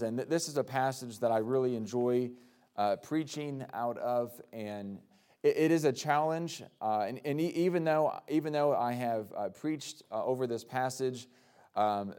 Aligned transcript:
And 0.00 0.18
this 0.18 0.48
is 0.48 0.56
a 0.56 0.64
passage 0.64 1.18
that 1.18 1.30
I 1.30 1.38
really 1.38 1.76
enjoy 1.76 2.30
uh, 2.76 2.96
preaching 2.96 3.66
out 3.74 3.98
of, 3.98 4.40
and 4.52 4.98
it, 5.42 5.56
it 5.56 5.70
is 5.70 5.84
a 5.84 5.92
challenge. 5.92 6.62
Uh, 6.80 7.04
and, 7.06 7.20
and, 7.26 7.38
even 7.40 7.84
though 7.84 8.18
even 8.28 8.54
though 8.54 8.74
I 8.74 8.92
have 8.92 9.26
uh, 9.36 9.48
preached 9.50 10.02
uh, 10.10 10.24
over 10.24 10.46
this 10.46 10.64
passage, 10.64 11.28
um, 11.76 12.14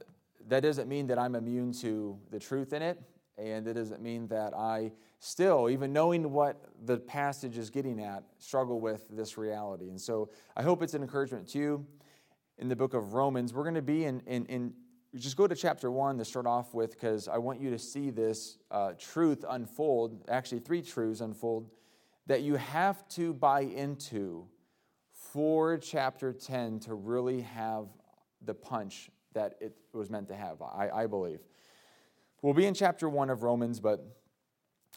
that 0.48 0.62
doesn't 0.62 0.88
mean 0.88 1.08
that 1.08 1.18
I'm 1.18 1.34
immune 1.34 1.72
to 1.82 2.20
the 2.30 2.40
truth 2.40 2.74
in 2.74 2.84
it, 2.84 3.02
and 3.38 3.68
it 3.68 3.74
doesn't 3.74 4.02
mean 4.02 4.28
that 4.28 4.54
I 4.54 4.92
still, 5.20 5.70
even 5.70 5.94
knowing 5.94 6.32
what 6.32 6.66
the 6.86 6.98
passage 6.98 7.58
is 7.58 7.70
getting 7.70 8.02
at, 8.02 8.24
struggle 8.40 8.82
with 8.82 9.08
this 9.10 9.38
reality. 9.38 9.90
And 9.90 10.00
so 10.00 10.30
I 10.56 10.64
hope 10.64 10.84
it's 10.84 10.94
an 10.94 11.02
encouragement 11.02 11.48
to 11.50 11.60
you 11.60 11.86
in 12.58 12.68
the 12.68 12.76
book 12.76 12.94
of 12.94 13.14
Romans. 13.14 13.54
We're 13.54 13.64
going 13.64 13.76
to 13.76 13.82
be 13.82 14.04
in, 14.04 14.22
in, 14.28 14.46
in 14.48 14.74
just 15.16 15.38
go 15.38 15.48
to 15.48 15.56
chapter 15.56 15.92
one 15.92 16.18
to 16.18 16.26
start 16.26 16.48
off 16.48 16.74
with, 16.74 16.92
because 16.92 17.28
I 17.28 17.38
want 17.38 17.62
you 17.62 17.70
to 17.70 17.80
see 17.80 18.10
this 18.10 18.58
uh, 18.72 18.94
truth 18.98 19.46
unfold, 19.48 20.26
actually, 20.28 20.60
three 20.60 20.82
truths 20.82 21.22
unfold 21.22 21.70
that 22.26 22.42
you 22.42 22.56
have 22.56 23.08
to 23.10 23.34
buy 23.34 23.62
into 23.62 24.48
for 25.12 25.78
chapter 25.78 26.34
10 26.34 26.80
to 26.80 26.94
really 26.94 27.42
have 27.42 27.88
the 28.42 28.54
punch 28.54 29.10
that 29.34 29.56
it 29.62 29.76
was 29.94 30.10
meant 30.10 30.28
to 30.30 30.36
have, 30.36 30.62
I, 30.62 30.90
I 30.94 31.08
believe. 31.08 31.40
We'll 32.42 32.54
be 32.54 32.66
in 32.66 32.74
chapter 32.74 33.08
1 33.08 33.30
of 33.30 33.44
Romans, 33.44 33.80
but 33.80 34.06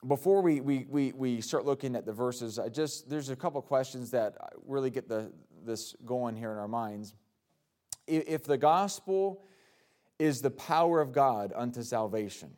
before 0.07 0.43
we, 0.43 0.61
we, 0.61 0.87
we, 0.89 1.13
we 1.13 1.41
start 1.41 1.65
looking 1.65 1.97
at 1.97 2.05
the 2.05 2.13
verses, 2.13 2.59
I 2.59 2.69
just 2.69 3.09
there's 3.09 3.31
a 3.31 3.37
couple 3.37 3.61
questions 3.63 4.11
that 4.11 4.35
really 4.67 4.91
get 4.91 5.09
the, 5.09 5.33
this 5.65 5.95
going 6.05 6.37
here 6.37 6.53
in 6.53 6.59
our 6.59 6.69
minds. 6.69 7.15
If 8.07 8.45
the 8.45 8.59
gospel 8.59 9.43
is 10.19 10.41
the 10.41 10.51
power 10.51 11.01
of 11.01 11.13
God 11.13 11.53
unto 11.55 11.83
salvation, 11.83 12.51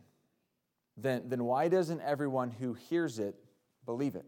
then, 0.97 1.23
then 1.27 1.45
why 1.45 1.69
doesn't 1.69 2.01
everyone 2.01 2.51
who 2.51 2.75
hears 2.75 3.19
it 3.19 3.37
believe 3.85 4.15
it? 4.15 4.27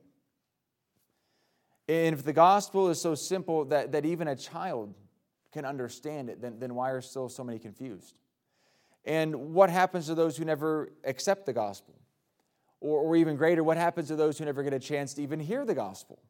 And 1.89 2.14
if 2.14 2.25
the 2.25 2.33
gospel 2.33 2.89
is 2.89 3.01
so 3.01 3.14
simple 3.14 3.64
that, 3.67 3.92
that 3.92 4.06
even 4.06 4.28
a 4.28 4.36
child 4.36 4.95
can 5.53 5.64
understand 5.64 6.31
it, 6.31 6.41
then, 6.41 6.58
then 6.61 6.75
why 6.75 6.91
are 6.91 7.01
still 7.01 7.28
so 7.28 7.42
many 7.42 7.58
confused? 7.58 8.19
And 9.05 9.55
what 9.55 9.70
happens 9.70 10.06
to 10.06 10.14
those 10.14 10.36
who 10.36 10.45
never 10.45 10.92
accept 11.05 11.47
the 11.47 11.53
gospel? 11.53 11.95
Or, 12.81 13.01
or 13.01 13.17
even 13.17 13.36
greater, 13.36 13.64
what 13.64 13.77
happens 13.77 14.08
to 14.08 14.17
those 14.17 14.39
who 14.39 14.45
never 14.45 14.62
get 14.62 14.73
a 14.73 14.78
chance 14.78 15.14
to 15.14 15.23
even 15.23 15.41
hear 15.41 15.64
the 15.64 15.75
gospel? 15.75 16.20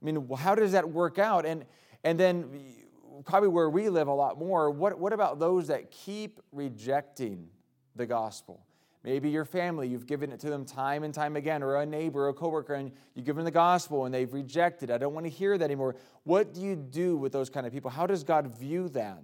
I 0.00 0.04
mean, 0.04 0.28
how 0.36 0.54
does 0.54 0.72
that 0.72 0.88
work 0.88 1.18
out? 1.18 1.46
And, 1.46 1.64
and 2.02 2.18
then, 2.18 2.50
probably 3.24 3.48
where 3.48 3.70
we 3.70 3.88
live 3.88 4.08
a 4.08 4.12
lot 4.12 4.38
more, 4.38 4.70
what, 4.70 4.98
what 4.98 5.12
about 5.12 5.38
those 5.38 5.68
that 5.68 5.90
keep 5.90 6.40
rejecting 6.52 7.48
the 7.96 8.06
gospel? 8.06 8.64
Maybe 9.04 9.30
your 9.30 9.44
family, 9.44 9.88
you've 9.88 10.06
given 10.06 10.32
it 10.32 10.40
to 10.40 10.50
them 10.50 10.64
time 10.64 11.04
and 11.04 11.14
time 11.14 11.36
again, 11.36 11.62
or 11.62 11.76
a 11.76 11.86
neighbor, 11.86 12.26
or 12.26 12.28
a 12.28 12.34
coworker, 12.34 12.74
and 12.74 12.90
you've 13.14 13.24
given 13.24 13.44
the 13.44 13.50
gospel 13.50 14.04
and 14.04 14.14
they've 14.14 14.32
rejected. 14.32 14.90
I 14.90 14.98
don't 14.98 15.14
want 15.14 15.24
to 15.24 15.30
hear 15.30 15.56
that 15.56 15.64
anymore. 15.64 15.96
What 16.24 16.52
do 16.52 16.60
you 16.60 16.76
do 16.76 17.16
with 17.16 17.32
those 17.32 17.48
kind 17.48 17.66
of 17.66 17.72
people? 17.72 17.90
How 17.90 18.06
does 18.06 18.24
God 18.24 18.58
view 18.58 18.88
that? 18.90 19.22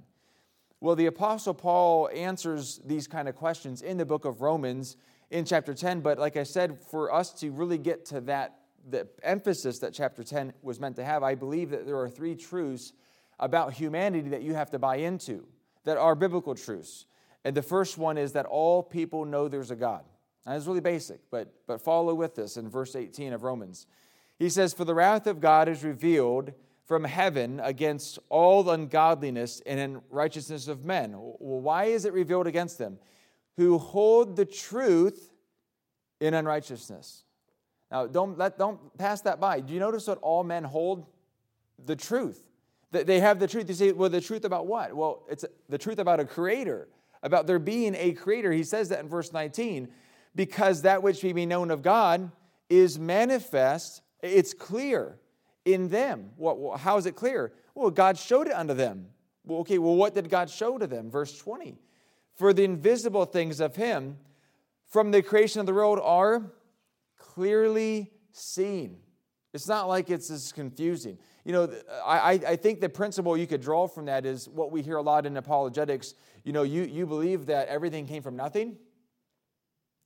Well, 0.80 0.94
the 0.94 1.06
Apostle 1.06 1.54
Paul 1.54 2.08
answers 2.14 2.80
these 2.84 3.08
kind 3.08 3.28
of 3.28 3.34
questions 3.34 3.82
in 3.82 3.96
the 3.96 4.06
book 4.06 4.24
of 4.24 4.42
Romans 4.42 4.96
in 5.30 5.44
chapter 5.44 5.74
10. 5.74 6.00
But 6.00 6.18
like 6.18 6.36
I 6.36 6.42
said, 6.42 6.78
for 6.78 7.12
us 7.12 7.32
to 7.40 7.50
really 7.50 7.78
get 7.78 8.04
to 8.06 8.20
that, 8.22 8.58
the 8.88 9.08
emphasis 9.22 9.78
that 9.80 9.92
chapter 9.94 10.22
10 10.22 10.52
was 10.62 10.78
meant 10.78 10.96
to 10.96 11.04
have, 11.04 11.22
I 11.22 11.34
believe 11.34 11.70
that 11.70 11.86
there 11.86 11.98
are 11.98 12.08
three 12.08 12.34
truths 12.34 12.92
about 13.38 13.72
humanity 13.72 14.30
that 14.30 14.42
you 14.42 14.54
have 14.54 14.70
to 14.70 14.78
buy 14.78 14.96
into 14.96 15.46
that 15.84 15.96
are 15.96 16.14
biblical 16.14 16.54
truths. 16.54 17.06
And 17.44 17.54
the 17.54 17.62
first 17.62 17.98
one 17.98 18.16
is 18.16 18.32
that 18.32 18.46
all 18.46 18.82
people 18.82 19.24
know 19.24 19.48
there's 19.48 19.70
a 19.70 19.76
God. 19.76 20.04
That 20.46 20.56
is 20.56 20.66
really 20.66 20.80
basic, 20.80 21.20
but, 21.30 21.52
but 21.66 21.80
follow 21.80 22.14
with 22.14 22.34
this 22.34 22.56
in 22.56 22.68
verse 22.68 22.96
18 22.96 23.32
of 23.32 23.42
Romans. 23.42 23.86
He 24.38 24.48
says, 24.48 24.74
For 24.74 24.84
the 24.84 24.94
wrath 24.94 25.26
of 25.26 25.40
God 25.40 25.68
is 25.68 25.84
revealed 25.84 26.52
from 26.86 27.04
heaven 27.04 27.60
against 27.62 28.18
all 28.28 28.68
ungodliness 28.68 29.62
and 29.64 29.80
unrighteousness 29.80 30.68
of 30.68 30.84
men. 30.84 31.12
Well, 31.12 31.60
why 31.60 31.84
is 31.84 32.04
it 32.04 32.12
revealed 32.12 32.46
against 32.46 32.78
them? 32.78 32.98
Who 33.56 33.78
hold 33.78 34.36
the 34.36 34.44
truth 34.44 35.30
in 36.20 36.34
unrighteousness. 36.34 37.24
Now, 37.90 38.06
don't, 38.06 38.38
let, 38.38 38.58
don't 38.58 38.96
pass 38.98 39.20
that 39.22 39.40
by. 39.40 39.60
Do 39.60 39.74
you 39.74 39.80
notice 39.80 40.06
that 40.06 40.18
all 40.22 40.42
men 40.42 40.64
hold? 40.64 41.06
The 41.84 41.96
truth. 41.96 42.42
They 42.94 43.20
have 43.20 43.38
the 43.38 43.46
truth. 43.46 43.68
You 43.68 43.74
say, 43.74 43.92
well, 43.92 44.10
the 44.10 44.20
truth 44.20 44.44
about 44.44 44.66
what? 44.66 44.94
Well, 44.94 45.24
it's 45.28 45.44
the 45.68 45.78
truth 45.78 45.98
about 45.98 46.20
a 46.20 46.24
creator 46.24 46.88
about 47.24 47.46
there 47.46 47.58
being 47.58 47.96
a 47.96 48.12
creator. 48.12 48.52
He 48.52 48.62
says 48.62 48.90
that 48.90 49.00
in 49.00 49.08
verse 49.08 49.32
19, 49.32 49.88
because 50.36 50.82
that 50.82 51.02
which 51.02 51.24
we 51.24 51.32
be 51.32 51.46
known 51.46 51.70
of 51.70 51.82
God 51.82 52.30
is 52.68 52.98
manifest, 52.98 54.02
it's 54.22 54.52
clear 54.54 55.18
in 55.64 55.88
them. 55.88 56.30
What, 56.36 56.78
how 56.78 56.98
is 56.98 57.06
it 57.06 57.16
clear? 57.16 57.52
Well, 57.74 57.90
God 57.90 58.18
showed 58.18 58.46
it 58.46 58.52
unto 58.52 58.74
them. 58.74 59.06
Well, 59.44 59.60
okay, 59.60 59.78
well, 59.78 59.96
what 59.96 60.14
did 60.14 60.28
God 60.28 60.50
show 60.50 60.78
to 60.78 60.86
them? 60.86 61.10
Verse 61.10 61.36
20. 61.38 61.76
For 62.36 62.52
the 62.52 62.64
invisible 62.64 63.24
things 63.24 63.58
of 63.58 63.74
Him 63.74 64.18
from 64.88 65.10
the 65.10 65.22
creation 65.22 65.60
of 65.60 65.66
the 65.66 65.74
world 65.74 65.98
are 66.02 66.52
clearly 67.18 68.12
seen. 68.32 68.98
It's 69.52 69.68
not 69.68 69.88
like 69.88 70.10
it's 70.10 70.30
as 70.30 70.52
confusing. 70.52 71.18
You 71.44 71.52
know, 71.52 71.74
I, 72.04 72.40
I 72.46 72.56
think 72.56 72.80
the 72.80 72.88
principle 72.88 73.36
you 73.36 73.46
could 73.46 73.60
draw 73.60 73.86
from 73.86 74.06
that 74.06 74.24
is 74.24 74.48
what 74.48 74.72
we 74.72 74.80
hear 74.80 74.96
a 74.96 75.02
lot 75.02 75.26
in 75.26 75.36
apologetics. 75.36 76.14
You 76.42 76.52
know, 76.52 76.62
you, 76.62 76.82
you 76.82 77.06
believe 77.06 77.46
that 77.46 77.68
everything 77.68 78.06
came 78.06 78.22
from 78.22 78.34
nothing? 78.34 78.76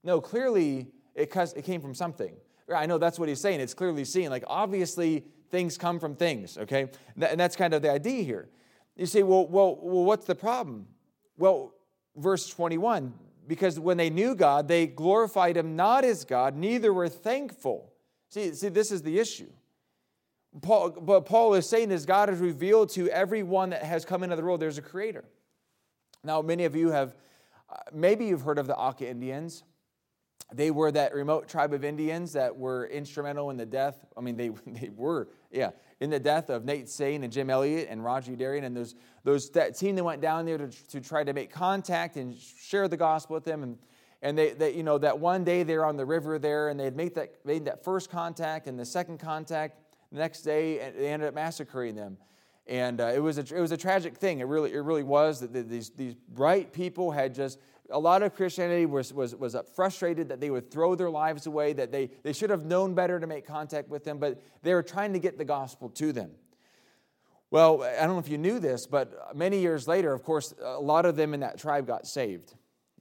No, 0.02 0.20
clearly 0.20 0.88
it, 1.14 1.34
it 1.34 1.64
came 1.64 1.80
from 1.80 1.94
something. 1.94 2.34
I 2.74 2.86
know 2.86 2.98
that's 2.98 3.18
what 3.18 3.28
he's 3.28 3.40
saying. 3.40 3.60
It's 3.60 3.74
clearly 3.74 4.04
seen. 4.04 4.30
Like, 4.30 4.44
obviously, 4.46 5.24
things 5.50 5.78
come 5.78 6.00
from 6.00 6.16
things, 6.16 6.58
okay? 6.58 6.88
And 7.20 7.40
that's 7.40 7.56
kind 7.56 7.72
of 7.72 7.82
the 7.82 7.90
idea 7.90 8.22
here. 8.24 8.48
You 8.96 9.06
say, 9.06 9.22
well, 9.22 9.46
well, 9.46 9.78
well 9.80 10.04
what's 10.04 10.26
the 10.26 10.34
problem? 10.34 10.86
Well, 11.36 11.72
verse 12.16 12.48
21 12.48 13.14
because 13.48 13.80
when 13.80 13.96
they 13.96 14.10
knew 14.10 14.34
God, 14.34 14.68
they 14.68 14.86
glorified 14.86 15.56
him 15.56 15.74
not 15.74 16.04
as 16.04 16.24
God, 16.24 16.54
neither 16.54 16.92
were 16.92 17.08
thankful. 17.08 17.90
See, 18.28 18.52
see 18.52 18.68
this 18.68 18.92
is 18.92 19.02
the 19.02 19.18
issue. 19.18 19.50
Paul, 20.62 20.90
but 20.90 21.26
Paul 21.26 21.54
is 21.54 21.68
saying 21.68 21.90
is 21.90 22.06
God 22.06 22.28
has 22.28 22.38
revealed 22.38 22.90
to 22.90 23.08
everyone 23.10 23.70
that 23.70 23.82
has 23.82 24.04
come 24.04 24.22
into 24.22 24.36
the 24.36 24.42
world 24.42 24.60
there's 24.60 24.78
a 24.78 24.82
creator. 24.82 25.24
Now, 26.24 26.42
many 26.42 26.64
of 26.64 26.74
you 26.74 26.90
have, 26.90 27.14
uh, 27.70 27.76
maybe 27.92 28.26
you've 28.26 28.42
heard 28.42 28.58
of 28.58 28.66
the 28.66 28.76
Auca 28.76 29.08
Indians. 29.08 29.62
They 30.52 30.70
were 30.70 30.90
that 30.92 31.14
remote 31.14 31.48
tribe 31.48 31.74
of 31.74 31.84
Indians 31.84 32.32
that 32.32 32.56
were 32.56 32.86
instrumental 32.86 33.50
in 33.50 33.58
the 33.58 33.66
death. 33.66 34.04
I 34.16 34.22
mean, 34.22 34.36
they, 34.36 34.48
they 34.66 34.90
were, 34.94 35.28
yeah, 35.50 35.70
in 36.00 36.10
the 36.10 36.18
death 36.18 36.48
of 36.48 36.64
Nate 36.64 36.88
Saint 36.88 37.22
and 37.24 37.32
Jim 37.32 37.50
Elliot 37.50 37.88
and 37.90 38.02
Roger 38.02 38.32
Youderian 38.32 38.64
and 38.64 38.76
those, 38.76 38.94
those 39.24 39.50
that 39.50 39.76
team 39.76 39.96
that 39.96 40.04
went 40.04 40.22
down 40.22 40.46
there 40.46 40.58
to, 40.58 40.68
to 40.68 41.00
try 41.00 41.22
to 41.22 41.32
make 41.32 41.52
contact 41.52 42.16
and 42.16 42.34
share 42.36 42.88
the 42.88 42.96
gospel 42.96 43.34
with 43.34 43.44
them. 43.44 43.62
And, 43.62 43.78
and 44.22 44.36
they, 44.36 44.50
they, 44.52 44.74
you 44.74 44.82
know, 44.82 44.96
that 44.98 45.18
one 45.18 45.44
day 45.44 45.62
they're 45.62 45.84
on 45.84 45.96
the 45.96 46.06
river 46.06 46.38
there 46.38 46.70
and 46.70 46.80
they 46.80 46.84
had 46.84 46.96
made 46.96 47.14
that, 47.16 47.34
made 47.44 47.66
that 47.66 47.84
first 47.84 48.10
contact 48.10 48.66
and 48.66 48.78
the 48.78 48.86
second 48.86 49.18
contact 49.18 49.78
the 50.12 50.18
next 50.18 50.42
day, 50.42 50.92
they 50.96 51.08
ended 51.08 51.28
up 51.28 51.34
massacring 51.34 51.94
them. 51.94 52.16
And 52.66 53.00
uh, 53.00 53.12
it, 53.14 53.20
was 53.20 53.38
a, 53.38 53.40
it 53.40 53.60
was 53.60 53.72
a 53.72 53.76
tragic 53.76 54.16
thing. 54.16 54.40
It 54.40 54.46
really, 54.46 54.72
it 54.72 54.80
really 54.80 55.02
was 55.02 55.40
that 55.40 55.52
these, 55.68 55.90
these 55.90 56.14
bright 56.14 56.72
people 56.72 57.10
had 57.10 57.34
just, 57.34 57.58
a 57.90 57.98
lot 57.98 58.22
of 58.22 58.34
Christianity 58.34 58.84
was, 58.84 59.12
was, 59.12 59.34
was 59.34 59.56
frustrated 59.74 60.28
that 60.28 60.40
they 60.40 60.50
would 60.50 60.70
throw 60.70 60.94
their 60.94 61.08
lives 61.08 61.46
away, 61.46 61.72
that 61.72 61.90
they, 61.90 62.10
they 62.22 62.34
should 62.34 62.50
have 62.50 62.66
known 62.66 62.94
better 62.94 63.18
to 63.18 63.26
make 63.26 63.46
contact 63.46 63.88
with 63.88 64.04
them, 64.04 64.18
but 64.18 64.42
they 64.62 64.74
were 64.74 64.82
trying 64.82 65.14
to 65.14 65.18
get 65.18 65.38
the 65.38 65.44
gospel 65.44 65.88
to 65.90 66.12
them. 66.12 66.30
Well, 67.50 67.82
I 67.82 68.04
don't 68.04 68.12
know 68.12 68.18
if 68.18 68.28
you 68.28 68.36
knew 68.36 68.58
this, 68.58 68.86
but 68.86 69.34
many 69.34 69.60
years 69.60 69.88
later, 69.88 70.12
of 70.12 70.22
course, 70.22 70.52
a 70.62 70.78
lot 70.78 71.06
of 71.06 71.16
them 71.16 71.32
in 71.32 71.40
that 71.40 71.58
tribe 71.58 71.86
got 71.86 72.06
saved. 72.06 72.54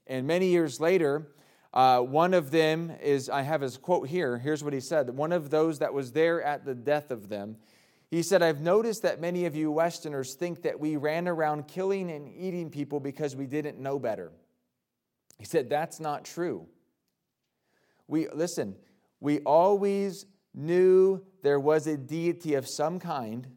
And 0.08 0.26
many 0.26 0.48
years 0.48 0.80
later, 0.80 1.28
uh, 1.74 2.00
one 2.02 2.34
of 2.34 2.52
them 2.52 2.92
is, 3.02 3.30
I 3.30 3.42
have 3.42 3.62
his 3.62 3.78
quote 3.78 4.08
here. 4.08 4.38
Here's 4.38 4.64
what 4.64 4.74
he 4.74 4.80
said 4.80 5.10
One 5.10 5.32
of 5.32 5.50
those 5.50 5.80
that 5.80 5.94
was 5.94 6.12
there 6.12 6.42
at 6.42 6.66
the 6.66 6.76
death 6.76 7.12
of 7.12 7.30
them, 7.30 7.58
he 8.10 8.24
said, 8.24 8.42
I've 8.42 8.62
noticed 8.62 9.02
that 9.04 9.20
many 9.20 9.46
of 9.46 9.56
you 9.56 9.70
Westerners 9.72 10.36
think 10.36 10.62
that 10.62 10.80
we 10.80 10.96
ran 10.96 11.28
around 11.28 11.68
killing 11.68 12.10
and 12.10 12.34
eating 12.36 12.70
people 12.70 13.00
because 13.00 13.36
we 13.36 13.46
didn't 13.46 13.80
know 13.80 14.00
better. 14.00 14.32
He 15.38 15.46
said, 15.46 15.70
That's 15.70 16.00
not 16.00 16.26
true. 16.26 16.68
We, 18.08 18.30
listen, 18.30 18.76
we 19.20 19.40
always 19.40 20.26
knew 20.54 21.24
there 21.44 21.60
was 21.60 21.88
a 21.88 21.98
deity 21.98 22.56
of 22.56 22.66
some 22.68 23.00
kind 23.00 23.48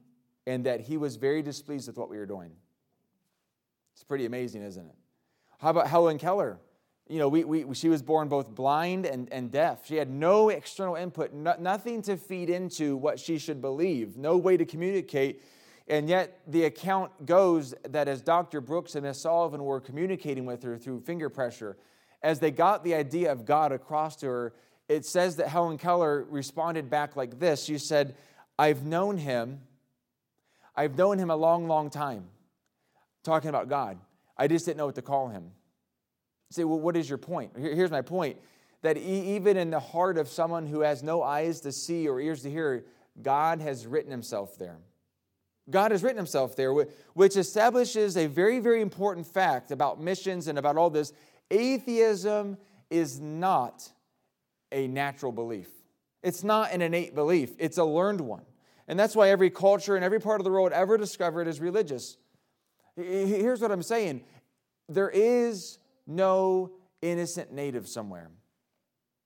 and 0.46 0.66
that 0.66 0.80
he 0.80 0.96
was 0.96 1.16
very 1.16 1.42
displeased 1.42 1.86
with 1.86 1.96
what 1.96 2.10
we 2.10 2.18
were 2.18 2.26
doing. 2.26 2.50
It's 3.94 4.02
pretty 4.02 4.26
amazing, 4.26 4.62
isn't 4.62 4.84
it? 4.84 4.94
How 5.58 5.70
about 5.70 5.86
Helen 5.86 6.18
Keller? 6.18 6.58
You 7.10 7.18
know, 7.18 7.26
we, 7.26 7.42
we, 7.42 7.74
she 7.74 7.88
was 7.88 8.02
born 8.02 8.28
both 8.28 8.54
blind 8.54 9.04
and, 9.04 9.30
and 9.32 9.50
deaf. 9.50 9.84
She 9.84 9.96
had 9.96 10.08
no 10.08 10.48
external 10.48 10.94
input, 10.94 11.32
no, 11.32 11.56
nothing 11.58 12.02
to 12.02 12.16
feed 12.16 12.48
into 12.48 12.96
what 12.96 13.18
she 13.18 13.36
should 13.38 13.60
believe, 13.60 14.16
no 14.16 14.36
way 14.36 14.56
to 14.56 14.64
communicate. 14.64 15.42
And 15.88 16.08
yet, 16.08 16.38
the 16.46 16.64
account 16.66 17.26
goes 17.26 17.74
that 17.88 18.06
as 18.06 18.22
Dr. 18.22 18.60
Brooks 18.60 18.94
and 18.94 19.04
Miss 19.04 19.20
Sullivan 19.20 19.64
were 19.64 19.80
communicating 19.80 20.46
with 20.46 20.62
her 20.62 20.78
through 20.78 21.00
finger 21.00 21.28
pressure, 21.28 21.76
as 22.22 22.38
they 22.38 22.52
got 22.52 22.84
the 22.84 22.94
idea 22.94 23.32
of 23.32 23.44
God 23.44 23.72
across 23.72 24.14
to 24.16 24.26
her, 24.26 24.52
it 24.88 25.04
says 25.04 25.34
that 25.36 25.48
Helen 25.48 25.78
Keller 25.78 26.24
responded 26.30 26.88
back 26.88 27.16
like 27.16 27.40
this. 27.40 27.64
She 27.64 27.78
said, 27.78 28.14
I've 28.56 28.84
known 28.84 29.18
him. 29.18 29.62
I've 30.76 30.96
known 30.96 31.18
him 31.18 31.30
a 31.30 31.36
long, 31.36 31.66
long 31.66 31.90
time, 31.90 32.28
talking 33.24 33.48
about 33.48 33.68
God. 33.68 33.98
I 34.36 34.46
just 34.46 34.64
didn't 34.64 34.76
know 34.76 34.86
what 34.86 34.94
to 34.94 35.02
call 35.02 35.28
him. 35.28 35.50
Say, 36.50 36.64
well, 36.64 36.80
what 36.80 36.96
is 36.96 37.08
your 37.08 37.18
point? 37.18 37.52
Here's 37.56 37.90
my 37.90 38.02
point 38.02 38.38
that 38.82 38.96
even 38.96 39.56
in 39.56 39.70
the 39.70 39.80
heart 39.80 40.16
of 40.18 40.28
someone 40.28 40.66
who 40.66 40.80
has 40.80 41.02
no 41.02 41.22
eyes 41.22 41.60
to 41.60 41.72
see 41.72 42.08
or 42.08 42.20
ears 42.20 42.42
to 42.42 42.50
hear, 42.50 42.84
God 43.20 43.60
has 43.60 43.86
written 43.86 44.10
himself 44.10 44.56
there. 44.58 44.78
God 45.68 45.92
has 45.92 46.02
written 46.02 46.16
himself 46.16 46.56
there, 46.56 46.72
which 46.72 47.36
establishes 47.36 48.16
a 48.16 48.26
very, 48.26 48.58
very 48.58 48.80
important 48.80 49.26
fact 49.26 49.70
about 49.70 50.00
missions 50.00 50.48
and 50.48 50.58
about 50.58 50.76
all 50.76 50.90
this. 50.90 51.12
Atheism 51.50 52.56
is 52.88 53.20
not 53.20 53.88
a 54.72 54.88
natural 54.88 55.32
belief, 55.32 55.68
it's 56.22 56.42
not 56.42 56.72
an 56.72 56.82
innate 56.82 57.14
belief, 57.14 57.52
it's 57.58 57.78
a 57.78 57.84
learned 57.84 58.20
one. 58.20 58.44
And 58.88 58.98
that's 58.98 59.14
why 59.14 59.30
every 59.30 59.50
culture 59.50 59.94
and 59.94 60.04
every 60.04 60.20
part 60.20 60.40
of 60.40 60.44
the 60.44 60.50
world 60.50 60.72
ever 60.72 60.96
discovered 60.96 61.46
is 61.46 61.60
religious. 61.60 62.16
Here's 62.96 63.60
what 63.60 63.70
I'm 63.70 63.82
saying 63.82 64.24
there 64.88 65.10
is 65.10 65.78
no 66.10 66.72
innocent 67.02 67.52
native 67.52 67.88
somewhere. 67.88 68.30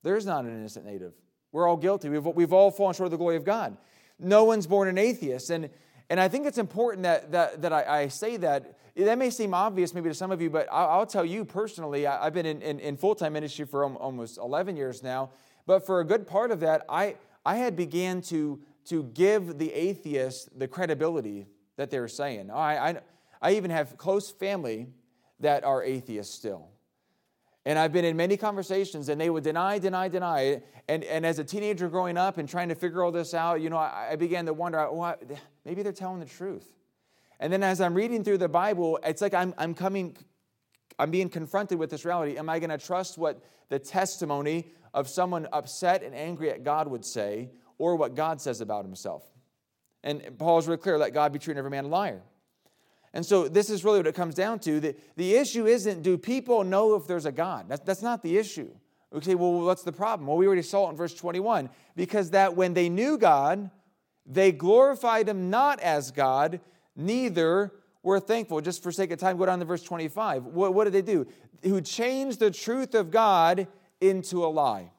There's 0.03 0.27
not 0.27 0.45
an 0.45 0.51
innocent 0.51 0.85
native. 0.85 1.15
We're 1.51 1.69
all 1.69 1.77
guilty. 1.77 2.09
We've, 2.09 2.25
we've 2.25 2.53
all 2.53 2.71
fallen 2.71 2.95
short 2.95 3.07
of 3.07 3.11
the 3.13 3.17
glory 3.17 3.37
of 3.37 3.45
God. 3.45 3.77
No 4.19 4.45
one's 4.45 4.67
born 4.67 4.89
an 4.89 4.99
atheist. 4.99 5.51
And, 5.51 5.71
and 6.11 6.21
I 6.21 6.29
think 6.29 6.47
it's 6.47 6.59
important 6.59 7.05
that, 7.05 7.33
that, 7.33 7.63
that 7.63 7.73
I, 7.73 8.03
I 8.03 8.09
say 8.09 8.37
that. 8.39 8.79
That 8.97 9.19
may 9.19 9.31
seem 9.31 9.55
obvious 9.55 9.93
maybe 9.93 10.09
to 10.09 10.15
some 10.15 10.31
of 10.31 10.41
you, 10.41 10.51
but 10.51 10.69
I'll, 10.71 10.89
I'll 11.01 11.07
tell 11.07 11.25
you 11.25 11.45
personally, 11.45 12.07
I, 12.07 12.25
have 12.25 12.35
been 12.35 12.47
in, 12.47 12.63
in, 12.63 12.79
in 12.79 12.97
full 12.97 13.15
time 13.15 13.33
ministry 13.33 13.65
for 13.65 13.85
almost 13.85 14.39
11 14.39 14.77
years 14.77 15.03
now. 15.03 15.31
But 15.67 15.87
for 15.87 16.01
a 16.01 16.05
good 16.05 16.27
part 16.27 16.51
of 16.51 16.61
that, 16.61 16.85
I, 16.89 17.17
I 17.45 17.57
had 17.57 17.75
began 17.75 18.21
to, 18.23 18.61
to 18.87 19.05
give 19.15 19.59
the 19.59 19.73
atheists 19.73 20.49
the 20.57 20.69
credibility 20.69 21.47
that 21.77 21.91
they're 21.91 22.09
saying. 22.09 22.51
I, 22.51 22.91
I, 22.91 23.01
I 23.43 23.53
even 23.53 23.71
have 23.71 23.97
close 23.97 24.31
family 24.31 24.89
that 25.41 25.65
are 25.65 25.83
atheists 25.83 26.35
still. 26.35 26.69
And 27.67 27.79
I've 27.79 27.93
been 27.93 28.05
in 28.05 28.17
many 28.17 28.37
conversations, 28.37 29.09
and 29.09 29.19
they 29.19 29.31
would 29.31 29.45
deny, 29.45 29.79
deny, 29.79 30.09
deny. 30.09 30.61
And, 30.87 31.03
and 31.05 31.25
as 31.25 31.39
a 31.39 31.45
teenager 31.45 31.89
growing 31.89 32.19
up 32.19 32.37
and 32.37 32.47
trying 32.47 32.69
to 32.69 32.75
figure 32.75 33.03
all 33.03 33.11
this 33.11 33.33
out, 33.33 33.63
you 33.63 33.71
know, 33.71 33.79
I, 33.79 34.09
I 34.13 34.17
began 34.17 34.45
to 34.47 34.53
wonder, 34.53 34.87
well, 34.93 35.17
maybe 35.65 35.83
they're 35.83 35.93
telling 35.93 36.21
the 36.21 36.27
truth. 36.27 36.71
And 37.41 37.53
then 37.53 37.63
as 37.63 37.81
I'm 37.81 37.95
reading 37.95 38.23
through 38.23 38.39
the 38.39 38.49
Bible, 38.49 38.99
it's 39.03 39.23
like 39.23 39.33
I'm, 39.33 39.55
I'm 39.57 39.75
coming, 39.75 40.17
I'm 40.99 41.11
being 41.11 41.31
confronted 41.31 41.79
with 41.79 41.91
this 41.91 42.05
reality. 42.05 42.37
Am 42.37 42.51
I 42.51 42.59
going 42.59 42.71
to 42.71 42.79
trust 42.79 43.17
what 43.17 43.43
the 43.71 43.79
testimony 43.79 44.67
of 44.93 45.09
someone 45.09 45.49
upset 45.53 46.03
and 46.03 46.15
angry 46.15 46.51
at 46.51 46.65
God 46.65 46.87
would 46.89 47.05
say, 47.05 47.51
or 47.79 47.97
what 47.97 48.15
God 48.15 48.43
says 48.43 48.61
about 48.61 48.85
himself? 48.85 49.25
And 50.03 50.39
Paul 50.39 50.59
is 50.59 50.67
really 50.67 50.79
clear 50.79 50.99
let 50.99 51.15
God 51.15 51.33
be 51.33 51.39
true 51.39 51.53
and 51.53 51.59
every 51.59 51.71
man 51.71 51.87
a 51.87 51.89
liar. 51.89 52.23
And 53.15 53.25
so 53.25 53.49
this 53.49 53.71
is 53.71 53.85
really 53.85 54.01
what 54.01 54.09
it 54.09 54.15
comes 54.15 54.35
down 54.35 54.59
to. 54.61 54.81
The, 54.81 54.97
the 55.17 55.37
issue 55.37 55.67
isn't 55.67 56.03
do 56.03 56.19
people 56.19 56.65
know 56.65 56.97
if 56.97 57.07
there's 57.07 57.27
a 57.27 57.33
God? 57.33 57.67
That's, 57.69 57.81
that's 57.83 58.03
not 58.03 58.23
the 58.23 58.37
issue. 58.37 58.69
We 59.13 59.21
say, 59.23 59.37
well, 59.37 59.53
what's 59.61 59.85
the 59.85 59.93
problem? 59.93 60.27
Well, 60.27 60.37
we 60.37 60.47
already 60.47 60.63
saw 60.63 60.89
it 60.89 60.91
in 60.91 60.97
verse 60.97 61.15
21. 61.15 61.71
Because 61.95 62.31
that 62.31 62.57
when 62.57 62.75
they 62.75 62.89
knew 62.89 63.17
God, 63.17 63.71
they 64.27 64.51
glorified 64.51 65.29
him 65.29 65.49
not 65.49 65.79
as 65.79 66.11
God, 66.11 66.61
neither 66.97 67.73
were 68.03 68.19
thankful. 68.19 68.61
Just 68.61 68.83
for 68.83 68.91
sake 68.91 69.13
of 69.13 69.21
time, 69.21 69.37
go 69.37 69.47
down 69.47 69.61
to 69.61 69.65
verse 69.65 69.85
25. 69.85 70.47
What, 70.47 70.75
what 70.75 70.85
did 70.85 70.93
they 70.93 71.03
do? 71.03 71.29
Who 71.63 71.81
changed 71.81 72.41
the 72.41 72.51
truth 72.51 72.97
of 72.97 73.13
God 73.13 73.69
into 74.01 74.45
a 74.45 74.49
lie. 74.49 74.91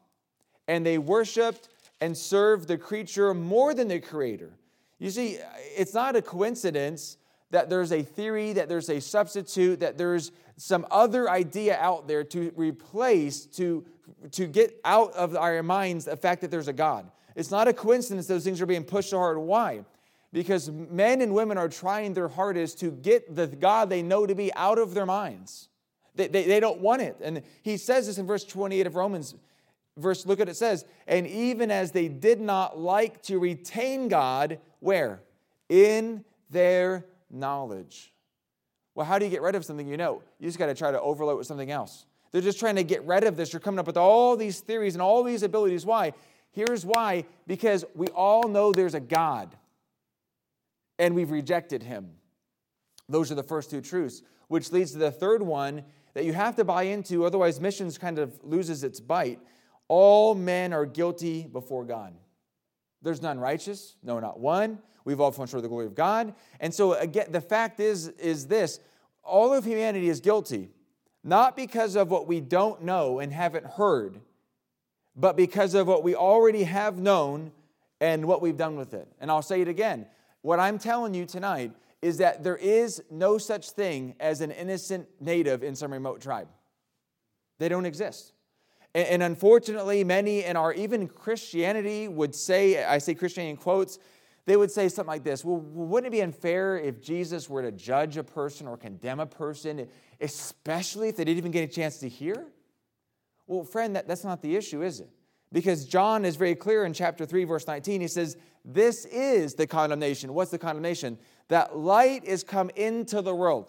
And 0.69 0.85
they 0.85 0.97
worshiped 0.97 1.67
and 2.00 2.17
served 2.17 2.69
the 2.69 2.77
creature 2.77 3.33
more 3.33 3.73
than 3.73 3.89
the 3.89 4.00
creator. 4.00 4.53
You 5.00 5.12
see, 5.12 5.38
it's 5.75 5.94
not 5.94 6.15
a 6.15 6.21
coincidence 6.21 7.17
that 7.51 7.69
there's 7.69 7.92
a 7.92 8.01
theory, 8.01 8.53
that 8.53 8.69
there's 8.69 8.89
a 8.89 9.00
substitute, 9.00 9.80
that 9.80 9.97
there's 9.97 10.31
some 10.57 10.86
other 10.92 11.30
idea 11.30 11.77
out 11.80 12.07
there 12.07 12.24
to 12.24 12.51
replace, 12.56 13.45
to, 13.45 13.86
to 14.31 14.47
get 14.47 14.80
out 14.83 15.13
of 15.13 15.36
our 15.36 15.62
minds 15.63 16.06
the 16.06 16.18
fact 16.18 16.42
that 16.42 16.51
there's 16.51 16.68
a 16.68 16.74
God. 16.74 17.09
It's 17.36 17.51
not 17.51 17.68
a 17.68 17.74
coincidence 17.74 18.27
those 18.27 18.44
things 18.44 18.62
are 18.62 18.65
being 18.65 18.83
pushed 18.83 19.09
so 19.09 19.18
hard. 19.18 19.38
Why? 19.38 19.83
Because 20.31 20.69
men 20.69 21.21
and 21.21 21.33
women 21.33 21.57
are 21.57 21.69
trying 21.69 22.13
their 22.13 22.27
hardest 22.27 22.80
to 22.80 22.92
get 22.92 23.36
the 23.36 23.48
God 23.48 23.89
they 23.89 24.01
know 24.01 24.25
to 24.25 24.36
be 24.36 24.53
out 24.53 24.80
of 24.80 24.94
their 24.94 25.06
minds. 25.06 25.69
They, 26.15 26.27
they, 26.27 26.44
they 26.44 26.59
don't 26.59 26.80
want 26.80 27.01
it. 27.01 27.18
And 27.21 27.41
he 27.62 27.77
says 27.77 28.07
this 28.07 28.18
in 28.18 28.25
verse 28.25 28.44
28 28.44 28.88
of 28.88 28.95
Romans. 28.95 29.36
Verse, 29.98 30.25
look 30.25 30.39
at 30.39 30.50
it 30.50 30.56
says, 30.56 30.86
and 31.07 31.25
even 31.27 31.71
as 31.71 31.91
they 31.91 32.07
did 32.07 32.41
not 32.41 32.77
like 32.77 33.21
to 33.24 33.39
retain 33.39 34.07
God, 34.07 34.59
where? 34.80 35.21
In 35.69 36.24
their 36.50 37.06
knowledge. 37.36 38.14
Well, 38.96 39.06
how 39.06 39.20
do 39.20 39.26
you 39.26 39.32
get 39.32 39.42
rid 39.42 39.56
of 39.56 39.66
something 39.66 39.88
you 39.88 39.98
know? 39.98 40.22
You 40.40 40.48
just 40.48 40.58
got 40.58 40.68
to 40.68 40.74
try 40.74 40.92
to 40.92 41.02
overload 41.02 41.38
with 41.38 41.48
something 41.48 41.70
else. 41.70 42.06
They're 42.32 42.42
just 42.42 42.60
trying 42.60 42.76
to 42.76 42.84
get 42.84 43.06
rid 43.06 43.24
of 43.24 43.38
this. 43.38 43.54
You're 43.54 43.60
coming 43.60 43.80
up 43.80 43.88
with 43.88 43.98
all 43.98 44.36
these 44.36 44.60
theories 44.60 44.96
and 44.96 45.02
all 45.02 45.24
these 45.24 45.44
abilities. 45.44 45.86
Why? 45.86 46.14
Here's 46.52 46.86
why 46.86 47.26
because 47.48 47.84
we 47.94 48.08
all 48.08 48.48
know 48.48 48.72
there's 48.72 48.94
a 48.94 49.00
God 49.00 49.56
and 50.98 51.14
we've 51.14 51.32
rejected 51.32 51.84
him. 51.84 52.12
Those 53.10 53.32
are 53.32 53.36
the 53.36 53.44
first 53.44 53.70
two 53.70 53.82
truths, 53.82 54.22
which 54.48 54.72
leads 54.72 54.94
to 54.94 54.98
the 54.98 55.12
third 55.12 55.42
one 55.42 55.84
that 56.14 56.24
you 56.24 56.34
have 56.34 56.56
to 56.56 56.64
buy 56.64 56.84
into, 56.84 57.26
otherwise, 57.26 57.60
missions 57.60 57.98
kind 57.98 58.18
of 58.20 58.40
loses 58.44 58.84
its 58.84 59.00
bite. 59.00 59.40
All 59.88 60.34
men 60.34 60.74
are 60.74 60.86
guilty 60.86 61.44
before 61.44 61.84
God. 61.84 62.16
There's 63.06 63.22
none 63.22 63.40
righteous, 63.40 63.98
no, 64.02 64.19
not 64.19 64.40
one. 64.40 64.80
We've 65.06 65.22
all 65.22 65.31
fallen 65.31 65.48
short 65.48 65.60
of 65.60 65.63
the 65.63 65.69
glory 65.69 65.86
of 65.86 65.94
God. 65.94 66.34
And 66.60 66.74
so, 66.74 66.94
again, 66.94 67.28
the 67.30 67.40
fact 67.40 67.80
is, 67.80 68.07
is 68.07 68.48
this 68.48 68.80
all 69.24 69.54
of 69.54 69.63
humanity 69.63 70.10
is 70.10 70.19
guilty, 70.19 70.72
not 71.24 71.56
because 71.56 71.96
of 71.96 72.10
what 72.10 72.25
we 72.25 72.42
don't 72.42 72.81
know 72.81 73.19
and 73.19 73.31
haven't 73.31 73.68
heard, 73.68 74.19
but 75.16 75.38
because 75.38 75.75
of 75.75 75.86
what 75.86 76.04
we 76.04 76.16
already 76.16 76.63
have 76.63 76.98
known 76.98 77.52
and 78.02 78.25
what 78.25 78.42
we've 78.42 78.57
done 78.57 78.75
with 78.75 78.96
it. 78.96 79.08
And 79.22 79.30
I'll 79.30 79.44
say 79.44 79.62
it 79.62 79.68
again. 79.68 80.08
What 80.42 80.60
I'm 80.60 80.80
telling 80.80 81.13
you 81.13 81.28
tonight 81.28 81.74
is 82.01 82.18
that 82.18 82.44
there 82.44 82.58
is 82.58 83.04
no 83.12 83.38
such 83.38 83.69
thing 83.69 84.16
as 84.19 84.42
an 84.42 84.50
innocent 84.50 85.08
native 85.19 85.63
in 85.63 85.75
some 85.75 85.94
remote 85.94 86.22
tribe. 86.22 86.48
They 87.60 87.69
don't 87.69 87.86
exist. 87.86 88.34
And, 88.95 89.21
unfortunately, 89.21 90.06
many 90.06 90.45
in 90.45 90.56
our 90.56 90.71
even 90.71 91.10
Christianity 91.10 92.08
would 92.08 92.34
say, 92.34 92.81
I 92.81 92.98
say 92.98 93.13
Christianity 93.13 93.50
in 93.50 93.58
quotes, 93.58 94.00
they 94.46 94.55
would 94.55 94.72
say 94.72 94.88
something 94.88 95.10
like 95.10 95.24
this 95.25 95.43
Well, 95.43 95.58
wouldn't 95.58 96.13
it 96.13 96.17
be 96.17 96.22
unfair 96.22 96.77
if 96.77 97.01
Jesus 97.01 97.50
were 97.50 97.62
to 97.62 97.74
judge 97.74 98.15
a 98.15 98.24
person 98.24 98.67
or 98.67 98.77
condemn 98.77 99.20
a 99.20 99.25
person, 99.25 99.89
especially 100.22 101.10
if 101.10 101.17
they 101.17 101.25
didn't 101.25 101.39
even 101.39 101.51
get 101.51 101.70
a 101.70 101.74
chance 101.74 101.98
to 101.98 102.08
hear? 102.08 102.48
Well, 103.48 103.65
friend, 103.65 103.98
that, 103.98 104.08
that's 104.08 104.24
not 104.24 104.41
the 104.41 104.55
issue, 104.55 104.81
is 104.81 105.01
it? 105.01 105.10
Because 105.51 105.86
John 105.86 106.24
is 106.24 106.38
very 106.38 106.55
clear 106.55 106.86
in 106.86 106.93
chapter 106.93 107.25
3, 107.25 107.43
verse 107.43 107.67
19. 107.67 108.00
He 108.00 108.08
says, 108.08 108.38
This 108.63 109.03
is 109.05 109.55
the 109.55 109.67
condemnation. 109.67 110.34
What's 110.34 110.51
the 110.51 110.58
condemnation? 110.58 111.17
That 111.50 111.77
light 111.77 112.24
is 112.24 112.43
come 112.46 112.72
into 112.77 113.22
the 113.22 113.36
world. 113.36 113.67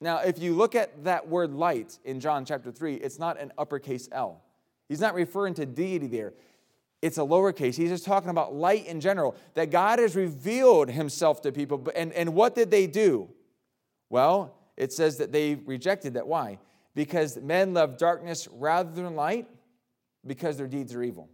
Now, 0.00 0.18
if 0.18 0.38
you 0.38 0.54
look 0.54 0.74
at 0.74 1.04
that 1.04 1.28
word 1.28 1.52
light 1.52 1.98
in 2.04 2.20
John 2.20 2.44
chapter 2.44 2.72
3, 2.72 2.94
it's 2.94 3.18
not 3.18 3.38
an 3.38 3.52
uppercase 3.58 4.08
L. 4.12 4.42
He's 4.88 5.00
not 5.00 5.14
referring 5.14 5.54
to 5.54 5.66
deity 5.66 6.06
there 6.06 6.32
it's 7.02 7.18
a 7.18 7.22
lowercase. 7.22 7.76
He's 7.76 7.88
just 7.88 8.04
talking 8.04 8.30
about 8.30 8.54
light 8.54 8.86
in 8.86 9.00
general, 9.00 9.34
that 9.54 9.70
God 9.70 9.98
has 9.98 10.14
revealed 10.14 10.90
himself 10.90 11.40
to 11.42 11.52
people. 11.52 11.86
And, 11.94 12.12
and 12.12 12.34
what 12.34 12.54
did 12.54 12.70
they 12.70 12.86
do? 12.86 13.28
Well, 14.10 14.54
it 14.76 14.92
says 14.92 15.16
that 15.18 15.32
they 15.32 15.54
rejected 15.54 16.14
that. 16.14 16.26
Why? 16.26 16.58
Because 16.94 17.38
men 17.38 17.74
love 17.74 17.96
darkness 17.96 18.48
rather 18.52 18.90
than 18.90 19.16
light, 19.16 19.48
because 20.26 20.56
their 20.58 20.66
deeds 20.66 20.94
are 20.94 21.02
evil. 21.02 21.28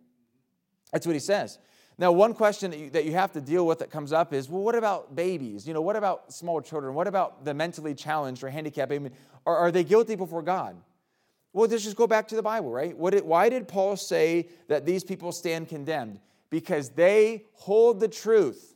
That's 0.92 1.06
what 1.06 1.14
he 1.14 1.20
says. 1.20 1.58
Now, 1.98 2.12
one 2.12 2.34
question 2.34 2.70
that 2.72 2.78
you, 2.78 2.90
that 2.90 3.04
you 3.06 3.12
have 3.12 3.32
to 3.32 3.40
deal 3.40 3.66
with 3.66 3.78
that 3.78 3.90
comes 3.90 4.12
up 4.12 4.34
is 4.34 4.50
well, 4.50 4.62
what 4.62 4.74
about 4.74 5.14
babies? 5.14 5.66
You 5.66 5.72
know, 5.72 5.80
what 5.80 5.96
about 5.96 6.32
small 6.32 6.60
children? 6.60 6.94
What 6.94 7.06
about 7.06 7.44
the 7.44 7.54
mentally 7.54 7.94
challenged 7.94 8.44
or 8.44 8.50
handicapped? 8.50 8.92
I 8.92 8.98
mean, 8.98 9.12
are, 9.46 9.56
are 9.56 9.70
they 9.70 9.84
guilty 9.84 10.14
before 10.14 10.42
God? 10.42 10.76
Well, 11.54 11.68
let's 11.68 11.84
just 11.84 11.96
go 11.96 12.06
back 12.06 12.28
to 12.28 12.36
the 12.36 12.42
Bible, 12.42 12.70
right? 12.70 12.94
Did, 13.10 13.24
why 13.24 13.48
did 13.48 13.66
Paul 13.66 13.96
say 13.96 14.48
that 14.68 14.84
these 14.84 15.04
people 15.04 15.32
stand 15.32 15.70
condemned? 15.70 16.20
Because 16.50 16.90
they 16.90 17.46
hold 17.54 17.98
the 17.98 18.08
truth 18.08 18.74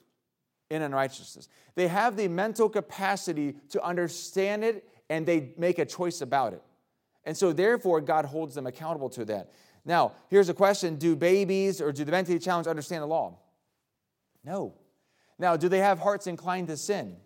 in 0.71 0.81
unrighteousness. 0.81 1.49
They 1.75 1.89
have 1.89 2.17
the 2.17 2.29
mental 2.29 2.71
capacity 2.71 3.57
to 3.71 3.85
understand 3.85 4.65
it 4.65 4.89
and 5.11 5.27
they 5.27 5.53
make 5.59 5.79
a 5.79 5.85
choice 5.85 6.23
about 6.23 6.55
it. 6.55 6.62
And 7.25 7.37
so, 7.37 7.53
therefore, 7.53 8.00
God 8.00 8.25
holds 8.25 8.55
them 8.55 8.67
accountable 8.67 9.11
to 9.11 9.27
that. 9.27 9.53
Now, 9.85 10.13
here's 10.29 10.49
a 10.49 10.55
question 10.55 10.97
Do 10.97 11.17
babies 11.17 11.81
or 11.81 11.93
do 11.93 12.05
the 12.05 12.13
mentally 12.13 12.39
challenged 12.39 12.69
understand 12.69 13.03
the 13.03 13.07
law? 13.07 13.39
No. 14.45 14.75
Now, 15.39 15.57
do 15.57 15.69
they 15.69 15.79
have 15.79 15.99
hearts 15.99 16.27
inclined 16.27 16.69
to 16.69 16.77
sin? 16.77 17.17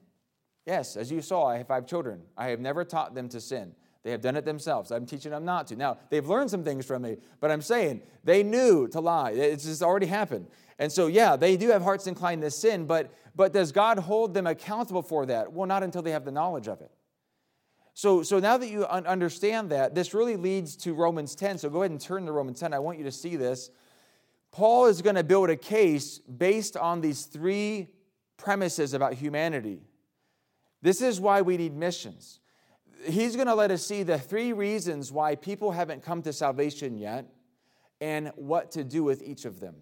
Yes, 0.67 0.97
as 0.97 1.11
you 1.11 1.21
saw, 1.21 1.47
I 1.47 1.59
have 1.59 1.67
five 1.67 1.87
children. 1.87 2.23
I 2.37 2.49
have 2.49 2.61
never 2.61 2.85
taught 2.85 3.15
them 3.15 3.29
to 3.31 3.41
sin. 3.41 3.75
They 4.03 4.11
have 4.11 4.21
done 4.21 4.37
it 4.37 4.45
themselves. 4.45 4.91
I'm 4.91 5.07
teaching 5.07 5.31
them 5.31 5.45
not 5.45 5.67
to. 5.69 5.77
Now, 5.77 5.99
they've 6.11 6.27
learned 6.27 6.51
some 6.51 6.63
things 6.63 6.85
from 6.85 7.03
me, 7.03 7.17
but 7.41 7.51
I'm 7.51 7.63
saying 7.63 8.03
they 8.23 8.43
knew 8.43 8.87
to 8.89 9.01
lie. 9.01 9.31
It's 9.31 9.65
just 9.65 9.83
already 9.83 10.07
happened. 10.07 10.47
And 10.79 10.93
so, 10.93 11.07
yeah, 11.07 11.37
they 11.37 11.57
do 11.57 11.69
have 11.69 11.83
hearts 11.83 12.07
inclined 12.07 12.43
to 12.43 12.51
sin, 12.51 12.87
but, 12.87 13.11
but 13.35 13.53
does 13.53 13.73
God 13.73 13.99
hold 13.99 14.35
them 14.35 14.47
accountable 14.47 15.03
for 15.03 15.25
that? 15.27 15.53
Well, 15.53 15.67
not 15.67 15.83
until 15.83 16.03
they 16.03 16.11
have 16.11 16.25
the 16.25 16.33
knowledge 16.33 16.69
of 16.69 16.81
it. 16.83 16.91
So, 17.95 18.25
so 18.25 18.41
now 18.41 18.59
that 18.59 18.69
you 18.69 18.85
understand 18.87 19.71
that, 19.71 19.95
this 19.95 20.15
really 20.15 20.37
leads 20.37 20.75
to 20.79 20.95
Romans 20.95 21.37
10. 21.37 21.59
So 21.59 21.71
go 21.71 21.83
ahead 21.83 21.93
and 21.93 22.01
turn 22.01 22.27
to 22.27 22.33
Romans 22.33 22.59
10. 22.59 22.75
I 22.75 22.81
want 22.81 22.99
you 22.99 23.05
to 23.05 23.13
see 23.13 23.37
this. 23.37 23.71
Paul 24.51 24.87
is 24.87 25.01
going 25.01 25.15
to 25.15 25.23
build 25.23 25.49
a 25.49 25.57
case 25.57 26.19
based 26.19 26.77
on 26.77 27.01
these 27.01 27.25
three 27.25 27.89
premises 28.37 28.95
about 28.95 29.15
humanity. 29.15 29.81
This 30.83 31.01
is 31.01 31.21
why 31.21 31.43
we 31.43 31.57
need 31.57 31.75
missions. 31.75 32.41
He's 33.07 33.37
going 33.37 33.47
to 33.47 33.55
let 33.55 33.71
us 33.71 33.87
see 33.87 34.03
the 34.03 34.19
three 34.19 34.53
reasons 34.53 35.13
why 35.13 35.37
people 35.37 35.71
haven't 35.71 36.03
come 36.03 36.21
to 36.23 36.33
salvation 36.33 36.99
yet 36.99 37.27
and 38.01 38.33
what 38.35 38.73
to 38.73 38.83
do 38.83 39.05
with 39.05 39.23
each 39.23 39.45
of 39.45 39.61
them. 39.61 39.77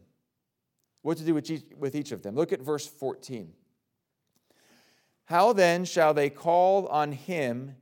What 1.00 1.16
to 1.16 1.24
do 1.24 1.34
with 1.34 1.50
each, 1.50 1.64
with 1.78 1.94
each 1.94 2.12
of 2.12 2.22
them. 2.22 2.34
Look 2.34 2.52
at 2.52 2.60
verse 2.60 2.86
14. 2.86 3.52
How 5.24 5.52
then 5.54 5.86
shall 5.86 6.12
they 6.12 6.30
call 6.30 6.86
on 6.88 7.12
him 7.12 7.76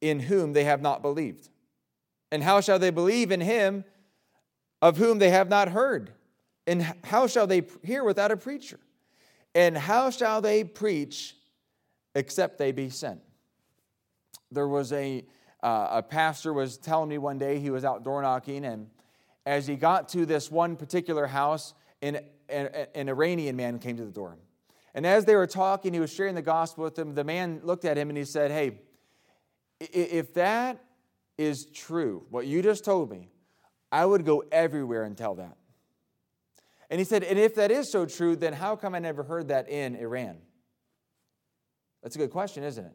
in 0.00 0.20
whom 0.20 0.52
they 0.52 0.64
have 0.64 0.80
not 0.80 1.02
believed? 1.02 1.48
And 2.32 2.42
how 2.42 2.60
shall 2.60 2.78
they 2.78 2.90
believe 2.90 3.30
in 3.32 3.40
him 3.40 3.84
of 4.80 4.96
whom 4.96 5.18
they 5.18 5.30
have 5.30 5.48
not 5.48 5.68
heard? 5.68 6.12
And 6.66 6.82
how 7.04 7.26
shall 7.26 7.46
they 7.46 7.62
hear 7.82 8.04
without 8.04 8.30
a 8.30 8.36
preacher? 8.36 8.78
And 9.54 9.76
how 9.76 10.10
shall 10.10 10.40
they 10.40 10.62
preach 10.64 11.36
except 12.14 12.58
they 12.58 12.72
be 12.72 12.90
sent? 12.90 13.20
There 14.52 14.68
was 14.68 14.92
a, 14.92 15.24
uh, 15.62 15.88
a 15.90 16.02
pastor 16.02 16.52
was 16.52 16.76
telling 16.76 17.08
me 17.08 17.18
one 17.18 17.38
day 17.38 17.58
he 17.58 17.70
was 17.70 17.84
out 17.84 18.04
door 18.04 18.22
knocking, 18.22 18.64
and 18.64 18.88
as 19.46 19.66
he 19.66 19.76
got 19.76 20.08
to 20.10 20.26
this 20.26 20.50
one 20.50 20.76
particular 20.76 21.26
house, 21.26 21.74
an, 22.02 22.20
an, 22.48 22.86
an 22.94 23.08
Iranian 23.08 23.56
man 23.56 23.78
came 23.78 23.96
to 23.96 24.04
the 24.04 24.10
door. 24.10 24.36
And 24.94 25.06
as 25.06 25.24
they 25.24 25.36
were 25.36 25.46
talking, 25.46 25.92
he 25.92 26.00
was 26.00 26.12
sharing 26.12 26.34
the 26.34 26.42
gospel 26.42 26.84
with 26.84 26.96
them. 26.96 27.14
The 27.14 27.24
man 27.24 27.60
looked 27.62 27.84
at 27.84 27.96
him 27.96 28.08
and 28.08 28.18
he 28.18 28.24
said, 28.24 28.50
Hey, 28.50 28.80
if 29.80 30.34
that 30.34 30.84
is 31.38 31.66
true, 31.66 32.26
what 32.30 32.46
you 32.46 32.62
just 32.62 32.84
told 32.84 33.10
me, 33.10 33.28
I 33.90 34.04
would 34.04 34.24
go 34.24 34.44
everywhere 34.52 35.04
and 35.04 35.16
tell 35.16 35.34
that. 35.36 35.56
And 36.90 36.98
he 36.98 37.04
said, 37.04 37.24
and 37.24 37.38
if 37.38 37.54
that 37.54 37.70
is 37.70 37.90
so 37.90 38.04
true, 38.04 38.36
then 38.36 38.52
how 38.52 38.76
come 38.76 38.94
I 38.94 38.98
never 38.98 39.22
heard 39.22 39.48
that 39.48 39.68
in 39.68 39.94
Iran? 39.96 40.38
That's 42.02 42.16
a 42.16 42.18
good 42.18 42.30
question, 42.30 42.64
isn't 42.64 42.84
it? 42.84 42.92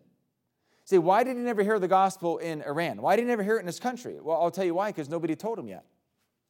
See, 0.84 0.98
why 0.98 1.24
did 1.24 1.38
he 1.38 1.42
never 1.42 1.64
hear 1.64 1.80
the 1.80 1.88
gospel 1.88 2.38
in 2.38 2.62
Iran? 2.62 3.02
Why 3.02 3.16
did 3.16 3.24
he 3.24 3.28
never 3.28 3.42
hear 3.42 3.58
it 3.58 3.62
in 3.62 3.66
his 3.66 3.80
country? 3.80 4.20
Well, 4.22 4.40
I'll 4.40 4.52
tell 4.52 4.66
you 4.66 4.76
why, 4.76 4.92
because 4.92 5.10
nobody 5.10 5.36
told 5.36 5.58
him 5.58 5.68
yet. 5.68 5.86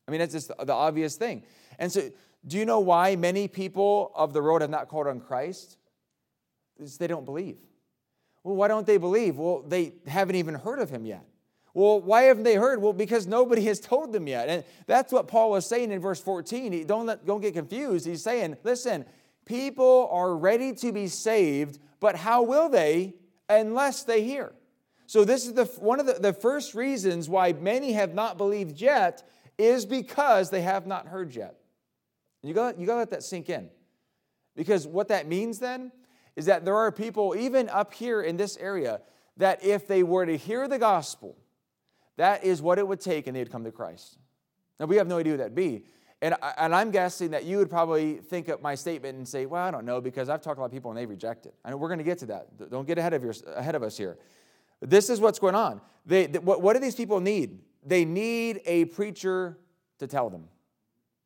I 0.08 0.12
mean, 0.12 0.20
that's 0.20 0.34
just 0.34 0.50
the 0.50 0.74
obvious 0.74 1.15
thing. 1.15 1.44
And 1.80 1.92
so, 1.92 2.10
do 2.46 2.58
you 2.58 2.65
know 2.65 2.80
why 2.80 3.15
many 3.15 3.48
people 3.48 4.12
of 4.13 4.34
the 4.34 4.42
road 4.42 4.62
have 4.62 4.70
not 4.70 4.88
called 4.88 5.08
on 5.08 5.20
Christ? 5.20 5.77
It's 6.77 6.98
they 6.98 7.08
don't 7.08 7.25
believe. 7.25 7.58
Well, 8.46 8.56
why 8.56 8.68
don't 8.68 8.86
they 8.86 8.98
believe? 8.98 9.40
Well, 9.40 9.64
they 9.68 9.94
haven't 10.06 10.36
even 10.36 10.54
heard 10.54 10.78
of 10.78 10.92
him 10.92 11.04
yet. 11.04 11.25
Well, 11.74 12.00
why 12.00 12.24
haven't 12.24 12.44
they 12.44 12.54
heard? 12.54 12.80
Well, 12.80 12.94
because 12.94 13.25
nobody 13.25 13.64
has 13.64 13.80
told 13.80 14.14
them 14.14 14.28
yet. 14.28 14.50
And 14.50 14.64
that's 14.86 15.12
what 15.12 15.28
Paul 15.28 15.50
was 15.50 15.66
saying 15.66 15.92
in 15.92 16.00
verse 16.00 16.22
14. 16.22 16.72
He, 16.72 16.84
don't, 16.84 17.08
let, 17.08 17.25
don't 17.25 17.42
get 17.42 17.56
confused. 17.56 18.06
He's 18.06 18.22
saying, 18.22 18.56
listen, 18.64 19.04
people 19.46 20.08
are 20.12 20.36
ready 20.36 20.74
to 20.74 20.92
be 20.92 21.08
saved, 21.08 21.80
but 22.00 22.16
how 22.16 22.44
will 22.44 22.70
they 22.70 23.16
unless 23.50 24.04
they 24.04 24.24
hear? 24.24 24.54
So, 25.08 25.25
this 25.25 25.48
is 25.48 25.54
the, 25.54 25.66
one 25.80 26.00
of 26.00 26.06
the, 26.06 26.14
the 26.14 26.34
first 26.34 26.75
reasons 26.75 27.28
why 27.28 27.54
many 27.54 27.94
have 27.94 28.14
not 28.14 28.38
believed 28.38 28.80
yet 28.80 29.28
is 29.58 29.88
because 29.88 30.52
they 30.52 30.62
have 30.62 30.86
not 30.86 31.08
heard 31.08 31.34
yet. 31.34 31.56
You 32.44 32.54
got, 32.54 32.80
you 32.80 32.86
got 32.86 32.94
to 32.94 33.00
let 33.00 33.10
that 33.10 33.24
sink 33.24 33.50
in. 33.50 33.70
Because 34.56 34.86
what 34.86 35.08
that 35.08 35.28
means 35.28 35.58
then 35.58 35.92
is 36.36 36.46
that 36.46 36.65
there 36.65 36.75
are 36.75 36.92
people, 36.92 37.36
even 37.38 37.70
up 37.70 37.94
here 37.94 38.22
in 38.22 38.38
this 38.38 38.58
area, 38.58 39.01
that 39.38 39.63
if 39.63 39.88
they 39.88 40.04
were 40.04 40.25
to 40.25 40.38
hear 40.38 40.68
the 40.68 40.80
gospel, 40.80 41.38
that 42.18 42.44
is 42.44 42.62
what 42.62 42.80
it 42.80 42.88
would 42.88 43.00
take 43.00 43.27
and 43.27 43.36
they'd 43.36 43.51
come 43.51 43.63
to 43.63 43.72
Christ. 43.72 44.18
Now, 44.80 44.86
we 44.86 44.98
have 44.98 45.08
no 45.08 45.18
idea 45.18 45.34
who 45.34 45.38
that'd 45.38 45.56
be. 45.56 45.84
And, 46.22 46.36
and 46.58 46.74
I'm 46.74 46.92
guessing 46.92 47.32
that 47.32 47.44
you 47.44 47.58
would 47.58 47.70
probably 47.70 48.15
think 48.15 48.48
of 48.48 48.62
my 48.62 48.75
statement 48.75 49.18
and 49.18 49.27
say, 49.27 49.46
well, 49.46 49.63
I 49.63 49.72
don't 49.72 49.86
know, 49.86 50.01
because 50.01 50.30
I've 50.30 50.42
talked 50.42 50.58
to 50.58 50.62
a 50.62 50.63
lot 50.63 50.68
of 50.68 50.72
people 50.72 50.92
and 50.92 50.98
they 50.98 51.06
reject 51.06 51.46
it. 51.46 51.54
I 51.63 51.70
know 51.70 51.77
we're 51.77 51.89
going 51.89 52.00
to 52.00 52.06
get 52.06 52.20
to 52.20 52.25
that. 52.27 52.72
Don't 52.72 52.88
get 52.88 52.98
ahead 52.98 53.13
of, 53.13 53.24
your, 53.24 53.34
ahead 53.56 53.75
of 53.75 53.84
us 53.84 53.98
here. 53.98 54.18
This 54.82 55.10
is 55.10 55.20
what's 55.20 55.39
going 55.39 55.56
on. 55.56 55.82
They, 56.06 56.25
what, 56.27 56.62
what 56.62 56.74
do 56.74 56.80
these 56.80 56.96
people 56.96 57.20
need? 57.20 57.60
They 57.86 58.06
need 58.06 58.62
a 58.65 58.86
preacher 58.86 59.58
to 60.00 60.08
tell 60.08 60.30
them. 60.30 60.48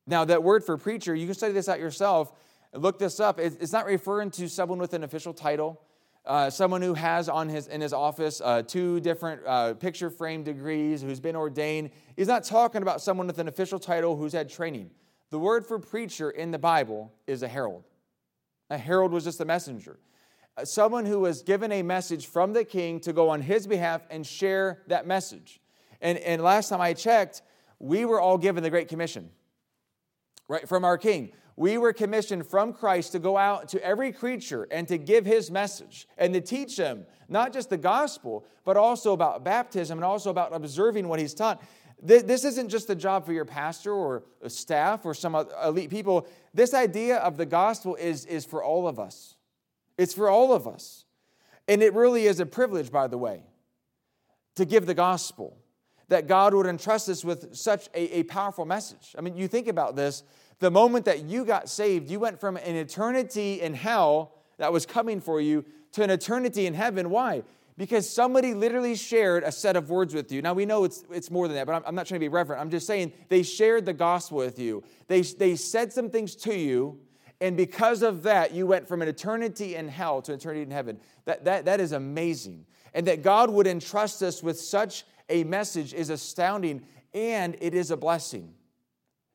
Now, 0.06 0.24
that 0.24 0.42
word 0.42 0.64
for 0.64 0.76
preacher, 0.76 1.14
you 1.14 1.26
can 1.26 1.34
study 1.34 1.52
this 1.52 1.68
out 1.68 1.78
yourself 1.78 2.32
look 2.72 2.98
this 2.98 3.20
up. 3.20 3.40
It's 3.40 3.72
not 3.72 3.86
referring 3.86 4.30
to 4.32 4.48
someone 4.48 4.78
with 4.78 4.94
an 4.94 5.04
official 5.04 5.34
title, 5.34 5.80
uh, 6.24 6.50
someone 6.50 6.82
who 6.82 6.94
has 6.94 7.28
on 7.28 7.48
his 7.48 7.66
in 7.66 7.80
his 7.80 7.92
office 7.92 8.40
uh, 8.44 8.62
two 8.62 9.00
different 9.00 9.42
uh, 9.46 9.74
picture 9.74 10.10
frame 10.10 10.42
degrees, 10.42 11.02
who's 11.02 11.20
been 11.20 11.36
ordained. 11.36 11.90
He's 12.16 12.28
not 12.28 12.44
talking 12.44 12.82
about 12.82 13.00
someone 13.00 13.26
with 13.26 13.38
an 13.38 13.48
official 13.48 13.78
title 13.78 14.16
who's 14.16 14.32
had 14.32 14.48
training. 14.48 14.90
The 15.30 15.38
word 15.38 15.66
for 15.66 15.78
preacher 15.78 16.30
in 16.30 16.50
the 16.50 16.58
Bible 16.58 17.12
is 17.26 17.42
a 17.42 17.48
herald. 17.48 17.84
A 18.68 18.78
herald 18.78 19.12
was 19.12 19.24
just 19.24 19.40
a 19.40 19.44
messenger. 19.44 19.98
Uh, 20.56 20.64
someone 20.64 21.06
who 21.06 21.20
was 21.20 21.42
given 21.42 21.72
a 21.72 21.82
message 21.82 22.26
from 22.26 22.52
the 22.52 22.64
king 22.64 23.00
to 23.00 23.12
go 23.12 23.28
on 23.28 23.40
his 23.40 23.66
behalf 23.66 24.02
and 24.10 24.26
share 24.26 24.82
that 24.88 25.06
message. 25.06 25.60
And, 26.00 26.18
and 26.18 26.42
last 26.42 26.68
time 26.68 26.80
I 26.80 26.94
checked, 26.94 27.42
we 27.78 28.04
were 28.04 28.20
all 28.20 28.38
given 28.38 28.62
the 28.62 28.70
Great 28.70 28.88
Commission, 28.88 29.30
right, 30.48 30.68
from 30.68 30.84
our 30.84 30.98
king 30.98 31.32
we 31.60 31.76
were 31.76 31.92
commissioned 31.92 32.46
from 32.46 32.72
Christ 32.72 33.12
to 33.12 33.18
go 33.18 33.36
out 33.36 33.68
to 33.68 33.84
every 33.84 34.12
creature 34.12 34.66
and 34.70 34.88
to 34.88 34.96
give 34.96 35.26
his 35.26 35.50
message 35.50 36.08
and 36.16 36.32
to 36.32 36.40
teach 36.40 36.74
them 36.78 37.04
not 37.28 37.52
just 37.52 37.68
the 37.68 37.76
gospel, 37.76 38.46
but 38.64 38.78
also 38.78 39.12
about 39.12 39.44
baptism 39.44 39.98
and 39.98 40.04
also 40.04 40.30
about 40.30 40.54
observing 40.54 41.06
what 41.06 41.20
he's 41.20 41.34
taught. 41.34 41.62
This 42.02 42.46
isn't 42.46 42.70
just 42.70 42.88
a 42.88 42.94
job 42.94 43.26
for 43.26 43.34
your 43.34 43.44
pastor 43.44 43.92
or 43.92 44.22
staff 44.48 45.04
or 45.04 45.12
some 45.12 45.34
elite 45.62 45.90
people. 45.90 46.26
This 46.54 46.72
idea 46.72 47.18
of 47.18 47.36
the 47.36 47.44
gospel 47.44 47.94
is, 47.94 48.24
is 48.24 48.46
for 48.46 48.64
all 48.64 48.88
of 48.88 48.98
us. 48.98 49.34
It's 49.98 50.14
for 50.14 50.30
all 50.30 50.54
of 50.54 50.66
us. 50.66 51.04
And 51.68 51.82
it 51.82 51.92
really 51.92 52.24
is 52.24 52.40
a 52.40 52.46
privilege, 52.46 52.90
by 52.90 53.06
the 53.06 53.18
way, 53.18 53.42
to 54.54 54.64
give 54.64 54.86
the 54.86 54.94
gospel, 54.94 55.58
that 56.08 56.26
God 56.26 56.54
would 56.54 56.66
entrust 56.66 57.10
us 57.10 57.22
with 57.22 57.54
such 57.54 57.88
a, 57.94 58.20
a 58.20 58.22
powerful 58.22 58.64
message. 58.64 59.14
I 59.18 59.20
mean, 59.20 59.36
you 59.36 59.46
think 59.46 59.68
about 59.68 59.94
this 59.94 60.24
the 60.60 60.70
moment 60.70 61.06
that 61.06 61.24
you 61.24 61.44
got 61.44 61.68
saved, 61.68 62.08
you 62.10 62.20
went 62.20 62.38
from 62.38 62.56
an 62.56 62.76
eternity 62.76 63.60
in 63.60 63.74
hell 63.74 64.34
that 64.58 64.72
was 64.72 64.86
coming 64.86 65.20
for 65.20 65.40
you 65.40 65.64
to 65.92 66.02
an 66.02 66.10
eternity 66.10 66.66
in 66.66 66.74
heaven. 66.74 67.10
Why? 67.10 67.42
Because 67.76 68.08
somebody 68.08 68.52
literally 68.52 68.94
shared 68.94 69.42
a 69.42 69.50
set 69.50 69.74
of 69.74 69.88
words 69.88 70.12
with 70.12 70.30
you. 70.30 70.42
Now, 70.42 70.52
we 70.52 70.66
know 70.66 70.84
it's, 70.84 71.02
it's 71.10 71.30
more 71.30 71.48
than 71.48 71.56
that, 71.56 71.66
but 71.66 71.74
I'm, 71.74 71.82
I'm 71.86 71.94
not 71.94 72.06
trying 72.06 72.20
to 72.20 72.24
be 72.24 72.28
reverent. 72.28 72.60
I'm 72.60 72.70
just 72.70 72.86
saying 72.86 73.12
they 73.30 73.42
shared 73.42 73.86
the 73.86 73.94
gospel 73.94 74.36
with 74.36 74.58
you. 74.58 74.84
They, 75.08 75.22
they 75.22 75.56
said 75.56 75.92
some 75.92 76.10
things 76.10 76.36
to 76.36 76.54
you, 76.54 77.00
and 77.40 77.56
because 77.56 78.02
of 78.02 78.22
that, 78.24 78.52
you 78.52 78.66
went 78.66 78.86
from 78.86 79.00
an 79.00 79.08
eternity 79.08 79.76
in 79.76 79.88
hell 79.88 80.20
to 80.22 80.34
eternity 80.34 80.60
in 80.60 80.70
heaven. 80.70 81.00
That, 81.24 81.46
that, 81.46 81.64
that 81.64 81.80
is 81.80 81.92
amazing. 81.92 82.66
And 82.92 83.06
that 83.06 83.22
God 83.22 83.48
would 83.48 83.66
entrust 83.66 84.22
us 84.22 84.42
with 84.42 84.60
such 84.60 85.04
a 85.30 85.44
message 85.44 85.94
is 85.94 86.10
astounding, 86.10 86.82
and 87.14 87.56
it 87.62 87.72
is 87.72 87.90
a 87.90 87.96
blessing. 87.96 88.52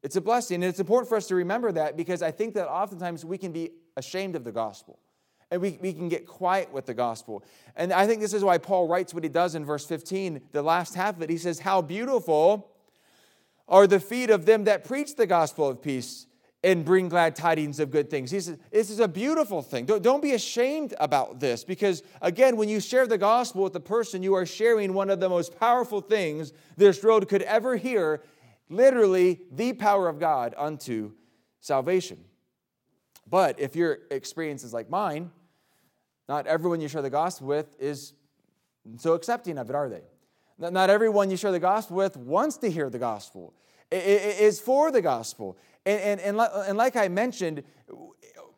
It's 0.05 0.15
a 0.15 0.21
blessing. 0.21 0.57
And 0.57 0.65
it's 0.65 0.79
important 0.79 1.09
for 1.09 1.17
us 1.17 1.25
to 1.29 1.35
remember 1.35 1.71
that 1.71 1.97
because 1.97 2.21
I 2.21 2.29
think 2.29 2.53
that 2.53 2.69
oftentimes 2.69 3.25
we 3.25 3.39
can 3.39 3.51
be 3.51 3.71
ashamed 3.97 4.35
of 4.35 4.43
the 4.43 4.51
gospel 4.51 4.99
and 5.49 5.59
we, 5.59 5.79
we 5.81 5.93
can 5.93 6.09
get 6.09 6.27
quiet 6.27 6.71
with 6.71 6.85
the 6.85 6.93
gospel. 6.93 7.43
And 7.75 7.91
I 7.91 8.05
think 8.05 8.21
this 8.21 8.31
is 8.31 8.43
why 8.43 8.59
Paul 8.59 8.87
writes 8.87 9.15
what 9.15 9.23
he 9.23 9.29
does 9.31 9.55
in 9.55 9.65
verse 9.65 9.83
15, 9.83 10.41
the 10.51 10.61
last 10.61 10.93
half 10.93 11.15
of 11.15 11.23
it. 11.23 11.31
He 11.31 11.39
says, 11.39 11.59
How 11.59 11.81
beautiful 11.81 12.69
are 13.67 13.87
the 13.87 13.99
feet 13.99 14.29
of 14.29 14.45
them 14.45 14.65
that 14.65 14.83
preach 14.83 15.15
the 15.15 15.25
gospel 15.25 15.67
of 15.67 15.81
peace 15.81 16.27
and 16.63 16.85
bring 16.85 17.09
glad 17.09 17.35
tidings 17.35 17.79
of 17.79 17.89
good 17.89 18.11
things. 18.11 18.29
He 18.29 18.39
says, 18.41 18.59
This 18.71 18.91
is 18.91 18.99
a 18.99 19.07
beautiful 19.07 19.63
thing. 19.63 19.85
Don't, 19.85 20.03
don't 20.03 20.21
be 20.21 20.33
ashamed 20.33 20.93
about 20.99 21.39
this 21.39 21.63
because, 21.63 22.03
again, 22.21 22.57
when 22.57 22.69
you 22.69 22.79
share 22.79 23.07
the 23.07 23.17
gospel 23.17 23.63
with 23.63 23.73
the 23.73 23.79
person, 23.79 24.21
you 24.21 24.35
are 24.35 24.45
sharing 24.45 24.93
one 24.93 25.09
of 25.09 25.19
the 25.19 25.29
most 25.29 25.59
powerful 25.59 25.99
things 25.99 26.53
this 26.77 27.03
world 27.03 27.27
could 27.27 27.41
ever 27.41 27.75
hear 27.75 28.21
literally 28.69 29.41
the 29.51 29.73
power 29.73 30.07
of 30.07 30.19
God 30.19 30.53
unto 30.57 31.11
salvation. 31.59 32.23
But 33.29 33.59
if 33.59 33.75
your 33.75 33.99
experience 34.11 34.63
is 34.63 34.73
like 34.73 34.89
mine, 34.89 35.31
not 36.27 36.47
everyone 36.47 36.81
you 36.81 36.87
share 36.87 37.01
the 37.01 37.09
gospel 37.09 37.47
with 37.47 37.75
is 37.79 38.13
so 38.97 39.13
accepting 39.13 39.57
of 39.57 39.69
it, 39.69 39.75
are 39.75 39.89
they? 39.89 40.03
Not 40.57 40.89
everyone 40.89 41.29
you 41.29 41.37
share 41.37 41.51
the 41.51 41.59
gospel 41.59 41.97
with 41.97 42.15
wants 42.17 42.57
to 42.57 42.71
hear 42.71 42.89
the 42.89 42.99
gospel, 42.99 43.53
is 43.91 44.59
for 44.59 44.91
the 44.91 45.01
gospel. 45.01 45.57
And, 45.85 46.19
and, 46.19 46.39
and, 46.39 46.39
and 46.39 46.77
like 46.77 46.95
I 46.95 47.07
mentioned, 47.07 47.63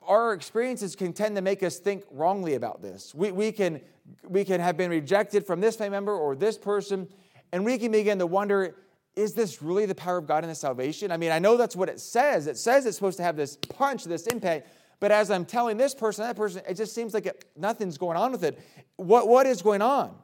our 0.03 0.33
experiences 0.33 0.95
can 0.95 1.11
tend 1.11 1.35
to 1.35 1.41
make 1.41 1.63
us 1.63 1.79
think 1.79 2.03
wrongly 2.11 2.53
about 2.55 2.81
this. 2.81 3.13
We, 3.13 3.31
we, 3.31 3.51
can, 3.51 3.81
we 4.27 4.45
can 4.45 4.61
have 4.61 4.77
been 4.77 4.89
rejected 4.89 5.45
from 5.45 5.59
this 5.59 5.75
family 5.75 5.91
member 5.91 6.15
or 6.15 6.35
this 6.35 6.57
person, 6.57 7.07
and 7.51 7.65
we 7.65 7.77
can 7.77 7.91
begin 7.91 8.19
to 8.19 8.27
wonder 8.27 8.75
is 9.17 9.33
this 9.33 9.61
really 9.61 9.85
the 9.85 9.95
power 9.95 10.17
of 10.17 10.27
God 10.27 10.43
in 10.43 10.49
the 10.49 10.55
salvation? 10.55 11.11
I 11.11 11.17
mean, 11.17 11.31
I 11.31 11.39
know 11.39 11.57
that's 11.57 11.75
what 11.75 11.89
it 11.89 11.99
says. 11.99 12.47
It 12.47 12.57
says 12.57 12.85
it's 12.85 12.95
supposed 12.95 13.17
to 13.17 13.23
have 13.23 13.35
this 13.35 13.57
punch, 13.57 14.03
this 14.05 14.27
impact, 14.27 14.67
but 14.99 15.11
as 15.11 15.29
I'm 15.29 15.45
telling 15.45 15.77
this 15.77 15.93
person, 15.93 16.23
that 16.23 16.35
person, 16.35 16.61
it 16.67 16.75
just 16.75 16.93
seems 16.93 17.13
like 17.13 17.25
it, 17.25 17.45
nothing's 17.55 17.97
going 17.97 18.17
on 18.17 18.31
with 18.31 18.43
it. 18.43 18.59
What, 18.95 19.27
what 19.27 19.45
is 19.45 19.61
going 19.61 19.81
on? 19.81 20.15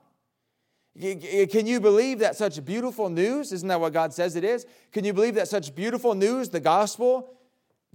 Can 1.00 1.66
you 1.66 1.80
believe 1.80 2.20
that 2.20 2.36
such 2.36 2.64
beautiful 2.64 3.10
news? 3.10 3.52
Isn't 3.52 3.68
that 3.68 3.80
what 3.80 3.94
God 3.94 4.14
says 4.14 4.36
it 4.36 4.44
is? 4.44 4.68
Can 4.92 5.04
you 5.04 5.12
believe 5.12 5.36
that 5.36 5.48
such 5.48 5.74
beautiful 5.74 6.14
news, 6.14 6.50
the 6.50 6.60
gospel, 6.60 7.34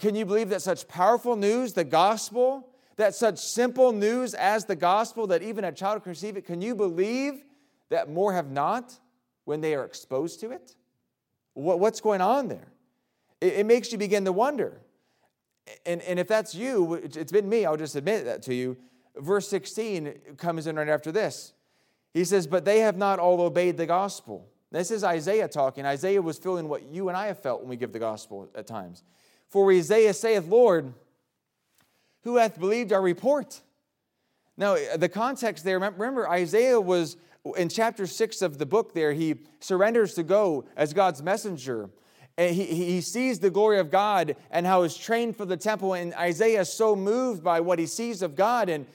can 0.00 0.14
you 0.14 0.25
believe 0.25 0.49
that 0.50 0.62
such 0.62 0.87
powerful 0.88 1.37
news, 1.37 1.73
the 1.73 1.85
gospel, 1.85 2.69
that 2.97 3.14
such 3.14 3.38
simple 3.38 3.93
news 3.93 4.35
as 4.35 4.64
the 4.64 4.76
gospel, 4.76 5.28
that 5.28 5.43
even 5.43 5.64
a 5.64 5.73
child 5.73 6.02
can 6.02 6.11
receive 6.11 6.37
it? 6.37 6.45
Can 6.45 6.61
you 6.61 6.75
believe 6.75 7.45
that 7.88 8.11
more 8.11 8.33
have 8.33 8.50
not 8.50 8.99
when 9.45 9.61
they 9.61 9.75
are 9.75 9.85
exposed 9.85 10.40
to 10.40 10.50
it? 10.50 10.75
What's 11.59 12.00
going 12.00 12.21
on 12.21 12.49
there? 12.49 12.69
It, 13.41 13.67
makes 13.67 13.93
you 13.93 13.99
begin 13.99 14.25
to 14.25 14.33
wonder. 14.33 14.81
And, 15.87 16.00
and 16.03 16.19
if 16.19 16.29
that's 16.29 16.55
you, 16.55 16.95
it's 16.95 17.33
been 17.33 17.49
me, 17.49 17.65
I'll 17.65 17.77
just 17.77 17.95
admit 17.95 18.25
that 18.25 18.43
to 18.45 18.55
you. 18.55 18.77
Verse 19.17 19.49
16 19.49 20.15
comes 20.37 20.67
in 20.67 20.77
right 20.77 20.88
after 20.88 21.12
this. 21.12 21.53
He 22.15 22.25
says, 22.25 22.47
But 22.47 22.65
they 22.65 22.81
have 22.81 22.97
not 22.97 23.19
all 23.19 23.41
obeyed 23.41 23.77
the 23.77 23.87
gospel. 23.87 24.49
This 24.71 24.91
is 24.91 25.05
Isaiah 25.05 25.49
talking. 25.49 25.87
Isaiah 25.87 26.21
was 26.21 26.38
feeling 26.38 26.69
what 26.69 26.85
you 26.85 27.09
and 27.09 27.17
I 27.17 27.27
have 27.27 27.41
felt 27.41 27.61
when 27.61 27.71
we 27.71 27.77
give 27.77 27.93
the 27.93 27.99
gospel 27.99 28.49
at 28.55 28.67
times. 28.67 29.03
For 29.49 29.73
Isaiah 29.73 30.15
saith, 30.15 30.47
Lord, 30.47 30.93
who 32.23 32.37
hath 32.37 32.59
believed 32.59 32.93
our 32.93 33.00
report? 33.00 33.61
Now, 34.57 34.77
the 34.97 35.09
context 35.09 35.65
there, 35.65 35.79
remember, 35.79 36.29
Isaiah 36.29 36.81
was 36.81 37.17
in 37.55 37.69
chapter 37.69 38.07
6 38.07 38.43
of 38.43 38.59
the 38.59 38.67
book 38.67 38.95
there, 38.95 39.12
he 39.12 39.37
surrenders 39.61 40.14
to 40.14 40.23
go 40.23 40.64
as 40.76 40.93
God's 40.93 41.23
messenger. 41.23 41.90
And 42.37 42.55
he, 42.55 42.67
he 42.67 43.00
sees 43.00 43.40
the 43.40 43.50
glory 43.50 43.78
of 43.81 43.90
God 43.90 44.37
and 44.50 44.64
how 44.64 44.85
he's 44.85 44.97
trained 44.97 45.37
for 45.37 45.45
the 45.45 45.57
temple. 45.57 45.95
And 45.95 46.14
Isaiah 46.14 46.61
is 46.61 46.73
so 46.73 46.95
moved 46.95 47.43
by 47.43 47.61
what 47.61 47.78
he 47.78 47.87
sees 47.87 48.23
of 48.23 48.37
God. 48.37 48.69
And, 48.69 48.87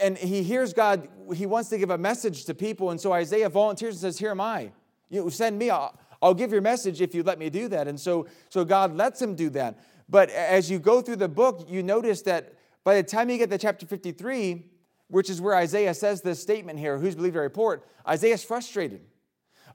and 0.00 0.16
he 0.16 0.42
hears 0.42 0.72
God, 0.72 1.08
he 1.34 1.46
wants 1.46 1.68
to 1.70 1.78
give 1.78 1.90
a 1.90 1.98
message 1.98 2.44
to 2.44 2.54
people. 2.54 2.90
And 2.90 3.00
so 3.00 3.12
Isaiah 3.12 3.48
volunteers 3.48 3.94
and 3.94 4.00
says, 4.00 4.18
Here 4.18 4.30
am 4.30 4.40
I. 4.40 4.70
You 5.08 5.28
send 5.30 5.58
me. 5.58 5.70
I'll, 5.70 5.98
I'll 6.22 6.34
give 6.34 6.52
your 6.52 6.62
message 6.62 7.00
if 7.00 7.14
you 7.14 7.22
let 7.22 7.38
me 7.38 7.50
do 7.50 7.66
that. 7.68 7.88
And 7.88 7.98
so, 7.98 8.26
so 8.48 8.64
God 8.64 8.94
lets 8.94 9.20
him 9.20 9.34
do 9.34 9.50
that. 9.50 9.78
But 10.08 10.30
as 10.30 10.70
you 10.70 10.78
go 10.78 11.00
through 11.00 11.16
the 11.16 11.28
book, 11.28 11.66
you 11.68 11.82
notice 11.82 12.22
that 12.22 12.54
by 12.84 12.94
the 12.94 13.02
time 13.02 13.28
you 13.30 13.38
get 13.38 13.50
to 13.50 13.58
chapter 13.58 13.84
53, 13.84 14.64
which 15.08 15.30
is 15.30 15.40
where 15.40 15.54
Isaiah 15.54 15.94
says 15.94 16.22
this 16.22 16.40
statement 16.40 16.78
here, 16.78 16.98
who's 16.98 17.14
believed 17.14 17.36
our 17.36 17.42
report, 17.42 17.86
Isaiah's 18.06 18.44
frustrated. 18.44 19.00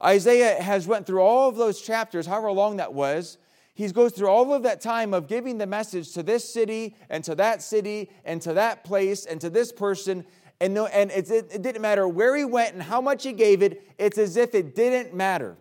Isaiah 0.03 0.61
has 0.61 0.87
went 0.87 1.05
through 1.05 1.21
all 1.21 1.49
of 1.49 1.55
those 1.55 1.81
chapters, 1.81 2.25
however 2.25 2.51
long 2.51 2.77
that 2.77 2.93
was. 2.93 3.37
He 3.73 3.89
goes 3.91 4.11
through 4.11 4.27
all 4.27 4.53
of 4.53 4.63
that 4.63 4.81
time 4.81 5.13
of 5.13 5.27
giving 5.27 5.57
the 5.57 5.67
message 5.67 6.11
to 6.13 6.23
this 6.23 6.51
city 6.51 6.95
and 7.09 7.23
to 7.23 7.35
that 7.35 7.61
city 7.61 8.11
and 8.25 8.41
to 8.41 8.53
that 8.53 8.83
place 8.83 9.25
and 9.25 9.39
to 9.41 9.49
this 9.49 9.71
person. 9.71 10.25
And, 10.59 10.73
no, 10.73 10.87
and 10.87 11.09
it, 11.11 11.29
it 11.29 11.61
didn't 11.61 11.81
matter 11.81 12.07
where 12.07 12.35
he 12.35 12.45
went 12.45 12.73
and 12.73 12.83
how 12.83 13.01
much 13.01 13.23
he 13.23 13.31
gave 13.31 13.61
it, 13.61 13.81
it's 13.97 14.17
as 14.17 14.37
if 14.37 14.53
it 14.53 14.75
didn't 14.75 15.15
matter. 15.15 15.57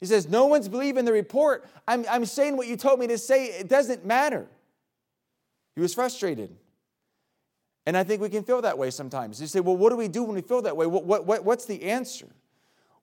He 0.00 0.06
says, 0.06 0.28
No 0.28 0.46
one's 0.46 0.68
believing 0.68 1.04
the 1.04 1.12
report. 1.12 1.66
I'm, 1.86 2.04
I'm 2.10 2.24
saying 2.24 2.56
what 2.56 2.66
you 2.66 2.76
told 2.76 3.00
me 3.00 3.06
to 3.08 3.18
say. 3.18 3.46
It 3.46 3.68
doesn't 3.68 4.04
matter. 4.04 4.46
He 5.74 5.80
was 5.80 5.94
frustrated. 5.94 6.56
And 7.88 7.96
I 7.96 8.04
think 8.04 8.20
we 8.20 8.28
can 8.28 8.44
feel 8.44 8.60
that 8.60 8.76
way 8.76 8.90
sometimes. 8.90 9.40
You 9.40 9.46
say, 9.46 9.60
well, 9.60 9.74
what 9.74 9.88
do 9.88 9.96
we 9.96 10.08
do 10.08 10.22
when 10.22 10.34
we 10.34 10.42
feel 10.42 10.60
that 10.60 10.76
way? 10.76 10.84
What, 10.84 11.06
what, 11.06 11.24
what, 11.24 11.42
what's 11.42 11.64
the 11.64 11.84
answer? 11.84 12.26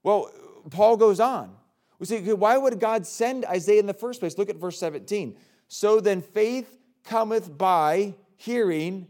Well, 0.03 0.29
Paul 0.69 0.95
goes 0.95 1.19
on. 1.19 1.55
We 1.97 2.05
say, 2.05 2.21
why 2.33 2.55
would 2.55 2.79
God 2.79 3.07
send 3.07 3.45
Isaiah 3.45 3.79
in 3.79 3.87
the 3.87 3.95
first 3.95 4.19
place? 4.19 4.37
Look 4.37 4.47
at 4.47 4.57
verse 4.57 4.77
17. 4.77 5.37
So 5.67 5.99
then 5.99 6.21
faith 6.21 6.77
cometh 7.03 7.57
by 7.57 8.13
hearing, 8.35 9.07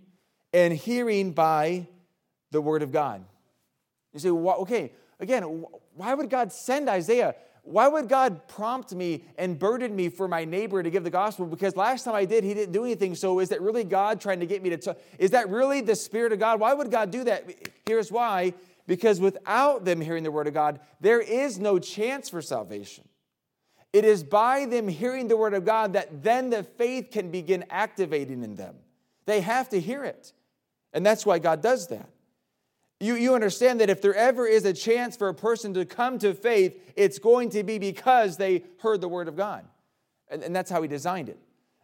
and 0.54 0.73
hearing 0.73 1.34
by 1.34 1.88
the 2.52 2.62
word 2.62 2.82
of 2.82 2.93
God. 2.93 3.26
You 4.13 4.21
say, 4.21 4.32
well, 4.32 4.60
okay, 4.60 4.93
again, 5.19 5.43
why 5.93 6.13
would 6.13 6.30
God 6.30 6.54
send 6.54 6.88
Isaiah? 6.88 7.36
Why 7.65 7.88
would 7.88 8.08
God 8.08 8.47
prompt 8.47 8.93
me 8.93 9.23
and 9.38 9.58
burden 9.58 9.95
me 9.95 10.10
for 10.10 10.28
my 10.28 10.45
neighbor 10.45 10.84
to 10.84 10.89
give 10.91 11.04
the 11.04 11.10
gospel? 11.10 11.47
Because 11.47 11.75
last 11.75 12.04
time 12.04 12.13
I 12.13 12.25
did, 12.25 12.43
he 12.43 12.54
didn't 12.54 12.73
do 12.73 12.86
anything. 12.86 13.15
So 13.15 13.39
is 13.39 13.49
that 13.49 13.60
really 13.60 13.84
God 13.84 14.21
trying 14.21 14.39
to 14.39 14.45
get 14.45 14.62
me 14.62 14.69
to? 14.69 14.95
Is 15.17 15.32
that 15.32 15.49
really 15.49 15.82
the 15.82 15.95
Spirit 15.95 16.32
of 16.32 16.39
God? 16.39 16.60
Why 16.60 16.73
would 16.73 16.91
God 16.91 17.10
do 17.10 17.23
that? 17.23 17.49
Here's 17.88 18.12
why. 18.12 18.54
Because 18.86 19.19
without 19.19 19.84
them 19.84 19.99
hearing 19.99 20.23
the 20.23 20.32
word 20.32 20.47
of 20.47 20.54
God, 20.54 20.80
there 21.01 21.19
is 21.19 21.58
no 21.58 21.80
chance 21.80 22.30
for 22.30 22.39
salvation. 22.39 23.04
It 23.91 24.06
is 24.06 24.23
by 24.23 24.65
them 24.65 24.88
hearing 24.88 25.28
the 25.28 25.38
word 25.38 25.56
of 25.56 25.65
God 25.65 25.93
that 25.93 26.21
then 26.21 26.51
the 26.51 26.62
faith 26.62 27.10
can 27.12 27.32
begin 27.32 27.65
activating 27.71 28.43
in 28.43 28.56
them. 28.56 28.75
They 29.25 29.41
have 29.41 29.69
to 29.69 29.80
hear 29.80 30.04
it. 30.04 30.34
And 30.93 31.04
that's 31.04 31.25
why 31.25 31.39
God 31.39 31.62
does 31.63 31.88
that. 31.88 32.10
You, 32.99 33.15
you 33.15 33.36
understand 33.36 33.81
that 33.81 33.89
if 33.89 34.01
there 34.01 34.15
ever 34.15 34.47
is 34.47 34.63
a 34.65 34.73
chance 34.73 35.17
for 35.17 35.27
a 35.27 35.34
person 35.34 35.73
to 35.73 35.86
come 35.86 36.17
to 36.19 36.34
faith, 36.34 36.93
it's 36.95 37.19
going 37.19 37.49
to 37.49 37.63
be 37.63 37.77
because 37.77 38.38
they 38.38 38.63
heard 38.79 39.01
the 39.01 39.10
word 39.10 39.27
of 39.27 39.36
God. 39.36 39.65
And, 40.29 40.43
and 40.43 40.55
that's 40.55 40.71
how 40.71 40.81
he 40.81 40.88
designed 40.88 41.29
it. 41.29 41.38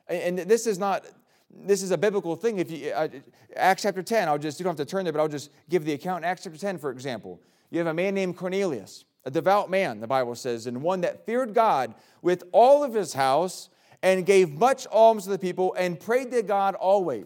And, 0.08 0.39
and, 0.39 0.50
this 0.50 0.65
is 0.65 0.80
not, 0.80 1.06
this 1.50 1.84
is 1.84 1.91
a 1.91 1.97
biblical 1.97 2.36
thing. 2.36 2.60
If 2.60 2.71
you, 2.71 2.91
uh, 2.91 3.10
Acts 3.56 3.84
chapter 3.84 4.02
10, 4.02 4.30
I'll 4.30 4.38
just, 4.38 4.60
you 4.60 4.63
don't 4.63 4.78
have 4.78 4.88
to 4.88 4.89
turn 4.89 5.04
there, 5.04 5.12
but 5.12 5.19
I'll 5.19 5.28
just 5.28 5.52
give 5.69 5.84
the 5.84 5.93
account. 5.93 6.24
Acts 6.24 6.43
chapter 6.43 6.58
10, 6.58 6.78
for 6.78 6.91
example, 6.91 7.41
you 7.69 7.78
have 7.80 7.88
a 7.88 7.93
man 7.93 8.15
named 8.15 8.38
Cornelius, 8.38 9.04
a 9.26 9.32
devout 9.32 9.69
man, 9.69 10.00
the 10.00 10.08
Bible 10.08 10.36
says, 10.36 10.65
and 10.65 10.82
one 10.82 11.02
that 11.02 11.26
feared 11.26 11.54
God 11.54 11.93
with 12.21 12.43
all 12.54 12.84
of 12.84 12.93
his 12.93 13.13
house 13.13 13.69
and 14.02 14.26
gave 14.26 14.52
much 14.52 14.88
alms 14.91 15.26
to 15.26 15.30
the 15.30 15.38
people 15.38 15.74
and 15.78 16.00
prayed 16.00 16.32
to 16.32 16.41
God 16.41 16.76
always. 16.76 17.26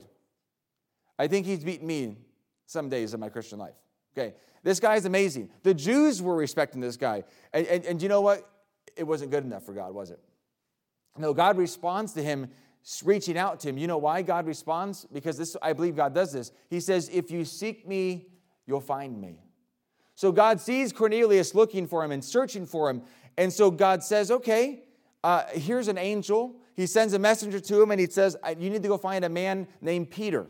I 1.17 1.27
think 1.27 1.45
he's 1.45 1.63
beaten 1.63 1.87
me 1.87 2.17
some 2.65 2.89
days 2.89 3.13
in 3.13 3.19
my 3.19 3.29
Christian 3.29 3.59
life. 3.59 3.75
Okay, 4.17 4.33
this 4.63 4.79
guy's 4.79 5.05
amazing. 5.05 5.49
The 5.63 5.73
Jews 5.73 6.21
were 6.21 6.35
respecting 6.35 6.81
this 6.81 6.97
guy. 6.97 7.23
And, 7.53 7.67
and, 7.67 7.85
and 7.85 8.01
you 8.01 8.09
know 8.09 8.21
what? 8.21 8.49
It 8.95 9.03
wasn't 9.03 9.31
good 9.31 9.43
enough 9.43 9.63
for 9.63 9.73
God, 9.73 9.93
was 9.93 10.09
it? 10.09 10.19
No, 11.17 11.33
God 11.33 11.57
responds 11.57 12.13
to 12.13 12.23
him 12.23 12.49
reaching 13.03 13.37
out 13.37 13.59
to 13.61 13.69
him. 13.69 13.77
You 13.77 13.87
know 13.87 13.97
why 13.97 14.21
God 14.21 14.45
responds? 14.45 15.05
Because 15.11 15.37
this, 15.37 15.55
I 15.61 15.73
believe 15.73 15.95
God 15.95 16.13
does 16.13 16.31
this. 16.31 16.51
He 16.69 16.79
says, 16.79 17.09
If 17.11 17.31
you 17.31 17.45
seek 17.45 17.87
me, 17.87 18.27
you'll 18.65 18.81
find 18.81 19.19
me. 19.19 19.39
So 20.15 20.31
God 20.31 20.61
sees 20.61 20.93
Cornelius 20.93 21.55
looking 21.55 21.87
for 21.87 22.03
him 22.03 22.11
and 22.11 22.23
searching 22.23 22.65
for 22.65 22.89
him. 22.89 23.01
And 23.37 23.51
so 23.51 23.71
God 23.71 24.03
says, 24.03 24.31
Okay, 24.31 24.83
uh, 25.23 25.43
here's 25.53 25.87
an 25.87 25.97
angel. 25.97 26.55
He 26.75 26.85
sends 26.85 27.13
a 27.13 27.19
messenger 27.19 27.59
to 27.59 27.81
him 27.81 27.91
and 27.91 27.99
he 27.99 28.07
says, 28.07 28.37
You 28.47 28.69
need 28.69 28.83
to 28.83 28.89
go 28.89 28.97
find 28.97 29.25
a 29.25 29.29
man 29.29 29.67
named 29.81 30.11
Peter. 30.11 30.47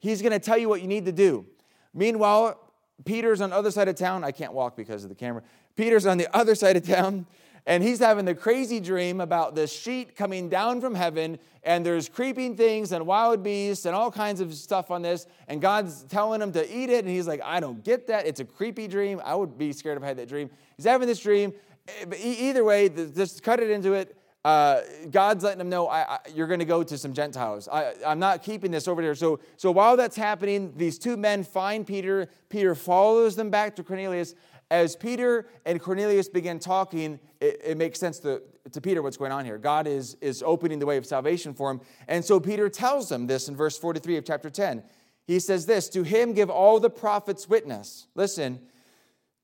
He's 0.00 0.22
going 0.22 0.32
to 0.32 0.38
tell 0.38 0.58
you 0.58 0.68
what 0.68 0.82
you 0.82 0.88
need 0.88 1.04
to 1.04 1.12
do. 1.12 1.46
Meanwhile, 1.94 2.58
Peter's 3.04 3.40
on 3.40 3.50
the 3.50 3.56
other 3.56 3.70
side 3.70 3.86
of 3.86 3.94
town. 3.94 4.24
I 4.24 4.32
can't 4.32 4.52
walk 4.52 4.76
because 4.76 5.04
of 5.04 5.10
the 5.10 5.14
camera. 5.14 5.42
Peter's 5.76 6.06
on 6.06 6.18
the 6.18 6.26
other 6.36 6.54
side 6.54 6.76
of 6.76 6.86
town, 6.86 7.26
and 7.66 7.82
he's 7.82 7.98
having 7.98 8.24
the 8.24 8.34
crazy 8.34 8.80
dream 8.80 9.20
about 9.20 9.54
this 9.54 9.72
sheet 9.72 10.16
coming 10.16 10.48
down 10.48 10.80
from 10.80 10.94
heaven, 10.94 11.38
and 11.62 11.84
there's 11.84 12.08
creeping 12.08 12.56
things 12.56 12.92
and 12.92 13.06
wild 13.06 13.42
beasts 13.42 13.84
and 13.84 13.94
all 13.94 14.10
kinds 14.10 14.40
of 14.40 14.54
stuff 14.54 14.90
on 14.90 15.02
this, 15.02 15.26
and 15.48 15.60
God's 15.60 16.02
telling 16.04 16.40
him 16.40 16.52
to 16.52 16.74
eat 16.74 16.88
it, 16.90 17.04
and 17.04 17.08
he's 17.08 17.26
like, 17.26 17.42
I 17.44 17.60
don't 17.60 17.84
get 17.84 18.06
that. 18.08 18.26
It's 18.26 18.40
a 18.40 18.44
creepy 18.44 18.88
dream. 18.88 19.20
I 19.24 19.34
would 19.34 19.58
be 19.58 19.72
scared 19.72 19.98
if 19.98 20.02
I 20.02 20.08
had 20.08 20.16
that 20.16 20.28
dream. 20.28 20.50
He's 20.76 20.86
having 20.86 21.06
this 21.06 21.20
dream. 21.20 21.52
Eh, 21.88 22.16
either 22.16 22.64
way, 22.64 22.88
just 22.88 23.42
cut 23.42 23.60
it 23.60 23.70
into 23.70 23.92
it 23.92 24.16
uh, 24.44 24.80
God's 25.10 25.44
letting 25.44 25.58
them 25.58 25.68
know 25.68 25.88
I, 25.88 26.14
I, 26.14 26.18
you're 26.34 26.46
going 26.46 26.60
to 26.60 26.64
go 26.64 26.82
to 26.82 26.96
some 26.96 27.12
Gentiles. 27.12 27.68
I, 27.68 27.92
am 28.04 28.18
not 28.18 28.42
keeping 28.42 28.70
this 28.70 28.88
over 28.88 29.02
there. 29.02 29.14
So, 29.14 29.40
so 29.56 29.70
while 29.70 29.96
that's 29.96 30.16
happening, 30.16 30.72
these 30.76 30.98
two 30.98 31.16
men 31.16 31.44
find 31.44 31.86
Peter. 31.86 32.28
Peter 32.48 32.74
follows 32.74 33.36
them 33.36 33.50
back 33.50 33.76
to 33.76 33.82
Cornelius. 33.82 34.34
As 34.70 34.96
Peter 34.96 35.46
and 35.66 35.80
Cornelius 35.80 36.28
begin 36.28 36.58
talking, 36.58 37.18
it, 37.40 37.60
it 37.64 37.76
makes 37.76 37.98
sense 37.98 38.18
to, 38.20 38.40
to 38.70 38.80
Peter 38.80 39.02
what's 39.02 39.16
going 39.16 39.32
on 39.32 39.44
here. 39.44 39.58
God 39.58 39.86
is, 39.86 40.16
is 40.22 40.42
opening 40.42 40.78
the 40.78 40.86
way 40.86 40.96
of 40.96 41.04
salvation 41.04 41.52
for 41.52 41.70
him. 41.70 41.80
And 42.08 42.24
so 42.24 42.40
Peter 42.40 42.68
tells 42.70 43.08
them 43.08 43.26
this 43.26 43.48
in 43.48 43.56
verse 43.56 43.76
43 43.76 44.16
of 44.16 44.24
chapter 44.24 44.48
10. 44.48 44.82
He 45.26 45.38
says 45.38 45.66
this 45.66 45.88
To 45.90 46.02
him 46.02 46.32
give 46.32 46.48
all 46.48 46.80
the 46.80 46.88
prophets 46.88 47.46
witness. 47.46 48.06
Listen, 48.14 48.60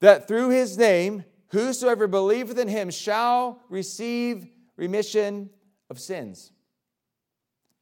that 0.01 0.27
through 0.27 0.51
his 0.51 0.79
name, 0.79 1.25
whosoever 1.49 2.07
believeth 2.07 2.59
in 2.59 2.69
him 2.69 2.91
shall 2.91 3.61
receive 3.69 4.49
remission 4.77 5.51
of 5.91 5.99
sins. 5.99 6.53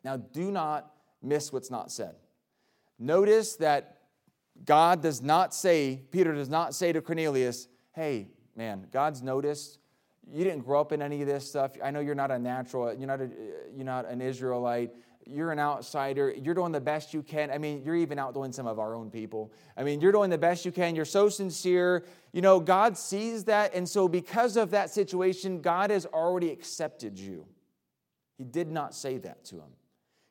Now, 0.02 0.16
do 0.16 0.50
not 0.50 0.92
miss 1.22 1.52
what's 1.52 1.70
not 1.70 1.90
said. 1.90 2.14
Notice 2.98 3.56
that 3.56 3.98
God 4.64 5.02
does 5.02 5.20
not 5.20 5.54
say, 5.54 6.02
Peter 6.10 6.32
does 6.34 6.48
not 6.48 6.74
say 6.74 6.92
to 6.92 7.00
Cornelius, 7.00 7.68
hey, 7.92 8.28
man, 8.54 8.86
God's 8.92 9.22
noticed. 9.22 9.78
You 10.32 10.44
didn't 10.44 10.64
grow 10.64 10.80
up 10.80 10.92
in 10.92 11.02
any 11.02 11.20
of 11.22 11.28
this 11.28 11.48
stuff. 11.48 11.72
I 11.82 11.90
know 11.90 12.00
you're 12.00 12.14
not 12.14 12.30
a 12.30 12.38
natural, 12.38 12.94
you're 12.94 13.06
not, 13.06 13.20
a, 13.20 13.28
you're 13.74 13.84
not 13.84 14.08
an 14.08 14.20
Israelite. 14.20 14.92
You're 15.26 15.52
an 15.52 15.58
outsider. 15.58 16.34
You're 16.36 16.54
doing 16.54 16.72
the 16.72 16.80
best 16.80 17.14
you 17.14 17.22
can. 17.22 17.50
I 17.50 17.58
mean, 17.58 17.82
you're 17.84 17.96
even 17.96 18.18
outdoing 18.18 18.52
some 18.52 18.66
of 18.66 18.78
our 18.78 18.94
own 18.94 19.10
people. 19.10 19.52
I 19.76 19.82
mean, 19.82 20.00
you're 20.00 20.12
doing 20.12 20.30
the 20.30 20.38
best 20.38 20.64
you 20.64 20.72
can. 20.72 20.94
You're 20.94 21.04
so 21.04 21.28
sincere. 21.28 22.04
You 22.32 22.42
know, 22.42 22.60
God 22.60 22.96
sees 22.96 23.44
that. 23.44 23.74
And 23.74 23.88
so, 23.88 24.08
because 24.08 24.56
of 24.56 24.70
that 24.72 24.90
situation, 24.90 25.60
God 25.60 25.90
has 25.90 26.06
already 26.06 26.50
accepted 26.50 27.18
you. 27.18 27.46
He 28.36 28.44
did 28.44 28.70
not 28.70 28.94
say 28.94 29.18
that 29.18 29.44
to 29.46 29.56
him. 29.56 29.70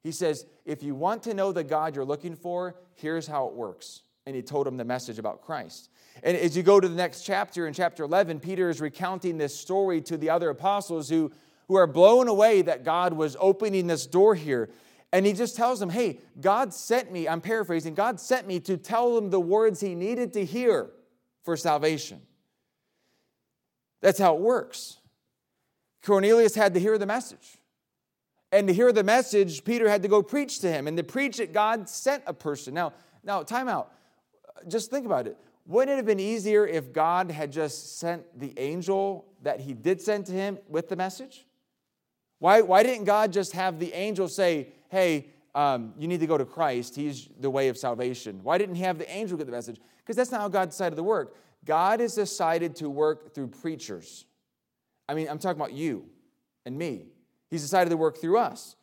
He 0.03 0.11
says, 0.11 0.45
if 0.65 0.83
you 0.83 0.95
want 0.95 1.23
to 1.23 1.33
know 1.33 1.51
the 1.51 1.63
God 1.63 1.95
you're 1.95 2.03
looking 2.03 2.35
for, 2.35 2.75
here's 2.95 3.25
how 3.25 3.47
it 3.47 3.53
works. 3.53 4.01
And 4.25 4.35
he 4.35 4.41
told 4.41 4.67
him 4.67 4.77
the 4.77 4.85
message 4.85 5.17
about 5.17 5.41
Christ. 5.41 5.89
And 6.21 6.37
as 6.37 6.55
you 6.55 6.63
go 6.63 6.79
to 6.79 6.87
the 6.87 6.95
next 6.95 7.23
chapter, 7.23 7.67
in 7.67 7.73
chapter 7.73 8.03
11, 8.03 8.39
Peter 8.39 8.69
is 8.69 8.79
recounting 8.81 9.37
this 9.37 9.57
story 9.57 10.01
to 10.01 10.17
the 10.17 10.29
other 10.29 10.49
apostles 10.49 11.09
who, 11.09 11.31
who 11.67 11.75
are 11.75 11.87
blown 11.87 12.27
away 12.27 12.61
that 12.61 12.83
God 12.83 13.13
was 13.13 13.37
opening 13.39 13.87
this 13.87 14.05
door 14.05 14.35
here. 14.35 14.69
And 15.11 15.25
he 15.25 15.33
just 15.33 15.55
tells 15.55 15.79
them, 15.79 15.89
hey, 15.89 16.19
God 16.41 16.73
sent 16.73 17.11
me, 17.11 17.27
I'm 17.27 17.41
paraphrasing, 17.41 17.93
God 17.93 18.19
sent 18.19 18.47
me 18.47 18.59
to 18.61 18.77
tell 18.77 19.15
them 19.15 19.29
the 19.29 19.39
words 19.39 19.79
he 19.79 19.95
needed 19.95 20.33
to 20.33 20.43
hear 20.43 20.89
for 21.43 21.55
salvation. 21.55 22.21
That's 24.01 24.19
how 24.19 24.35
it 24.35 24.41
works. 24.41 24.97
Cornelius 26.03 26.55
had 26.55 26.73
to 26.73 26.79
hear 26.79 26.97
the 26.97 27.05
message. 27.05 27.57
And 28.51 28.67
to 28.67 28.73
hear 28.73 28.91
the 28.91 29.03
message, 29.03 29.63
Peter 29.63 29.89
had 29.89 30.01
to 30.03 30.07
go 30.07 30.21
preach 30.21 30.59
to 30.59 30.71
him. 30.71 30.87
And 30.87 30.97
to 30.97 31.03
preach 31.03 31.39
it, 31.39 31.53
God 31.53 31.87
sent 31.87 32.23
a 32.27 32.33
person. 32.33 32.73
Now, 32.73 32.93
now, 33.23 33.41
time 33.41 33.67
out. 33.67 33.91
Just 34.67 34.91
think 34.91 35.05
about 35.05 35.27
it. 35.27 35.37
Wouldn't 35.65 35.93
it 35.93 35.95
have 35.95 36.05
been 36.05 36.19
easier 36.19 36.67
if 36.67 36.91
God 36.91 37.31
had 37.31 37.51
just 37.51 37.97
sent 37.97 38.23
the 38.37 38.53
angel 38.57 39.25
that 39.43 39.61
he 39.61 39.73
did 39.73 40.01
send 40.01 40.25
to 40.25 40.33
him 40.33 40.57
with 40.67 40.89
the 40.89 40.95
message? 40.95 41.45
Why, 42.39 42.61
why 42.61 42.83
didn't 42.83 43.05
God 43.05 43.31
just 43.31 43.53
have 43.53 43.79
the 43.79 43.93
angel 43.93 44.27
say, 44.27 44.69
hey, 44.89 45.27
um, 45.55 45.93
you 45.97 46.07
need 46.07 46.19
to 46.19 46.27
go 46.27 46.37
to 46.37 46.45
Christ. 46.45 46.95
He's 46.95 47.29
the 47.39 47.49
way 47.49 47.67
of 47.67 47.77
salvation. 47.77 48.39
Why 48.43 48.57
didn't 48.57 48.75
he 48.75 48.83
have 48.83 48.97
the 48.97 49.09
angel 49.09 49.37
get 49.37 49.45
the 49.45 49.51
message? 49.51 49.79
Because 49.99 50.15
that's 50.15 50.31
not 50.31 50.41
how 50.41 50.47
God 50.47 50.69
decided 50.69 50.95
to 50.95 51.03
work. 51.03 51.35
God 51.65 51.99
has 51.99 52.15
decided 52.15 52.75
to 52.77 52.89
work 52.89 53.33
through 53.33 53.47
preachers. 53.47 54.25
I 55.07 55.13
mean, 55.13 55.27
I'm 55.29 55.37
talking 55.37 55.59
about 55.59 55.73
you 55.73 56.05
and 56.65 56.77
me. 56.77 57.07
He's 57.49 57.61
decided 57.61 57.91
to 57.91 57.97
work 57.97 58.17
through 58.17 58.39
us. 58.39 58.75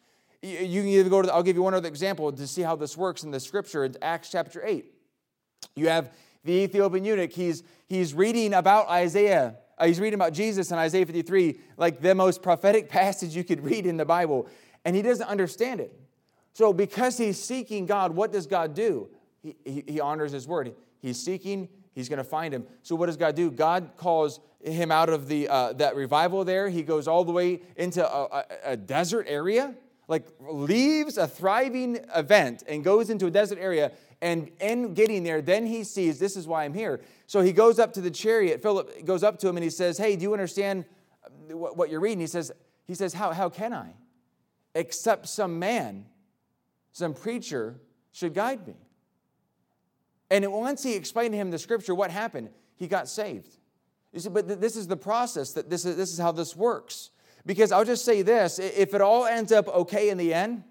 You 0.42 0.80
can 0.80 0.88
either 0.88 1.10
go 1.10 1.20
to, 1.20 1.26
the, 1.26 1.34
I'll 1.34 1.42
give 1.42 1.56
you 1.56 1.62
one 1.62 1.74
other 1.74 1.88
example 1.88 2.32
to 2.32 2.46
see 2.46 2.62
how 2.62 2.76
this 2.76 2.96
works 2.96 3.24
in 3.24 3.30
the 3.30 3.40
scripture. 3.40 3.84
It's 3.84 3.98
Acts 4.00 4.30
chapter 4.30 4.64
8. 4.64 4.86
You 5.76 5.88
have 5.88 6.14
the 6.44 6.52
Ethiopian 6.52 7.04
eunuch. 7.04 7.32
He's, 7.32 7.62
he's 7.86 8.14
reading 8.14 8.54
about 8.54 8.88
Isaiah. 8.88 9.56
Uh, 9.80 9.86
he's 9.86 9.98
reading 9.98 10.14
about 10.14 10.34
Jesus 10.34 10.70
in 10.70 10.78
Isaiah 10.78 11.06
53, 11.06 11.58
like 11.78 12.00
the 12.00 12.14
most 12.14 12.42
prophetic 12.42 12.88
passage 12.90 13.34
you 13.34 13.42
could 13.42 13.64
read 13.64 13.86
in 13.86 13.96
the 13.96 14.04
Bible 14.04 14.46
and 14.84 14.94
he 14.94 15.02
doesn't 15.02 15.26
understand 15.26 15.80
it. 15.80 15.92
So, 16.52 16.72
because 16.72 17.16
he's 17.16 17.42
seeking 17.42 17.86
God, 17.86 18.14
what 18.14 18.32
does 18.32 18.46
God 18.46 18.74
do? 18.74 19.08
He, 19.42 19.56
he, 19.64 19.84
he 19.86 20.00
honors 20.00 20.32
his 20.32 20.46
word. 20.46 20.74
He's 21.00 21.22
seeking, 21.22 21.68
he's 21.94 22.08
going 22.08 22.18
to 22.18 22.24
find 22.24 22.52
him. 22.52 22.66
So, 22.82 22.94
what 22.96 23.06
does 23.06 23.16
God 23.16 23.34
do? 23.34 23.50
God 23.50 23.92
calls 23.96 24.40
him 24.62 24.90
out 24.90 25.08
of 25.08 25.28
the, 25.28 25.48
uh, 25.48 25.72
that 25.74 25.96
revival 25.96 26.44
there. 26.44 26.68
He 26.68 26.82
goes 26.82 27.08
all 27.08 27.24
the 27.24 27.32
way 27.32 27.62
into 27.76 28.06
a, 28.06 28.24
a, 28.24 28.44
a 28.64 28.76
desert 28.76 29.26
area, 29.28 29.74
like 30.08 30.26
leaves 30.40 31.16
a 31.16 31.26
thriving 31.26 31.98
event 32.14 32.64
and 32.68 32.84
goes 32.84 33.10
into 33.10 33.26
a 33.26 33.30
desert 33.30 33.58
area. 33.58 33.92
And 34.22 34.50
in 34.60 34.94
getting 34.94 35.22
there, 35.22 35.40
then 35.40 35.64
he 35.66 35.82
sees, 35.82 36.18
this 36.18 36.36
is 36.36 36.46
why 36.46 36.64
I'm 36.64 36.74
here. 36.74 37.00
So 37.26 37.40
he 37.40 37.52
goes 37.52 37.78
up 37.78 37.94
to 37.94 38.00
the 38.00 38.10
chariot. 38.10 38.62
Philip 38.62 39.04
goes 39.04 39.22
up 39.22 39.38
to 39.38 39.48
him 39.48 39.56
and 39.56 39.64
he 39.64 39.70
says, 39.70 39.96
Hey, 39.96 40.16
do 40.16 40.22
you 40.22 40.32
understand 40.32 40.84
uh, 41.24 41.54
what 41.54 41.90
you're 41.90 42.00
reading? 42.00 42.20
He 42.20 42.26
says, 42.26 42.52
he 42.86 42.94
says 42.94 43.14
how, 43.14 43.32
how 43.32 43.48
can 43.48 43.72
I? 43.72 43.94
except 44.74 45.28
some 45.28 45.58
man, 45.58 46.06
some 46.92 47.14
preacher, 47.14 47.80
should 48.12 48.34
guide 48.34 48.66
me. 48.66 48.74
And 50.30 50.50
once 50.52 50.82
he 50.82 50.94
explained 50.94 51.32
to 51.32 51.38
him 51.38 51.50
the 51.50 51.58
scripture, 51.58 51.94
what 51.94 52.10
happened? 52.10 52.50
He 52.76 52.86
got 52.86 53.08
saved. 53.08 53.56
You 54.12 54.20
see, 54.20 54.28
but 54.28 54.60
this 54.60 54.76
is 54.76 54.86
the 54.86 54.96
process, 54.96 55.52
that 55.52 55.70
this 55.70 55.84
is, 55.84 55.96
this 55.96 56.12
is 56.12 56.18
how 56.18 56.32
this 56.32 56.54
works. 56.54 57.10
Because 57.46 57.72
I'll 57.72 57.84
just 57.84 58.04
say 58.04 58.22
this 58.22 58.58
if 58.58 58.94
it 58.94 59.00
all 59.00 59.24
ends 59.24 59.50
up 59.50 59.68
okay 59.68 60.10
in 60.10 60.18
the 60.18 60.34
end, 60.34 60.62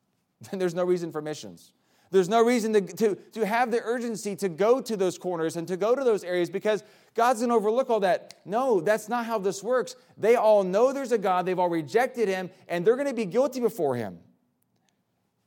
then 0.50 0.58
there's 0.58 0.74
no 0.74 0.84
reason 0.84 1.12
for 1.12 1.22
missions. 1.22 1.72
There's 2.14 2.28
no 2.28 2.44
reason 2.44 2.72
to, 2.74 2.80
to, 2.80 3.14
to 3.32 3.44
have 3.44 3.72
the 3.72 3.82
urgency 3.82 4.36
to 4.36 4.48
go 4.48 4.80
to 4.80 4.96
those 4.96 5.18
corners 5.18 5.56
and 5.56 5.66
to 5.66 5.76
go 5.76 5.96
to 5.96 6.04
those 6.04 6.22
areas 6.22 6.48
because 6.48 6.84
God's 7.16 7.40
going 7.40 7.48
to 7.48 7.56
overlook 7.56 7.90
all 7.90 7.98
that. 8.00 8.34
No, 8.44 8.80
that's 8.80 9.08
not 9.08 9.26
how 9.26 9.36
this 9.40 9.64
works. 9.64 9.96
They 10.16 10.36
all 10.36 10.62
know 10.62 10.92
there's 10.92 11.10
a 11.10 11.18
God, 11.18 11.44
they've 11.44 11.58
all 11.58 11.68
rejected 11.68 12.28
him, 12.28 12.50
and 12.68 12.86
they're 12.86 12.94
going 12.94 13.08
to 13.08 13.14
be 13.14 13.24
guilty 13.24 13.58
before 13.58 13.96
him. 13.96 14.20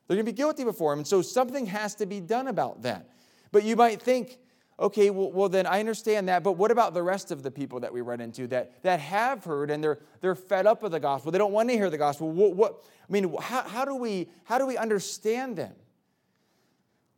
They're 0.07 0.17
going 0.17 0.25
to 0.25 0.29
be 0.29 0.35
guilty 0.35 0.65
before 0.65 0.91
him. 0.91 0.99
And 0.99 1.07
so 1.07 1.21
something 1.21 1.67
has 1.67 1.95
to 1.95 2.05
be 2.05 2.19
done 2.19 2.49
about 2.49 2.81
that. 2.81 3.11
But 3.53 3.63
you 3.63 3.77
might 3.77 4.01
think, 4.01 4.37
okay, 4.77 5.09
well, 5.09 5.31
well, 5.31 5.47
then 5.47 5.65
I 5.65 5.79
understand 5.79 6.27
that, 6.27 6.43
but 6.43 6.57
what 6.57 6.71
about 6.71 6.93
the 6.93 7.01
rest 7.01 7.31
of 7.31 7.43
the 7.43 7.51
people 7.51 7.79
that 7.79 7.93
we 7.93 8.01
run 8.01 8.19
into 8.19 8.45
that, 8.47 8.83
that 8.83 8.99
have 8.99 9.45
heard 9.45 9.71
and 9.71 9.81
they're, 9.81 9.99
they're 10.19 10.35
fed 10.35 10.67
up 10.67 10.83
with 10.83 10.91
the 10.91 10.99
gospel? 10.99 11.31
They 11.31 11.37
don't 11.37 11.53
want 11.53 11.69
to 11.69 11.75
hear 11.75 11.89
the 11.89 11.97
gospel. 11.97 12.29
What, 12.29 12.57
what 12.57 12.83
I 13.09 13.13
mean, 13.13 13.33
how, 13.39 13.61
how, 13.61 13.85
do 13.85 13.95
we, 13.95 14.27
how 14.43 14.57
do 14.57 14.67
we 14.67 14.75
understand 14.75 15.55
them? 15.55 15.71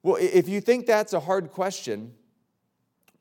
Well, 0.02 0.18
if 0.20 0.48
you 0.48 0.62
think 0.62 0.86
that's 0.86 1.14
a 1.14 1.20
hard 1.20 1.52
question, 1.52 2.14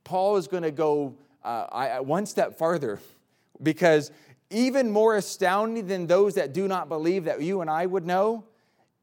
Paul 0.05 0.37
is 0.37 0.47
going 0.47 0.63
to 0.63 0.71
go 0.71 1.17
uh, 1.43 1.99
one 1.99 2.27
step 2.27 2.57
farther 2.57 3.01
because 3.63 4.11
even 4.51 4.91
more 4.91 5.17
astounding 5.17 5.87
than 5.87 6.07
those 6.07 6.35
that 6.35 6.53
do 6.53 6.69
not 6.69 6.89
believe 6.89 7.25
that 7.25 7.43
you 7.43 7.61
and 7.61 7.71
I 7.71 7.85
would 7.85 8.07
know 8.07 8.45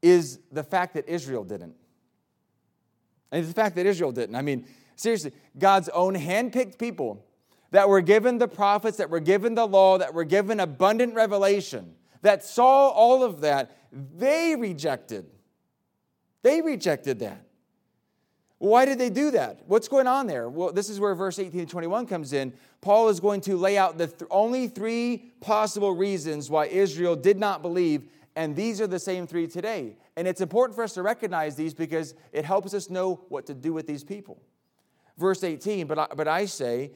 is 0.02 0.40
the 0.50 0.64
fact 0.64 0.94
that 0.94 1.08
Israel 1.08 1.44
didn't. 1.44 1.74
And 3.30 3.46
the 3.46 3.52
fact 3.52 3.76
that 3.76 3.86
Israel 3.86 4.12
didn't. 4.12 4.34
I 4.34 4.42
mean, 4.42 4.66
seriously, 4.96 5.32
God's 5.58 5.88
own 5.90 6.14
handpicked 6.14 6.78
people 6.78 7.24
that 7.70 7.88
were 7.88 8.00
given 8.00 8.38
the 8.38 8.48
prophets, 8.48 8.96
that 8.98 9.10
were 9.10 9.20
given 9.20 9.54
the 9.54 9.66
law, 9.66 9.98
that 9.98 10.14
were 10.14 10.24
given 10.24 10.60
abundant 10.60 11.14
revelation, 11.14 11.94
that 12.22 12.44
saw 12.44 12.88
all 12.88 13.22
of 13.22 13.40
that, 13.42 13.76
they 13.92 14.56
rejected. 14.56 15.26
They 16.42 16.60
rejected 16.60 17.18
that. 17.20 17.45
Why 18.58 18.86
did 18.86 18.98
they 18.98 19.10
do 19.10 19.30
that? 19.32 19.60
What's 19.66 19.86
going 19.86 20.06
on 20.06 20.26
there? 20.26 20.48
Well, 20.48 20.72
this 20.72 20.88
is 20.88 20.98
where 20.98 21.14
verse 21.14 21.38
18 21.38 21.60
to 21.60 21.66
21 21.66 22.06
comes 22.06 22.32
in. 22.32 22.54
Paul 22.80 23.08
is 23.08 23.20
going 23.20 23.42
to 23.42 23.56
lay 23.56 23.76
out 23.76 23.98
the 23.98 24.06
th- 24.06 24.22
only 24.30 24.68
three 24.68 25.32
possible 25.40 25.94
reasons 25.94 26.48
why 26.48 26.66
Israel 26.66 27.16
did 27.16 27.38
not 27.38 27.60
believe, 27.60 28.08
and 28.34 28.56
these 28.56 28.80
are 28.80 28.86
the 28.86 28.98
same 28.98 29.26
three 29.26 29.46
today. 29.46 29.96
And 30.16 30.26
it's 30.26 30.40
important 30.40 30.74
for 30.74 30.82
us 30.82 30.94
to 30.94 31.02
recognize 31.02 31.54
these 31.54 31.74
because 31.74 32.14
it 32.32 32.46
helps 32.46 32.72
us 32.72 32.88
know 32.88 33.20
what 33.28 33.44
to 33.46 33.54
do 33.54 33.74
with 33.74 33.86
these 33.86 34.02
people. 34.02 34.40
Verse 35.18 35.44
18, 35.44 35.86
but 35.86 35.98
I, 35.98 36.06
but 36.16 36.26
I 36.26 36.46
say, 36.46 36.92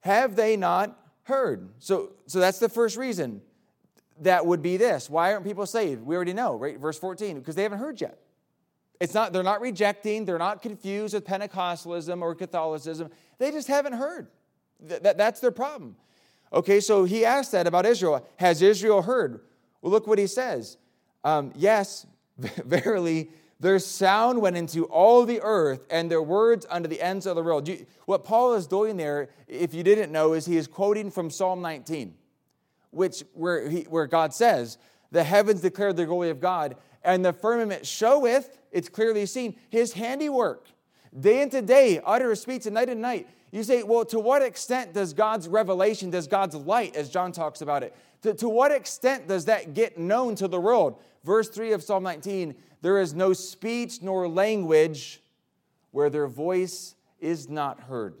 have 0.00 0.36
they 0.36 0.56
not 0.56 0.96
heard? 1.24 1.68
So, 1.78 2.12
so 2.26 2.38
that's 2.38 2.58
the 2.60 2.68
first 2.68 2.96
reason. 2.96 3.42
That 4.20 4.46
would 4.46 4.62
be 4.62 4.76
this. 4.76 5.10
Why 5.10 5.32
aren't 5.32 5.44
people 5.44 5.66
saved? 5.66 6.02
We 6.02 6.14
already 6.14 6.32
know, 6.32 6.56
right? 6.56 6.78
Verse 6.78 6.98
14, 6.98 7.38
because 7.38 7.56
they 7.56 7.64
haven't 7.64 7.78
heard 7.78 8.00
yet. 8.00 8.18
It's 9.02 9.14
not, 9.14 9.32
they're 9.32 9.42
not 9.42 9.60
rejecting, 9.60 10.26
they're 10.26 10.38
not 10.38 10.62
confused 10.62 11.12
with 11.12 11.24
Pentecostalism 11.24 12.22
or 12.22 12.36
Catholicism. 12.36 13.10
They 13.38 13.50
just 13.50 13.66
haven't 13.66 13.94
heard. 13.94 14.28
That, 14.78 15.18
that's 15.18 15.40
their 15.40 15.50
problem. 15.50 15.96
Okay, 16.52 16.78
so 16.78 17.02
he 17.02 17.24
asked 17.24 17.50
that 17.50 17.66
about 17.66 17.84
Israel. 17.84 18.24
Has 18.36 18.62
Israel 18.62 19.02
heard? 19.02 19.40
Well, 19.80 19.90
look 19.90 20.06
what 20.06 20.20
he 20.20 20.28
says. 20.28 20.76
Um, 21.24 21.52
yes, 21.56 22.06
verily, 22.38 23.30
their 23.58 23.80
sound 23.80 24.40
went 24.40 24.56
into 24.56 24.84
all 24.84 25.26
the 25.26 25.40
earth, 25.42 25.84
and 25.90 26.08
their 26.08 26.22
words 26.22 26.64
unto 26.70 26.88
the 26.88 27.00
ends 27.02 27.26
of 27.26 27.34
the 27.34 27.42
world. 27.42 27.66
You, 27.66 27.84
what 28.06 28.22
Paul 28.22 28.54
is 28.54 28.68
doing 28.68 28.96
there, 28.96 29.30
if 29.48 29.74
you 29.74 29.82
didn't 29.82 30.12
know, 30.12 30.32
is 30.32 30.46
he 30.46 30.56
is 30.56 30.68
quoting 30.68 31.10
from 31.10 31.28
Psalm 31.28 31.60
19, 31.60 32.14
which 32.92 33.24
where, 33.34 33.68
he, 33.68 33.82
where 33.82 34.06
God 34.06 34.32
says, 34.32 34.78
The 35.10 35.24
heavens 35.24 35.60
declare 35.60 35.92
the 35.92 36.06
glory 36.06 36.30
of 36.30 36.38
God, 36.38 36.76
and 37.02 37.24
the 37.24 37.32
firmament 37.32 37.84
showeth, 37.84 38.58
it's 38.72 38.88
clearly 38.88 39.26
seen, 39.26 39.56
his 39.70 39.92
handiwork. 39.92 40.66
Day 41.18 41.42
into 41.42 41.62
day, 41.62 42.00
utter 42.04 42.34
speech, 42.34 42.66
and 42.66 42.74
night 42.74 42.88
and 42.88 43.02
night. 43.02 43.28
You 43.50 43.62
say, 43.62 43.82
well, 43.82 44.04
to 44.06 44.18
what 44.18 44.40
extent 44.40 44.94
does 44.94 45.12
God's 45.12 45.46
revelation, 45.46 46.10
does 46.10 46.26
God's 46.26 46.56
light, 46.56 46.96
as 46.96 47.10
John 47.10 47.32
talks 47.32 47.60
about 47.60 47.82
it, 47.82 47.94
to, 48.22 48.32
to 48.34 48.48
what 48.48 48.72
extent 48.72 49.28
does 49.28 49.44
that 49.44 49.74
get 49.74 49.98
known 49.98 50.34
to 50.36 50.48
the 50.48 50.58
world? 50.58 50.98
Verse 51.22 51.48
3 51.48 51.72
of 51.72 51.82
Psalm 51.82 52.02
19 52.02 52.54
there 52.82 53.00
is 53.00 53.14
no 53.14 53.32
speech 53.32 54.02
nor 54.02 54.28
language 54.28 55.22
where 55.92 56.10
their 56.10 56.26
voice 56.26 56.96
is 57.20 57.48
not 57.48 57.78
heard. 57.78 58.14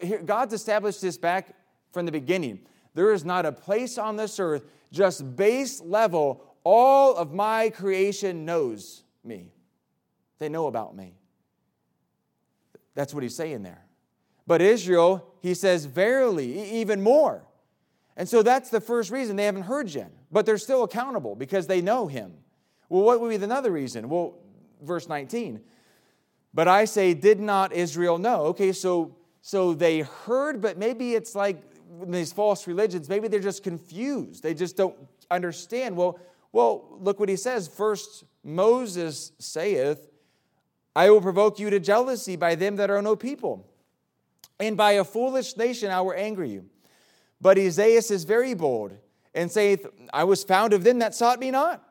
Here, 0.00 0.20
God's 0.20 0.52
established 0.52 1.00
this 1.00 1.16
back 1.16 1.54
from 1.92 2.04
the 2.04 2.12
beginning. 2.12 2.58
There 2.94 3.12
is 3.12 3.24
not 3.24 3.46
a 3.46 3.52
place 3.52 3.96
on 3.96 4.16
this 4.16 4.40
earth, 4.40 4.64
just 4.90 5.36
base 5.36 5.80
level, 5.80 6.42
all 6.68 7.14
of 7.14 7.32
my 7.32 7.70
creation 7.70 8.44
knows 8.44 9.04
me. 9.22 9.52
They 10.40 10.48
know 10.48 10.66
about 10.66 10.96
me. 10.96 11.14
That's 12.96 13.14
what 13.14 13.22
he's 13.22 13.36
saying 13.36 13.62
there. 13.62 13.84
But 14.48 14.60
Israel, 14.60 15.32
he 15.42 15.54
says, 15.54 15.84
verily, 15.84 16.72
even 16.72 17.04
more. 17.04 17.44
And 18.16 18.28
so 18.28 18.42
that's 18.42 18.68
the 18.68 18.80
first 18.80 19.12
reason 19.12 19.36
they 19.36 19.44
haven't 19.44 19.62
heard 19.62 19.90
yet. 19.90 20.10
But 20.32 20.44
they're 20.44 20.58
still 20.58 20.82
accountable 20.82 21.36
because 21.36 21.68
they 21.68 21.80
know 21.80 22.08
him. 22.08 22.32
Well, 22.88 23.04
what 23.04 23.20
would 23.20 23.28
be 23.28 23.36
another 23.36 23.70
reason? 23.70 24.08
Well, 24.08 24.34
verse 24.82 25.08
19. 25.08 25.60
But 26.52 26.66
I 26.66 26.84
say, 26.84 27.14
did 27.14 27.38
not 27.38 27.72
Israel 27.74 28.18
know? 28.18 28.46
Okay, 28.46 28.72
so 28.72 29.14
so 29.40 29.72
they 29.72 30.00
heard, 30.00 30.60
but 30.60 30.78
maybe 30.78 31.14
it's 31.14 31.36
like 31.36 31.62
these 32.08 32.32
false 32.32 32.66
religions, 32.66 33.08
maybe 33.08 33.28
they're 33.28 33.38
just 33.38 33.62
confused. 33.62 34.42
They 34.42 34.54
just 34.54 34.76
don't 34.76 34.96
understand. 35.30 35.96
Well, 35.96 36.18
well, 36.56 36.96
look 37.02 37.20
what 37.20 37.28
he 37.28 37.36
says. 37.36 37.68
First, 37.68 38.24
Moses 38.42 39.32
saith, 39.38 40.08
I 40.94 41.10
will 41.10 41.20
provoke 41.20 41.58
you 41.58 41.68
to 41.68 41.78
jealousy 41.78 42.36
by 42.36 42.54
them 42.54 42.76
that 42.76 42.88
are 42.88 43.02
no 43.02 43.14
people, 43.14 43.68
and 44.58 44.74
by 44.74 44.92
a 44.92 45.04
foolish 45.04 45.54
nation 45.58 45.90
I 45.90 46.00
will 46.00 46.14
anger 46.16 46.46
you. 46.46 46.64
But 47.42 47.58
Isaiah 47.58 47.98
is 47.98 48.24
very 48.24 48.54
bold, 48.54 48.96
and 49.34 49.52
saith, 49.52 49.86
I 50.14 50.24
was 50.24 50.44
found 50.44 50.72
of 50.72 50.82
them 50.82 51.00
that 51.00 51.14
sought 51.14 51.38
me 51.40 51.50
not, 51.50 51.86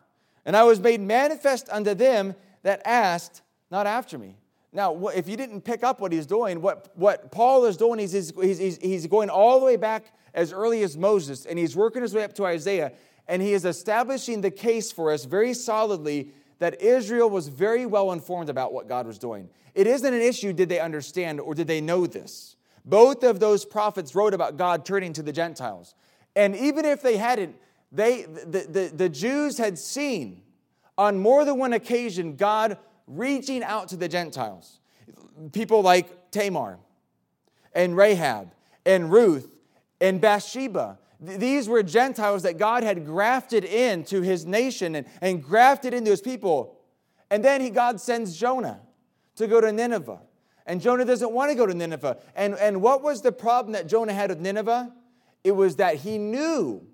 and 0.48 0.58
I 0.58 0.64
was 0.64 0.80
made 0.80 1.00
manifest 1.00 1.70
unto 1.70 1.94
them 1.94 2.34
that 2.64 2.82
asked 2.86 3.44
not 3.70 3.86
after 3.86 4.18
me. 4.18 4.36
Now, 4.74 5.10
if 5.10 5.30
you 5.30 5.38
didn't 5.38 5.62
pick 5.62 5.84
up 5.84 6.02
what 6.02 6.12
he's 6.12 6.26
doing, 6.26 6.60
what, 6.60 6.90
what 6.96 7.32
Paul 7.32 7.66
is 7.66 7.78
doing 7.78 8.00
is 8.00 8.14
he's, 8.14 8.34
he's, 8.36 8.78
he's 8.78 9.06
going 9.06 9.30
all 9.30 9.60
the 9.60 9.66
way 9.68 9.76
back 9.76 10.12
as 10.34 10.52
early 10.52 10.82
as 10.82 10.98
Moses, 10.98 11.46
and 11.46 11.60
he's 11.60 11.76
working 11.76 12.02
his 12.02 12.16
way 12.16 12.24
up 12.24 12.34
to 12.34 12.46
Isaiah, 12.46 12.94
and 13.28 13.42
he 13.42 13.54
is 13.54 13.66
establishing 13.66 14.42
the 14.42 14.52
case 14.52 14.92
for 14.92 15.12
us 15.12 15.26
very 15.26 15.54
solidly 15.54 16.32
that 16.60 16.82
Israel 16.82 17.30
was 17.30 17.48
very 17.48 17.86
well 17.86 18.12
informed 18.12 18.50
about 18.50 18.74
what 18.74 18.88
God 18.88 19.06
was 19.06 19.20
doing. 19.20 19.50
It 19.74 19.88
isn't 19.88 20.14
an 20.14 20.22
issue, 20.22 20.54
did 20.54 20.70
they 20.70 20.80
understand 20.80 21.40
or 21.40 21.54
did 21.54 21.68
they 21.68 21.82
know 21.82 22.06
this? 22.08 22.56
Both 22.86 23.24
of 23.24 23.40
those 23.40 23.66
prophets 23.66 24.16
wrote 24.16 24.34
about 24.34 24.58
God 24.58 24.86
turning 24.86 25.12
to 25.14 25.24
the 25.24 25.34
Gentiles. 25.34 25.96
And 26.36 26.56
even 26.56 26.86
if 26.86 27.02
they 27.02 27.18
hadn't, 27.18 27.56
they, 27.92 28.24
the, 28.24 28.68
the, 28.70 28.92
the 28.96 29.10
Jews 29.10 29.58
had 29.58 29.78
seen 29.78 30.42
on 30.98 31.18
more 31.20 31.44
than 31.46 31.58
one 31.58 31.74
occasion 31.74 32.36
God 32.36 32.78
reaching 33.08 33.64
out 33.64 33.90
to 33.90 33.98
the 33.98 34.08
Gentiles. 34.08 34.80
People 35.52 35.82
like 35.82 36.32
Tamar 36.32 36.78
and 37.74 37.98
Rahab 37.98 38.54
and 38.86 39.12
Ruth 39.12 39.50
and 40.00 40.22
Bathsheba. 40.22 41.00
These 41.20 41.70
were 41.70 41.84
Gentiles 41.84 42.44
that 42.44 42.58
God 42.58 42.84
had 42.84 43.06
grafted 43.06 43.64
into 43.64 44.22
his 44.22 44.46
nation 44.46 44.96
and, 44.96 45.08
and 45.22 45.44
grafted 45.44 45.94
into 45.94 46.12
his 46.12 46.22
people. 46.22 46.78
And 47.30 47.44
then 47.44 47.62
he, 47.62 47.70
God 47.70 48.00
sends 48.00 48.38
Jonah 48.38 48.82
to 49.36 49.48
go 49.48 49.62
to 49.62 49.72
Nineveh. 49.72 50.22
And 50.66 50.82
Jonah 50.82 51.06
doesn't 51.06 51.32
want 51.32 51.52
to 51.52 51.56
go 51.56 51.66
to 51.66 51.74
Nineveh. 51.74 52.18
And, 52.36 52.56
and 52.56 52.82
what 52.82 53.02
was 53.02 53.22
the 53.22 53.32
problem 53.32 53.74
that 53.74 53.88
Jonah 53.88 54.14
had 54.14 54.30
with 54.30 54.40
Nineveh? 54.40 54.94
It 55.44 55.52
was 55.52 55.76
that 55.76 55.98
he 55.98 56.18
knew 56.18 56.86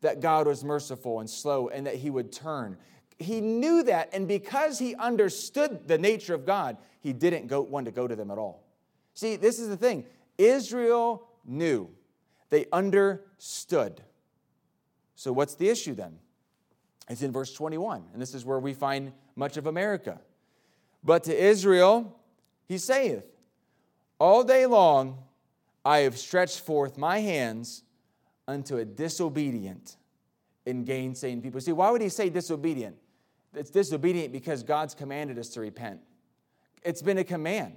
that 0.00 0.20
God 0.20 0.46
was 0.46 0.64
merciful 0.64 1.20
and 1.20 1.28
slow 1.28 1.68
and 1.68 1.86
that 1.86 1.96
he 1.96 2.10
would 2.10 2.32
turn. 2.32 2.76
He 3.18 3.40
knew 3.40 3.82
that, 3.84 4.10
and 4.12 4.26
because 4.26 4.78
he 4.78 4.94
understood 4.96 5.86
the 5.86 5.98
nature 5.98 6.34
of 6.34 6.44
God, 6.44 6.78
he 7.00 7.12
didn't 7.12 7.46
go, 7.46 7.60
want 7.60 7.86
to 7.86 7.92
go 7.92 8.08
to 8.08 8.16
them 8.16 8.30
at 8.30 8.38
all. 8.38 8.64
See, 9.14 9.36
this 9.36 9.58
is 9.58 9.68
the 9.68 9.76
thing 9.76 10.04
Israel 10.36 11.28
knew, 11.44 11.88
they 12.50 12.66
understood. 12.72 14.02
So, 15.16 15.32
what's 15.32 15.54
the 15.54 15.68
issue 15.68 15.94
then? 15.94 16.18
It's 17.08 17.22
in 17.22 17.32
verse 17.32 17.52
21, 17.52 18.04
and 18.12 18.22
this 18.22 18.34
is 18.34 18.44
where 18.44 18.58
we 18.58 18.72
find 18.72 19.12
much 19.36 19.56
of 19.56 19.66
America. 19.66 20.20
But 21.02 21.24
to 21.24 21.36
Israel, 21.36 22.18
he 22.66 22.78
saith, 22.78 23.24
All 24.18 24.42
day 24.42 24.66
long 24.66 25.18
I 25.84 25.98
have 25.98 26.16
stretched 26.18 26.60
forth 26.60 26.96
my 26.96 27.18
hands 27.18 27.82
unto 28.48 28.78
a 28.78 28.84
disobedient 28.84 29.96
and 30.66 30.86
gainsaying 30.86 31.42
people. 31.42 31.60
See, 31.60 31.72
why 31.72 31.90
would 31.90 32.00
he 32.00 32.08
say 32.08 32.30
disobedient? 32.30 32.96
It's 33.54 33.70
disobedient 33.70 34.32
because 34.32 34.62
God's 34.62 34.94
commanded 34.94 35.38
us 35.38 35.50
to 35.50 35.60
repent. 35.60 36.00
It's 36.82 37.02
been 37.02 37.18
a 37.18 37.24
command. 37.24 37.74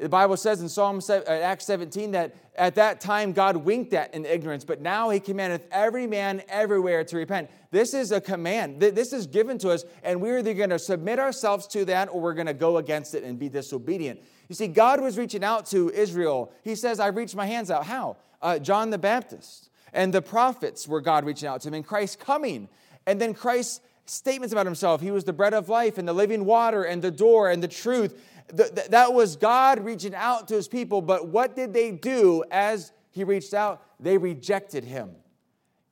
The 0.00 0.08
Bible 0.08 0.38
says 0.38 0.62
in 0.62 0.68
Psalm 0.70 1.00
uh, 1.10 1.20
Acts 1.28 1.66
17 1.66 2.12
that 2.12 2.34
at 2.56 2.74
that 2.76 3.02
time 3.02 3.32
God 3.32 3.56
winked 3.56 3.92
at 3.92 4.14
in 4.14 4.24
ignorance, 4.24 4.64
but 4.64 4.80
now 4.80 5.10
he 5.10 5.20
commandeth 5.20 5.62
every 5.70 6.06
man 6.06 6.42
everywhere 6.48 7.04
to 7.04 7.16
repent. 7.18 7.50
This 7.70 7.92
is 7.92 8.10
a 8.10 8.20
command. 8.20 8.80
This 8.80 9.12
is 9.12 9.26
given 9.26 9.58
to 9.58 9.68
us, 9.70 9.84
and 10.02 10.22
we're 10.22 10.38
either 10.38 10.54
going 10.54 10.70
to 10.70 10.78
submit 10.78 11.18
ourselves 11.18 11.66
to 11.68 11.84
that 11.84 12.08
or 12.08 12.20
we're 12.20 12.34
going 12.34 12.46
to 12.46 12.54
go 12.54 12.78
against 12.78 13.14
it 13.14 13.24
and 13.24 13.38
be 13.38 13.50
disobedient. 13.50 14.20
You 14.48 14.54
see, 14.54 14.68
God 14.68 15.02
was 15.02 15.18
reaching 15.18 15.44
out 15.44 15.66
to 15.66 15.90
Israel. 15.90 16.50
He 16.64 16.74
says, 16.76 16.98
I 16.98 17.08
reached 17.08 17.36
my 17.36 17.46
hands 17.46 17.70
out. 17.70 17.84
How? 17.84 18.16
Uh, 18.40 18.58
John 18.58 18.88
the 18.88 18.98
Baptist 18.98 19.70
and 19.92 20.14
the 20.14 20.22
prophets 20.22 20.88
were 20.88 21.00
God 21.00 21.24
reaching 21.24 21.48
out 21.48 21.60
to 21.62 21.68
him, 21.68 21.74
and 21.74 21.86
Christ 21.86 22.18
coming. 22.18 22.68
And 23.06 23.20
then 23.20 23.34
Christ 23.34 23.82
statements 24.10 24.52
about 24.52 24.66
himself. 24.66 25.00
He 25.00 25.10
was 25.10 25.24
the 25.24 25.32
bread 25.32 25.54
of 25.54 25.68
life 25.68 25.96
and 25.96 26.06
the 26.06 26.12
living 26.12 26.44
water 26.44 26.82
and 26.82 27.00
the 27.00 27.10
door 27.10 27.50
and 27.50 27.62
the 27.62 27.68
truth. 27.68 28.20
that 28.52 29.12
was 29.12 29.36
God 29.36 29.84
reaching 29.84 30.14
out 30.14 30.48
to 30.48 30.54
his 30.54 30.66
people. 30.66 31.00
But 31.00 31.28
what 31.28 31.54
did 31.54 31.72
they 31.72 31.92
do 31.92 32.42
as 32.50 32.92
he 33.10 33.22
reached 33.22 33.54
out? 33.54 33.82
They 34.00 34.18
rejected 34.18 34.84
him. 34.84 35.10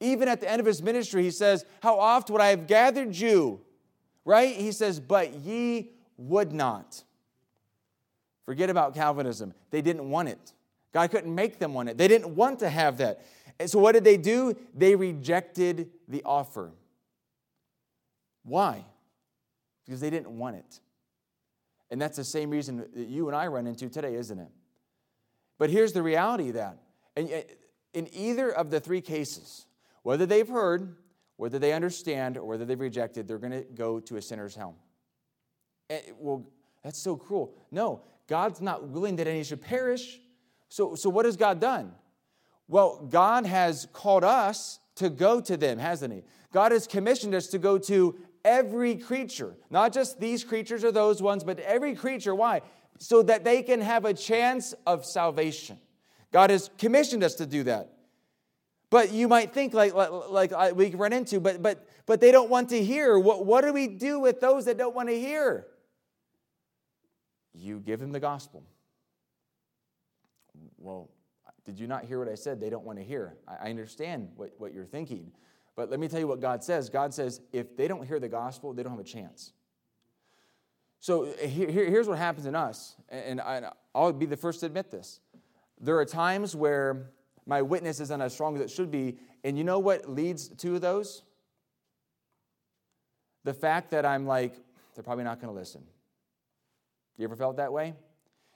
Even 0.01 0.29
at 0.29 0.41
the 0.41 0.51
end 0.51 0.61
of 0.61 0.67
his 0.67 0.83
ministry, 0.83 1.23
he 1.23 1.31
says, 1.31 1.65
How 1.83 1.99
oft 1.99 2.31
would 2.31 2.41
I 2.41 2.49
have 2.49 2.67
gathered 2.67 3.15
you? 3.17 3.61
Right? 4.25 4.55
He 4.55 4.73
says, 4.73 5.01
But 5.01 5.35
ye 5.35 5.93
would 6.17 6.53
not. 6.53 7.03
Forget 8.45 8.71
about 8.71 8.95
Calvinism. 8.95 9.55
They 9.71 9.83
didn't 9.83 10.09
want 10.09 10.29
it. 10.29 10.53
God 10.93 11.11
couldn't 11.11 11.35
make 11.35 11.59
them 11.59 11.75
want 11.75 11.89
it. 11.89 11.99
They 11.99 12.09
didn't 12.09 12.35
want 12.35 12.61
to 12.61 12.69
have 12.69 12.99
that. 12.99 13.25
And 13.61 13.71
so 13.71 13.79
what 13.79 13.93
did 13.93 14.05
they 14.05 14.17
do? 14.17 14.57
They 14.75 14.95
rejected 14.95 15.91
the 16.09 16.23
offer. 16.25 16.73
Why? 18.49 18.85
Because 19.85 20.01
they 20.01 20.11
didn't 20.11 20.31
want 20.31 20.57
it. 20.57 20.81
And 21.91 22.01
that's 22.01 22.17
the 22.17 22.25
same 22.25 22.51
reason 22.51 22.79
that 22.79 23.09
you 23.09 23.29
and 23.29 23.37
I 23.37 23.47
run 23.47 23.67
into 23.67 23.89
today, 23.89 24.15
isn't 24.15 24.39
it? 24.39 24.51
But 25.59 25.71
here's 25.71 25.93
the 25.93 26.03
reality 26.03 26.49
of 26.49 26.55
that. 26.55 26.79
And 27.17 27.45
in 27.95 28.09
either 28.13 28.51
of 28.51 28.71
the 28.71 28.81
three 28.81 29.01
cases, 29.01 29.67
whether 30.03 30.27
they've 30.27 30.49
heard, 30.49 30.97
whether 31.37 31.59
they 31.59 31.73
understand, 31.73 32.37
or 32.37 32.45
whether 32.45 32.65
they've 32.65 32.79
rejected, 32.79 33.27
they're 33.27 33.39
going 33.39 33.53
to 33.53 33.65
go 33.75 34.01
to 34.01 34.17
a 34.17 34.23
sinner's 34.23 34.55
hell. 34.55 34.77
And, 35.91 36.01
eh, 36.07 36.13
well, 36.19 36.47
that's 36.85 36.99
so 36.99 37.17
cruel. 37.17 37.55
No, 37.71 38.03
God's 38.29 38.61
not 38.61 38.89
willing 38.89 39.17
that 39.17 39.27
any 39.27 39.43
should 39.43 39.63
perish. 39.63 40.21
So, 40.69 40.95
so 40.95 41.11
what 41.11 41.25
has 41.25 41.37
God 41.37 41.61
done? 41.61 41.93
Well, 42.69 43.07
God 43.11 43.47
has 43.47 43.89
called 43.93 44.25
us 44.25 44.79
to 44.97 45.09
go 45.09 45.41
to 45.41 45.57
them, 45.57 45.79
hasn't 45.79 46.13
He? 46.13 46.23
God 46.53 46.73
has 46.73 46.87
commissioned 46.87 47.35
us 47.35 47.47
to 47.49 47.59
go 47.59 47.79
to 47.79 48.17
every 48.45 48.97
creature, 48.97 49.55
not 49.71 49.93
just 49.93 50.21
these 50.21 50.45
creatures 50.45 50.85
or 50.85 50.93
those 50.93 51.23
ones, 51.23 51.45
but 51.45 51.59
every 51.61 51.95
creature. 51.95 52.35
Why? 52.35 52.63
So 52.99 53.23
that 53.23 53.45
they 53.45 53.63
can 53.63 53.81
have 53.81 54.05
a 54.05 54.15
chance 54.15 54.75
of 54.87 55.05
salvation. 55.05 55.79
God 56.33 56.51
has 56.51 56.71
commissioned 56.79 57.23
us 57.25 57.35
to 57.37 57.47
do 57.47 57.63
that. 57.65 57.93
But 58.91 59.13
you 59.13 59.29
might 59.29 59.53
think, 59.53 59.75
like, 59.75 59.95
like, 59.95 60.51
like 60.51 60.75
we 60.75 60.91
run 60.95 61.13
into, 61.13 61.41
but, 61.41 61.63
but, 61.63 61.87
but 62.07 62.21
they 62.21 62.33
don't 62.33 62.49
want 62.49 62.71
to 62.71 62.83
hear. 62.83 63.19
What, 63.19 63.45
what 63.45 63.63
do 63.63 63.73
we 63.73 63.87
do 63.87 64.19
with 64.19 64.41
those 64.41 64.65
that 64.65 64.79
don't 64.79 64.95
want 64.95 65.11
to 65.11 65.19
hear? 65.19 65.67
You 67.55 67.81
give 67.81 68.01
them 68.01 68.13
the 68.13 68.21
gospel. 68.21 68.63
Well, 70.79 71.11
did 71.65 71.79
you 71.79 71.87
not 71.87 72.05
hear 72.05 72.19
what 72.19 72.29
I 72.29 72.35
said? 72.35 72.61
They 72.61 72.71
don't 72.71 72.85
want 72.85 72.99
to 72.99 73.05
hear. 73.05 73.37
I 73.47 73.69
understand 73.69 74.31
what, 74.37 74.55
what 74.57 74.73
you're 74.73 74.87
thinking. 74.87 75.33
But 75.79 75.91
let 75.91 76.01
me 76.01 76.09
tell 76.09 76.19
you 76.19 76.27
what 76.27 76.41
God 76.41 76.65
says 76.65 76.91
God 76.91 77.15
says, 77.15 77.41
if 77.53 77.77
they 77.77 77.87
don't 77.87 78.05
hear 78.05 78.19
the 78.19 78.29
gospel, 78.29 78.73
they 78.73 78.83
don't 78.83 78.91
have 78.91 79.01
a 79.01 79.05
chance. 79.05 79.53
So 80.99 81.27
here, 81.41 81.71
here's 81.71 82.09
what 82.09 82.19
happens 82.19 82.47
in 82.47 82.57
us, 82.57 82.97
and 83.09 83.41
I'll 83.95 84.13
be 84.13 84.27
the 84.27 84.37
first 84.37 84.59
to 84.61 84.67
admit 84.67 84.91
this. 84.91 85.21
There 85.81 85.97
are 85.97 86.05
times 86.05 86.57
where 86.57 87.13
my 87.47 87.63
witness 87.63 88.01
isn't 88.01 88.21
as 88.21 88.33
strong 88.33 88.57
as 88.57 88.63
it 88.63 88.71
should 88.71 88.91
be, 88.91 89.19
and 89.45 89.57
you 89.57 89.63
know 89.63 89.79
what 89.79 90.11
leads 90.11 90.49
to 90.49 90.81
those? 90.81 91.23
The 93.45 93.55
fact 93.55 93.93
that 93.93 94.05
I'm 94.05 94.27
like, 94.27 94.57
they're 94.97 95.05
probably 95.05 95.23
not 95.23 95.41
going 95.41 95.55
to 95.55 95.57
listen. 95.57 95.85
You 97.19 97.23
ever 97.23 97.37
felt 97.37 97.59
that 97.59 97.73
way? 97.73 97.95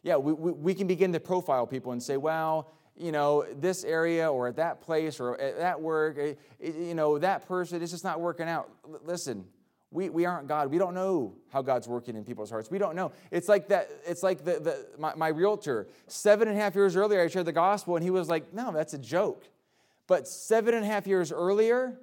Yeah, 0.03 0.17
we, 0.17 0.33
we, 0.33 0.51
we 0.51 0.75
can 0.75 0.89
begin 0.89 1.13
to 1.13 1.21
profile 1.21 1.69
people 1.69 1.93
and 1.93 2.03
say, 2.03 2.17
well, 2.17 2.73
you 2.97 3.13
know, 3.13 3.47
this 3.59 3.85
area 3.85 4.31
or 4.31 4.49
at 4.49 4.57
that 4.57 4.81
place 4.81 5.19
or 5.19 5.41
at 5.41 5.59
that 5.59 5.81
work, 5.81 6.17
eh, 6.19 6.35
eh, 6.63 6.73
you 6.79 6.95
know, 6.95 7.19
that 7.19 7.47
person, 7.47 7.83
it's 7.83 7.93
just 7.93 8.05
not 8.05 8.21
working 8.21 8.49
out. 8.49 8.71
listen, 9.05 9.45
we, 9.91 10.09
we 10.09 10.25
aren't 10.25 10.49
God. 10.49 10.71
We 10.71 10.79
don't 10.79 10.95
know 10.95 11.35
how 11.51 11.61
God's 11.63 11.87
working 11.87 12.17
in 12.17 12.25
people's 12.25 12.51
hearts. 12.51 12.71
We 12.71 12.79
don't 12.79 12.97
know. 12.97 13.13
It's 13.31 13.49
like 13.49 13.69
that, 13.69 13.91
it's 14.07 14.23
like 14.23 14.45
the, 14.45 14.59
the 14.59 14.87
my, 14.99 15.15
my 15.15 15.29
realtor, 15.29 15.87
seven 16.07 16.49
and 16.49 16.57
a 16.57 16.61
half 16.61 16.75
years 16.75 16.97
earlier, 16.97 17.21
I 17.21 17.29
shared 17.29 17.47
the 17.47 17.53
gospel 17.53 17.97
and 17.97 18.03
he 18.03 18.11
was 18.11 18.29
like, 18.29 18.55
no, 18.55 18.73
that's 18.73 18.95
a 18.95 18.99
joke. 18.99 19.45
But 20.07 20.27
seven 20.27 20.75
and 20.75 20.85
a 20.85 20.87
half 20.87 21.07
years 21.07 21.31
earlier, 21.31 21.99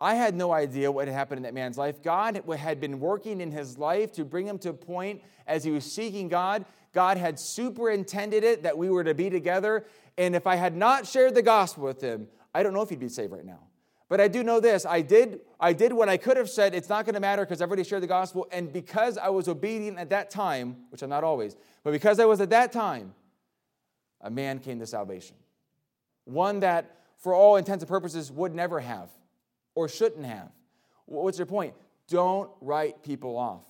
I 0.00 0.14
had 0.14 0.34
no 0.34 0.52
idea 0.52 0.90
what 0.90 1.06
had 1.06 1.14
happened 1.14 1.38
in 1.38 1.42
that 1.44 1.54
man's 1.54 1.78
life. 1.78 2.02
God 2.02 2.42
had 2.58 2.80
been 2.80 2.98
working 2.98 3.40
in 3.40 3.52
his 3.52 3.78
life 3.78 4.12
to 4.12 4.24
bring 4.24 4.46
him 4.46 4.58
to 4.58 4.70
a 4.70 4.74
point 4.74 5.22
as 5.46 5.64
he 5.64 5.70
was 5.70 5.90
seeking 5.90 6.28
God. 6.28 6.64
God 6.94 7.18
had 7.18 7.38
superintended 7.38 8.44
it 8.44 8.62
that 8.62 8.78
we 8.78 8.88
were 8.88 9.04
to 9.04 9.14
be 9.14 9.28
together. 9.28 9.84
And 10.16 10.34
if 10.34 10.46
I 10.46 10.56
had 10.56 10.76
not 10.76 11.06
shared 11.06 11.34
the 11.34 11.42
gospel 11.42 11.84
with 11.84 12.00
him, 12.00 12.28
I 12.54 12.62
don't 12.62 12.72
know 12.72 12.82
if 12.82 12.88
he'd 12.88 13.00
be 13.00 13.08
saved 13.08 13.32
right 13.32 13.44
now. 13.44 13.60
But 14.08 14.20
I 14.20 14.28
do 14.28 14.44
know 14.44 14.60
this 14.60 14.86
I 14.86 15.00
did, 15.00 15.40
I 15.58 15.72
did 15.72 15.92
what 15.92 16.08
I 16.08 16.16
could 16.16 16.36
have 16.36 16.48
said. 16.48 16.74
It's 16.74 16.88
not 16.88 17.04
going 17.04 17.14
to 17.14 17.20
matter 17.20 17.44
because 17.44 17.60
I've 17.60 17.68
already 17.68 17.84
shared 17.84 18.02
the 18.02 18.06
gospel. 18.06 18.46
And 18.52 18.72
because 18.72 19.18
I 19.18 19.28
was 19.28 19.48
obedient 19.48 19.98
at 19.98 20.10
that 20.10 20.30
time, 20.30 20.76
which 20.90 21.02
I'm 21.02 21.10
not 21.10 21.24
always, 21.24 21.56
but 21.82 21.90
because 21.90 22.20
I 22.20 22.24
was 22.24 22.40
at 22.40 22.50
that 22.50 22.70
time, 22.70 23.12
a 24.20 24.30
man 24.30 24.60
came 24.60 24.78
to 24.78 24.86
salvation. 24.86 25.36
One 26.24 26.60
that, 26.60 26.98
for 27.18 27.34
all 27.34 27.56
intents 27.56 27.82
and 27.82 27.88
purposes, 27.88 28.30
would 28.30 28.54
never 28.54 28.80
have 28.80 29.10
or 29.74 29.88
shouldn't 29.88 30.24
have. 30.24 30.50
What's 31.06 31.38
your 31.38 31.46
point? 31.46 31.74
Don't 32.08 32.50
write 32.60 33.02
people 33.02 33.36
off. 33.36 33.64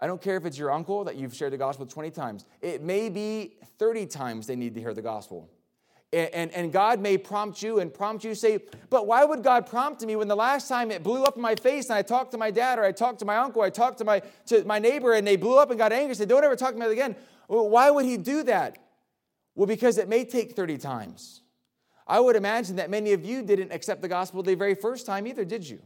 I 0.00 0.06
don't 0.06 0.20
care 0.20 0.36
if 0.36 0.46
it's 0.46 0.56
your 0.56 0.72
uncle 0.72 1.04
that 1.04 1.16
you've 1.16 1.34
shared 1.34 1.52
the 1.52 1.58
gospel 1.58 1.84
20 1.86 2.10
times. 2.10 2.46
It 2.62 2.82
may 2.82 3.08
be 3.08 3.56
30 3.78 4.06
times 4.06 4.46
they 4.46 4.56
need 4.56 4.74
to 4.74 4.80
hear 4.80 4.94
the 4.94 5.02
gospel. 5.02 5.50
And, 6.12 6.30
and, 6.34 6.52
and, 6.52 6.72
God 6.72 6.98
may 6.98 7.16
prompt 7.16 7.62
you 7.62 7.78
and 7.78 7.94
prompt 7.94 8.24
you, 8.24 8.34
say, 8.34 8.58
but 8.88 9.06
why 9.06 9.24
would 9.24 9.44
God 9.44 9.66
prompt 9.66 10.04
me 10.04 10.16
when 10.16 10.26
the 10.26 10.34
last 10.34 10.68
time 10.68 10.90
it 10.90 11.04
blew 11.04 11.22
up 11.22 11.36
in 11.36 11.42
my 11.42 11.54
face 11.54 11.88
and 11.88 11.96
I 11.96 12.02
talked 12.02 12.32
to 12.32 12.38
my 12.38 12.50
dad 12.50 12.80
or 12.80 12.84
I 12.84 12.90
talked 12.90 13.20
to 13.20 13.24
my 13.24 13.36
uncle, 13.36 13.62
I 13.62 13.70
talked 13.70 13.98
to 13.98 14.04
my, 14.04 14.20
to 14.46 14.64
my 14.64 14.80
neighbor 14.80 15.12
and 15.12 15.24
they 15.24 15.36
blew 15.36 15.58
up 15.58 15.70
and 15.70 15.78
got 15.78 15.92
angry, 15.92 16.08
and 16.08 16.16
said, 16.16 16.28
don't 16.28 16.42
ever 16.42 16.56
talk 16.56 16.72
to 16.72 16.80
me 16.80 16.86
again. 16.86 17.14
Well, 17.46 17.68
why 17.68 17.90
would 17.90 18.06
he 18.06 18.16
do 18.16 18.42
that? 18.44 18.78
Well, 19.54 19.68
because 19.68 19.98
it 19.98 20.08
may 20.08 20.24
take 20.24 20.56
30 20.56 20.78
times. 20.78 21.42
I 22.08 22.18
would 22.18 22.34
imagine 22.34 22.76
that 22.76 22.90
many 22.90 23.12
of 23.12 23.24
you 23.24 23.42
didn't 23.42 23.70
accept 23.70 24.02
the 24.02 24.08
gospel 24.08 24.42
the 24.42 24.56
very 24.56 24.74
first 24.74 25.06
time 25.06 25.28
either, 25.28 25.44
did 25.44 25.68
you? 25.68 25.80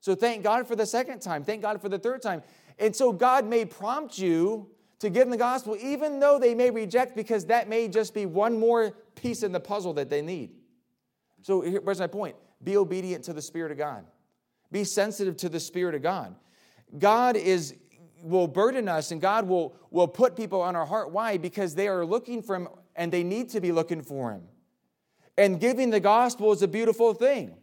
So 0.00 0.14
thank 0.14 0.44
God 0.44 0.66
for 0.66 0.76
the 0.76 0.86
second 0.86 1.20
time. 1.20 1.44
Thank 1.44 1.62
God 1.62 1.82
for 1.82 1.90
the 1.90 1.98
third 1.98 2.22
time. 2.22 2.42
And 2.78 2.94
so 2.94 3.12
God 3.12 3.46
may 3.46 3.64
prompt 3.64 4.18
you 4.18 4.68
to 4.98 5.10
give 5.10 5.22
them 5.22 5.30
the 5.30 5.36
gospel, 5.36 5.76
even 5.80 6.20
though 6.20 6.38
they 6.38 6.54
may 6.54 6.70
reject, 6.70 7.16
because 7.16 7.46
that 7.46 7.68
may 7.68 7.88
just 7.88 8.14
be 8.14 8.26
one 8.26 8.58
more 8.58 8.92
piece 9.14 9.42
in 9.42 9.52
the 9.52 9.60
puzzle 9.60 9.92
that 9.94 10.10
they 10.10 10.22
need. 10.22 10.50
So 11.42 11.60
here's 11.60 12.00
my 12.00 12.06
point 12.06 12.36
be 12.64 12.76
obedient 12.76 13.24
to 13.24 13.32
the 13.32 13.42
Spirit 13.42 13.72
of 13.72 13.78
God, 13.78 14.04
be 14.72 14.84
sensitive 14.84 15.36
to 15.38 15.48
the 15.48 15.60
Spirit 15.60 15.94
of 15.94 16.02
God. 16.02 16.34
God 16.98 17.36
is 17.36 17.74
will 18.22 18.48
burden 18.48 18.88
us 18.88 19.10
and 19.10 19.20
God 19.20 19.46
will, 19.46 19.76
will 19.90 20.08
put 20.08 20.36
people 20.36 20.60
on 20.60 20.74
our 20.74 20.86
heart. 20.86 21.12
Why? 21.12 21.36
Because 21.36 21.74
they 21.74 21.86
are 21.86 22.04
looking 22.04 22.42
for 22.42 22.56
Him 22.56 22.68
and 22.96 23.12
they 23.12 23.22
need 23.22 23.50
to 23.50 23.60
be 23.60 23.72
looking 23.72 24.02
for 24.02 24.32
Him. 24.32 24.42
And 25.38 25.60
giving 25.60 25.90
the 25.90 26.00
gospel 26.00 26.52
is 26.52 26.62
a 26.62 26.68
beautiful 26.68 27.14
thing. 27.14 27.54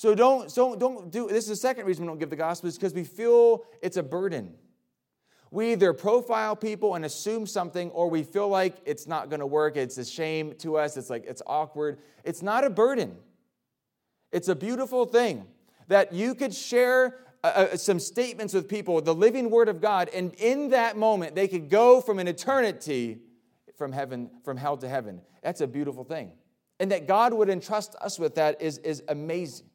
So 0.00 0.14
don't, 0.14 0.50
don't, 0.54 0.78
don't 0.78 1.10
do 1.10 1.28
this 1.28 1.44
is 1.44 1.50
the 1.50 1.56
second 1.56 1.84
reason 1.84 2.06
we 2.06 2.08
don't 2.08 2.18
give 2.18 2.30
the 2.30 2.34
gospel, 2.36 2.70
is 2.70 2.78
because 2.78 2.94
we 2.94 3.04
feel 3.04 3.66
it's 3.82 3.98
a 3.98 4.02
burden. 4.02 4.54
We 5.50 5.72
either 5.72 5.92
profile 5.92 6.56
people 6.56 6.94
and 6.94 7.04
assume 7.04 7.46
something, 7.46 7.90
or 7.90 8.08
we 8.08 8.22
feel 8.22 8.48
like 8.48 8.78
it's 8.86 9.06
not 9.06 9.28
going 9.28 9.40
to 9.40 9.46
work. 9.46 9.76
It's 9.76 9.98
a 9.98 10.04
shame 10.06 10.54
to 10.60 10.78
us. 10.78 10.96
It's 10.96 11.10
like 11.10 11.26
it's 11.26 11.42
awkward. 11.46 11.98
It's 12.24 12.40
not 12.40 12.64
a 12.64 12.70
burden. 12.70 13.14
It's 14.32 14.48
a 14.48 14.56
beautiful 14.56 15.04
thing 15.04 15.46
that 15.88 16.14
you 16.14 16.34
could 16.34 16.54
share 16.54 17.18
uh, 17.44 17.48
uh 17.72 17.76
some 17.76 18.00
statements 18.00 18.54
with 18.54 18.70
people, 18.70 19.02
the 19.02 19.14
living 19.14 19.50
word 19.50 19.68
of 19.68 19.82
God, 19.82 20.08
and 20.14 20.32
in 20.36 20.70
that 20.70 20.96
moment 20.96 21.34
they 21.34 21.46
could 21.46 21.68
go 21.68 22.00
from 22.00 22.18
an 22.18 22.26
eternity 22.26 23.18
from 23.76 23.92
heaven, 23.92 24.30
from 24.44 24.56
hell 24.56 24.78
to 24.78 24.88
heaven. 24.88 25.20
That's 25.42 25.60
a 25.60 25.66
beautiful 25.66 26.04
thing. 26.04 26.32
And 26.78 26.90
that 26.90 27.06
God 27.06 27.34
would 27.34 27.50
entrust 27.50 27.94
us 27.96 28.18
with 28.18 28.36
that 28.36 28.62
is, 28.62 28.78
is 28.78 29.02
amazing. 29.06 29.66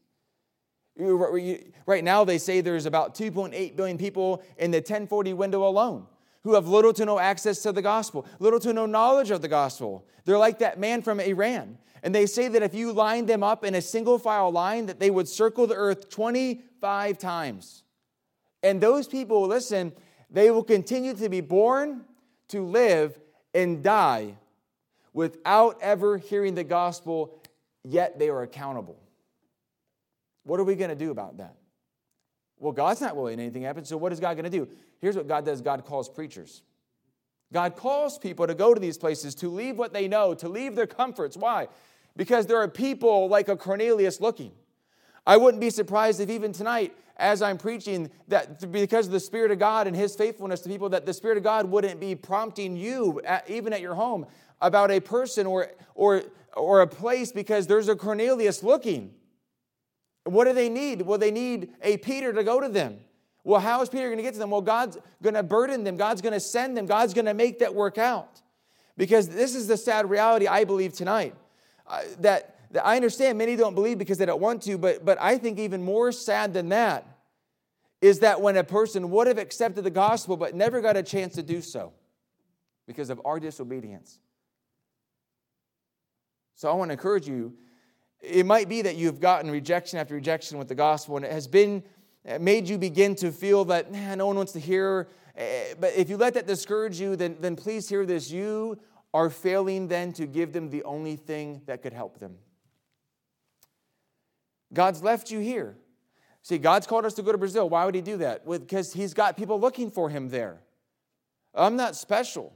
Right 0.98 2.04
now, 2.04 2.24
they 2.24 2.38
say 2.38 2.62
there's 2.62 2.86
about 2.86 3.16
2.8 3.16 3.76
billion 3.76 3.98
people 3.98 4.42
in 4.58 4.72
the 4.72 4.78
1040 4.78 5.34
window 5.34 5.68
alone 5.68 6.08
who 6.44 6.54
have 6.54 6.68
little 6.68 6.94
to 6.94 7.06
no 7.06 7.20
access 7.20 7.64
to 7.64 7.72
the 7.72 7.82
gospel, 7.82 8.26
little 8.40 8.60
to 8.60 8.72
no 8.72 8.86
knowledge 8.86 9.32
of 9.32 9.42
the 9.42 9.48
gospel. 9.48 10.06
They're 10.26 10.38
like 10.38 10.60
that 10.60 10.80
man 10.80 11.02
from 11.02 11.20
Iran. 11.20 11.78
And 12.04 12.14
they 12.14 12.28
say 12.28 12.48
that 12.50 12.62
if 12.62 12.76
you 12.76 12.94
line 12.94 13.26
them 13.26 13.42
up 13.42 13.66
in 13.66 13.74
a 13.74 13.82
single 13.82 14.20
file 14.20 14.52
line, 14.52 14.86
that 14.86 15.00
they 15.00 15.10
would 15.10 15.28
circle 15.28 15.66
the 15.66 15.74
earth 15.74 16.10
25 16.10 17.18
times. 17.18 17.84
And 18.62 18.80
those 18.80 19.08
people, 19.08 19.48
listen, 19.48 19.92
they 20.30 20.52
will 20.52 20.64
continue 20.64 21.16
to 21.16 21.30
be 21.30 21.42
born, 21.42 22.06
to 22.50 22.64
live, 22.64 23.18
and 23.56 23.84
die 23.84 24.36
without 25.14 25.80
ever 25.82 26.18
hearing 26.18 26.54
the 26.54 26.64
gospel, 26.64 27.42
yet 27.84 28.20
they 28.20 28.30
are 28.30 28.44
accountable. 28.44 29.00
What 30.46 30.60
are 30.60 30.64
we 30.64 30.76
going 30.76 30.92
to 30.92 30.96
do 30.96 31.12
about 31.12 31.38
that? 31.38 31.56
Well, 32.58 32.72
God's 32.72 33.02
not 33.02 33.16
willing 33.16 33.40
anything 33.40 33.64
happens, 33.64 33.90
so 33.90 33.98
what 33.98 34.14
is 34.14 34.20
God 34.20 34.36
going 34.36 34.50
to 34.50 34.58
do? 34.58 34.68
Here's 35.02 35.18
what 35.18 35.28
God 35.28 35.44
does 35.44 35.62
God 35.62 35.84
calls 35.86 36.08
preachers. 36.08 36.64
God 37.52 37.76
calls 37.76 38.18
people 38.18 38.48
to 38.48 38.56
go 38.56 38.74
to 38.74 38.80
these 38.80 38.98
places, 38.98 39.36
to 39.36 39.50
leave 39.50 39.78
what 39.78 39.94
they 39.94 40.08
know, 40.08 40.34
to 40.36 40.48
leave 40.48 40.76
their 40.76 40.88
comforts. 40.88 41.36
Why? 41.36 41.68
Because 42.16 42.46
there 42.48 42.58
are 42.58 42.68
people 42.68 43.28
like 43.28 43.50
a 43.50 43.56
Cornelius 43.56 44.22
looking. 44.22 44.52
I 45.28 45.38
wouldn't 45.38 45.62
be 45.62 45.70
surprised 45.70 46.20
if 46.20 46.30
even 46.30 46.54
tonight, 46.54 46.96
as 47.18 47.42
I'm 47.42 47.58
preaching, 47.58 48.10
that 48.28 48.72
because 48.72 49.08
of 49.08 49.12
the 49.12 49.20
Spirit 49.20 49.52
of 49.52 49.60
God 49.60 49.88
and 49.88 49.96
His 49.96 50.16
faithfulness 50.16 50.62
to 50.62 50.70
people, 50.70 50.90
that 50.90 51.06
the 51.06 51.14
Spirit 51.14 51.38
of 51.38 51.44
God 51.44 51.66
wouldn't 51.70 52.00
be 52.00 52.16
prompting 52.16 52.78
you, 52.78 53.22
at, 53.26 53.50
even 53.50 53.74
at 53.74 53.82
your 53.82 53.96
home, 53.96 54.26
about 54.62 54.92
a 54.92 55.00
person 55.00 55.46
or, 55.46 55.72
or, 55.94 56.24
or 56.56 56.82
a 56.82 56.88
place 56.88 57.32
because 57.32 57.68
there's 57.68 57.90
a 57.90 57.96
Cornelius 57.96 58.64
looking. 58.64 59.14
What 60.26 60.46
do 60.46 60.54
they 60.54 60.70
need? 60.70 61.04
Well, 61.04 61.18
they 61.18 61.32
need 61.32 61.74
a 61.82 61.98
Peter 61.98 62.34
to 62.34 62.44
go 62.44 62.60
to 62.60 62.68
them. 62.68 62.98
Well, 63.44 63.62
how 63.62 63.82
is 63.82 63.90
Peter 63.90 64.08
going 64.08 64.18
to 64.18 64.24
get 64.24 64.34
to 64.34 64.40
them? 64.40 64.50
Well, 64.50 64.62
God's 64.62 64.98
going 65.22 65.36
to 65.36 65.44
burden 65.44 65.84
them, 65.84 65.98
God's 65.98 66.22
going 66.22 66.34
to 66.34 66.40
send 66.40 66.76
them, 66.76 66.88
God's 66.88 67.14
going 67.14 67.26
to 67.26 67.34
make 67.34 67.60
that 67.60 67.74
work 67.74 67.98
out. 67.98 68.42
Because 68.98 69.30
this 69.30 69.56
is 69.56 69.68
the 69.68 69.78
sad 69.78 70.10
reality, 70.10 70.48
I 70.48 70.64
believe, 70.64 70.94
tonight. 70.94 71.36
Uh, 71.86 72.02
that, 72.20 72.58
that 72.72 72.86
I 72.86 72.96
understand 72.96 73.38
many 73.38 73.56
don't 73.56 73.76
believe 73.76 74.00
because 74.00 74.18
they 74.18 74.26
don't 74.26 74.42
want 74.42 74.64
to, 74.64 74.78
but, 74.80 75.06
but 75.06 75.20
I 75.22 75.38
think 75.38 75.60
even 75.60 75.84
more 75.84 76.12
sad 76.12 76.54
than 76.54 76.70
that 76.70 77.06
is 78.02 78.20
that 78.20 78.42
when 78.42 78.58
a 78.58 78.64
person 78.64 79.12
would 79.12 79.28
have 79.28 79.38
accepted 79.38 79.84
the 79.84 79.92
gospel 79.92 80.38
but 80.38 80.56
never 80.56 80.82
got 80.82 80.98
a 80.98 81.04
chance 81.04 81.36
to 81.36 81.44
do 81.44 81.62
so 81.62 81.94
because 82.88 83.10
of 83.12 83.22
our 83.26 83.40
disobedience. 83.40 84.20
So 86.56 86.70
I 86.70 86.74
want 86.74 86.90
to 86.90 86.94
encourage 86.94 87.28
you 87.28 87.54
it 88.28 88.46
might 88.46 88.70
be 88.70 88.82
that 88.82 88.96
you've 88.96 89.20
gotten 89.20 89.52
rejection 89.52 90.00
after 90.00 90.16
rejection 90.16 90.58
with 90.58 90.68
the 90.68 90.76
gospel, 90.76 91.16
and 91.18 91.26
it 91.26 91.32
has 91.32 91.48
been 91.48 91.84
made 92.40 92.68
you 92.68 92.78
begin 92.78 93.16
to 93.16 93.32
feel 93.32 93.66
that 93.66 93.92
nah, 93.92 94.16
no 94.16 94.28
one 94.28 94.36
wants 94.36 94.52
to 94.54 94.60
hear. 94.60 95.08
Eh, 95.36 95.74
but 95.80 95.94
if 95.96 96.10
you 96.10 96.18
let 96.18 96.34
that 96.34 96.48
discourage 96.48 97.00
you, 97.00 97.16
then, 97.16 97.38
then 97.40 97.56
please 97.56 97.88
hear 97.88 98.06
this. 98.06 98.32
You 98.32 98.80
are 99.14 99.30
failing 99.30 99.88
then 99.88 100.12
to 100.14 100.26
give 100.26 100.52
them 100.52 100.70
the 100.70 100.84
only 100.84 101.16
thing 101.16 101.62
that 101.66 101.82
could 101.82 101.94
help 101.94 102.20
them. 102.20 102.36
God's 104.74 105.04
left 105.04 105.32
you 105.32 105.40
here. 105.40 105.78
See, 106.42 106.58
God's 106.58 106.86
called 106.86 107.06
us 107.06 107.14
to 107.16 107.22
go 107.22 107.32
to 107.32 107.38
Brazil. 107.38 107.70
Why 107.70 107.86
would 107.86 107.96
He 107.96 108.02
do 108.02 108.18
that? 108.18 108.48
Because 108.48 108.94
He's 108.94 109.14
got 109.14 109.38
people 109.38 109.60
looking 109.60 109.90
for 109.90 110.10
Him 110.10 110.30
there. 110.30 110.62
I'm 111.54 111.76
not 111.76 111.96
special. 111.96 112.54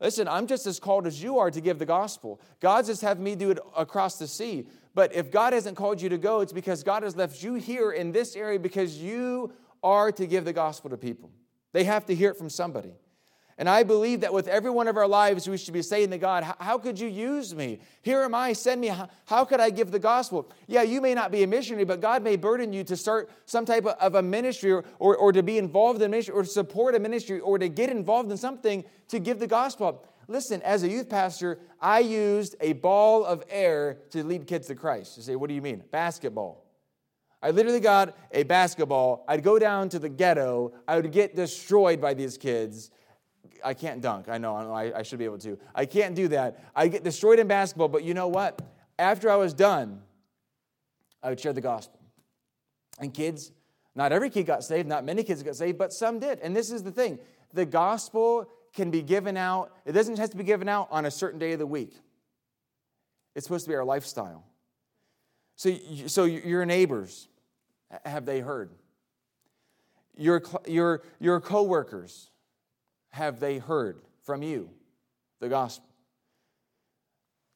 Listen, 0.00 0.26
I'm 0.26 0.46
just 0.46 0.66
as 0.66 0.80
called 0.80 1.06
as 1.06 1.22
you 1.22 1.38
are 1.38 1.50
to 1.50 1.60
give 1.60 1.78
the 1.78 1.86
gospel. 1.86 2.40
God's 2.60 2.88
just 2.88 3.02
having 3.02 3.22
me 3.22 3.36
do 3.36 3.50
it 3.50 3.58
across 3.76 4.18
the 4.18 4.26
sea. 4.26 4.66
But 4.94 5.14
if 5.14 5.30
God 5.30 5.52
hasn't 5.52 5.76
called 5.76 6.00
you 6.00 6.08
to 6.10 6.18
go, 6.18 6.40
it's 6.40 6.52
because 6.52 6.82
God 6.82 7.02
has 7.02 7.16
left 7.16 7.42
you 7.42 7.54
here 7.54 7.92
in 7.92 8.12
this 8.12 8.36
area 8.36 8.58
because 8.58 8.98
you 8.98 9.52
are 9.82 10.12
to 10.12 10.26
give 10.26 10.44
the 10.44 10.52
gospel 10.52 10.90
to 10.90 10.96
people. 10.96 11.30
They 11.72 11.84
have 11.84 12.06
to 12.06 12.14
hear 12.14 12.30
it 12.30 12.36
from 12.36 12.50
somebody. 12.50 12.92
And 13.58 13.68
I 13.68 13.82
believe 13.82 14.20
that 14.22 14.32
with 14.32 14.48
every 14.48 14.70
one 14.70 14.88
of 14.88 14.96
our 14.96 15.06
lives, 15.06 15.48
we 15.48 15.56
should 15.58 15.74
be 15.74 15.82
saying 15.82 16.10
to 16.10 16.18
God, 16.18 16.42
How 16.58 16.78
could 16.78 16.98
you 16.98 17.08
use 17.08 17.54
me? 17.54 17.80
Here 18.00 18.22
am 18.22 18.34
I, 18.34 18.54
send 18.54 18.80
me. 18.80 18.90
How 19.26 19.44
could 19.44 19.60
I 19.60 19.70
give 19.70 19.90
the 19.90 19.98
gospel? 19.98 20.50
Yeah, 20.66 20.82
you 20.82 21.00
may 21.00 21.14
not 21.14 21.30
be 21.30 21.42
a 21.42 21.46
missionary, 21.46 21.84
but 21.84 22.00
God 22.00 22.22
may 22.22 22.36
burden 22.36 22.72
you 22.72 22.82
to 22.84 22.96
start 22.96 23.30
some 23.44 23.64
type 23.64 23.84
of 23.84 24.14
a 24.14 24.22
ministry 24.22 24.72
or, 24.72 24.84
or, 24.98 25.16
or 25.16 25.32
to 25.32 25.42
be 25.42 25.58
involved 25.58 26.00
in 26.00 26.06
a 26.06 26.08
ministry 26.08 26.34
or 26.34 26.42
to 26.42 26.48
support 26.48 26.94
a 26.94 26.98
ministry 26.98 27.40
or 27.40 27.58
to 27.58 27.68
get 27.68 27.90
involved 27.90 28.30
in 28.30 28.36
something 28.36 28.84
to 29.08 29.18
give 29.18 29.38
the 29.38 29.46
gospel. 29.46 30.02
Listen, 30.28 30.62
as 30.62 30.82
a 30.82 30.88
youth 30.88 31.08
pastor, 31.08 31.58
I 31.80 32.00
used 32.00 32.54
a 32.60 32.74
ball 32.74 33.24
of 33.24 33.42
air 33.48 33.98
to 34.10 34.24
lead 34.24 34.46
kids 34.46 34.68
to 34.68 34.74
Christ. 34.74 35.16
You 35.16 35.22
say, 35.22 35.36
what 35.36 35.48
do 35.48 35.54
you 35.54 35.62
mean? 35.62 35.82
Basketball. 35.90 36.64
I 37.42 37.50
literally 37.50 37.80
got 37.80 38.16
a 38.30 38.44
basketball. 38.44 39.24
I'd 39.26 39.42
go 39.42 39.58
down 39.58 39.88
to 39.90 39.98
the 39.98 40.08
ghetto. 40.08 40.72
I 40.86 40.96
would 40.96 41.10
get 41.10 41.34
destroyed 41.34 42.00
by 42.00 42.14
these 42.14 42.38
kids. 42.38 42.90
I 43.64 43.74
can't 43.74 44.00
dunk. 44.00 44.28
I 44.28 44.38
know, 44.38 44.54
I, 44.54 44.98
I 44.98 45.02
should 45.02 45.18
be 45.18 45.24
able 45.24 45.38
to. 45.38 45.58
I 45.74 45.86
can't 45.86 46.14
do 46.14 46.28
that. 46.28 46.70
I 46.74 46.88
get 46.88 47.02
destroyed 47.02 47.40
in 47.40 47.48
basketball, 47.48 47.88
but 47.88 48.04
you 48.04 48.14
know 48.14 48.28
what? 48.28 48.62
After 48.98 49.28
I 49.28 49.36
was 49.36 49.54
done, 49.54 50.02
I 51.22 51.30
would 51.30 51.40
share 51.40 51.52
the 51.52 51.60
gospel. 51.60 51.98
And 53.00 53.12
kids, 53.12 53.52
not 53.94 54.12
every 54.12 54.30
kid 54.30 54.44
got 54.44 54.62
saved, 54.62 54.88
not 54.88 55.04
many 55.04 55.24
kids 55.24 55.42
got 55.42 55.56
saved, 55.56 55.78
but 55.78 55.92
some 55.92 56.18
did. 56.18 56.38
And 56.40 56.54
this 56.54 56.70
is 56.70 56.82
the 56.82 56.92
thing 56.92 57.18
the 57.52 57.66
gospel 57.66 58.48
can 58.74 58.90
be 58.90 59.02
given 59.02 59.36
out, 59.36 59.72
it 59.84 59.92
doesn't 59.92 60.18
have 60.18 60.30
to 60.30 60.36
be 60.36 60.44
given 60.44 60.68
out 60.68 60.88
on 60.90 61.06
a 61.06 61.10
certain 61.10 61.38
day 61.38 61.52
of 61.52 61.58
the 61.58 61.66
week. 61.66 61.94
It's 63.34 63.46
supposed 63.46 63.64
to 63.64 63.70
be 63.70 63.74
our 63.74 63.84
lifestyle. 63.84 64.44
So, 65.56 65.74
so 66.06 66.24
your 66.24 66.64
neighbors, 66.64 67.28
have 68.04 68.24
they 68.24 68.40
heard? 68.40 68.70
Your, 70.16 70.42
your, 70.66 71.02
your 71.20 71.40
coworkers, 71.40 72.30
have 73.10 73.40
they 73.40 73.58
heard 73.58 74.02
from 74.24 74.42
you 74.42 74.70
the 75.40 75.48
gospel? 75.48 75.88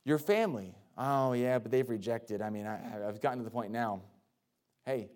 Your 0.05 0.19
family, 0.19 0.75
Oh, 0.99 1.35
yeah, 1.35 1.59
but 1.59 1.71
they've 1.71 1.89
rejected. 1.89 2.41
I 2.41 2.51
mean, 2.51 2.67
I, 2.67 3.07
I've 3.07 3.21
gotten 3.21 3.39
to 3.39 3.45
the 3.45 3.51
point 3.51 3.71
now. 3.71 4.01
Hey, 4.87 5.11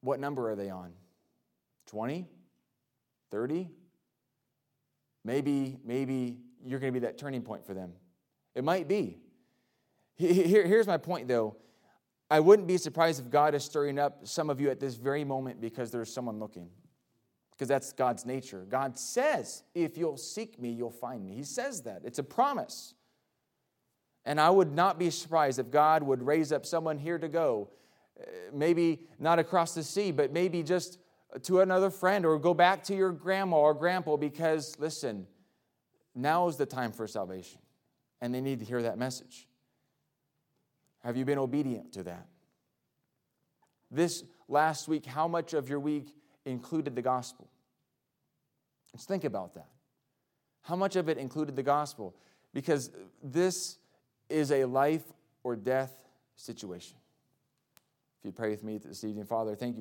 what 0.00 0.18
number 0.18 0.50
are 0.50 0.56
they 0.56 0.70
on? 0.70 0.92
20? 1.86 2.26
30? 3.30 3.70
Maybe, 5.24 5.78
maybe 5.84 6.38
you're 6.64 6.80
going 6.80 6.92
to 6.92 7.00
be 7.00 7.06
that 7.06 7.18
turning 7.18 7.42
point 7.42 7.64
for 7.64 7.74
them. 7.74 7.92
It 8.54 8.64
might 8.64 8.88
be. 8.88 9.18
Here, 10.16 10.66
here's 10.66 10.86
my 10.86 10.98
point, 10.98 11.28
though. 11.28 11.56
I 12.30 12.40
wouldn't 12.40 12.68
be 12.68 12.78
surprised 12.78 13.20
if 13.20 13.30
God 13.30 13.54
is 13.54 13.64
stirring 13.64 13.98
up 13.98 14.26
some 14.26 14.50
of 14.50 14.60
you 14.60 14.70
at 14.70 14.80
this 14.80 14.94
very 14.94 15.24
moment 15.24 15.60
because 15.60 15.90
there's 15.90 16.12
someone 16.12 16.38
looking. 16.38 16.70
Because 17.50 17.68
that's 17.68 17.92
God's 17.92 18.24
nature. 18.24 18.66
God 18.68 18.98
says, 18.98 19.62
if 19.74 19.98
you'll 19.98 20.16
seek 20.16 20.58
me, 20.60 20.70
you'll 20.70 20.90
find 20.90 21.24
me. 21.24 21.34
He 21.34 21.44
says 21.44 21.82
that. 21.82 22.02
It's 22.04 22.18
a 22.18 22.22
promise. 22.22 22.94
And 24.24 24.40
I 24.40 24.50
would 24.50 24.72
not 24.72 24.98
be 24.98 25.10
surprised 25.10 25.58
if 25.58 25.70
God 25.70 26.02
would 26.02 26.22
raise 26.22 26.52
up 26.52 26.64
someone 26.64 26.98
here 26.98 27.18
to 27.18 27.28
go, 27.28 27.70
uh, 28.20 28.24
maybe 28.52 29.06
not 29.18 29.38
across 29.38 29.74
the 29.74 29.82
sea, 29.82 30.12
but 30.12 30.32
maybe 30.32 30.62
just 30.62 30.98
to 31.42 31.60
another 31.60 31.90
friend 31.90 32.26
or 32.26 32.38
go 32.38 32.54
back 32.54 32.84
to 32.84 32.94
your 32.94 33.10
grandma 33.10 33.56
or 33.56 33.74
grandpa 33.74 34.16
because, 34.16 34.78
listen, 34.78 35.26
now 36.14 36.48
is 36.48 36.56
the 36.56 36.66
time 36.66 36.92
for 36.92 37.06
salvation. 37.06 37.58
And 38.20 38.34
they 38.34 38.40
need 38.40 38.60
to 38.60 38.64
hear 38.64 38.82
that 38.82 38.98
message. 38.98 39.48
Have 41.02 41.16
you 41.16 41.24
been 41.24 41.38
obedient 41.38 41.92
to 41.94 42.04
that? 42.04 42.26
This 43.90 44.22
last 44.48 44.88
week, 44.88 45.04
how 45.04 45.26
much 45.26 45.54
of 45.54 45.68
your 45.68 45.80
week 45.80 46.14
included 46.44 46.94
the 46.94 47.02
gospel? 47.02 47.48
Let's 48.92 49.06
think 49.06 49.24
about 49.24 49.54
that. 49.54 49.68
How 50.62 50.76
much 50.76 50.96
of 50.96 51.08
it 51.08 51.18
included 51.18 51.56
the 51.56 51.62
gospel? 51.62 52.14
Because 52.54 52.90
this 53.22 53.78
is 54.28 54.52
a 54.52 54.64
life 54.64 55.02
or 55.42 55.56
death 55.56 55.92
situation. 56.36 56.96
If 58.20 58.26
you 58.26 58.32
pray 58.32 58.50
with 58.50 58.62
me 58.62 58.78
this 58.78 59.02
evening, 59.02 59.24
Father, 59.24 59.56
thank 59.56 59.76
you. 59.76 59.80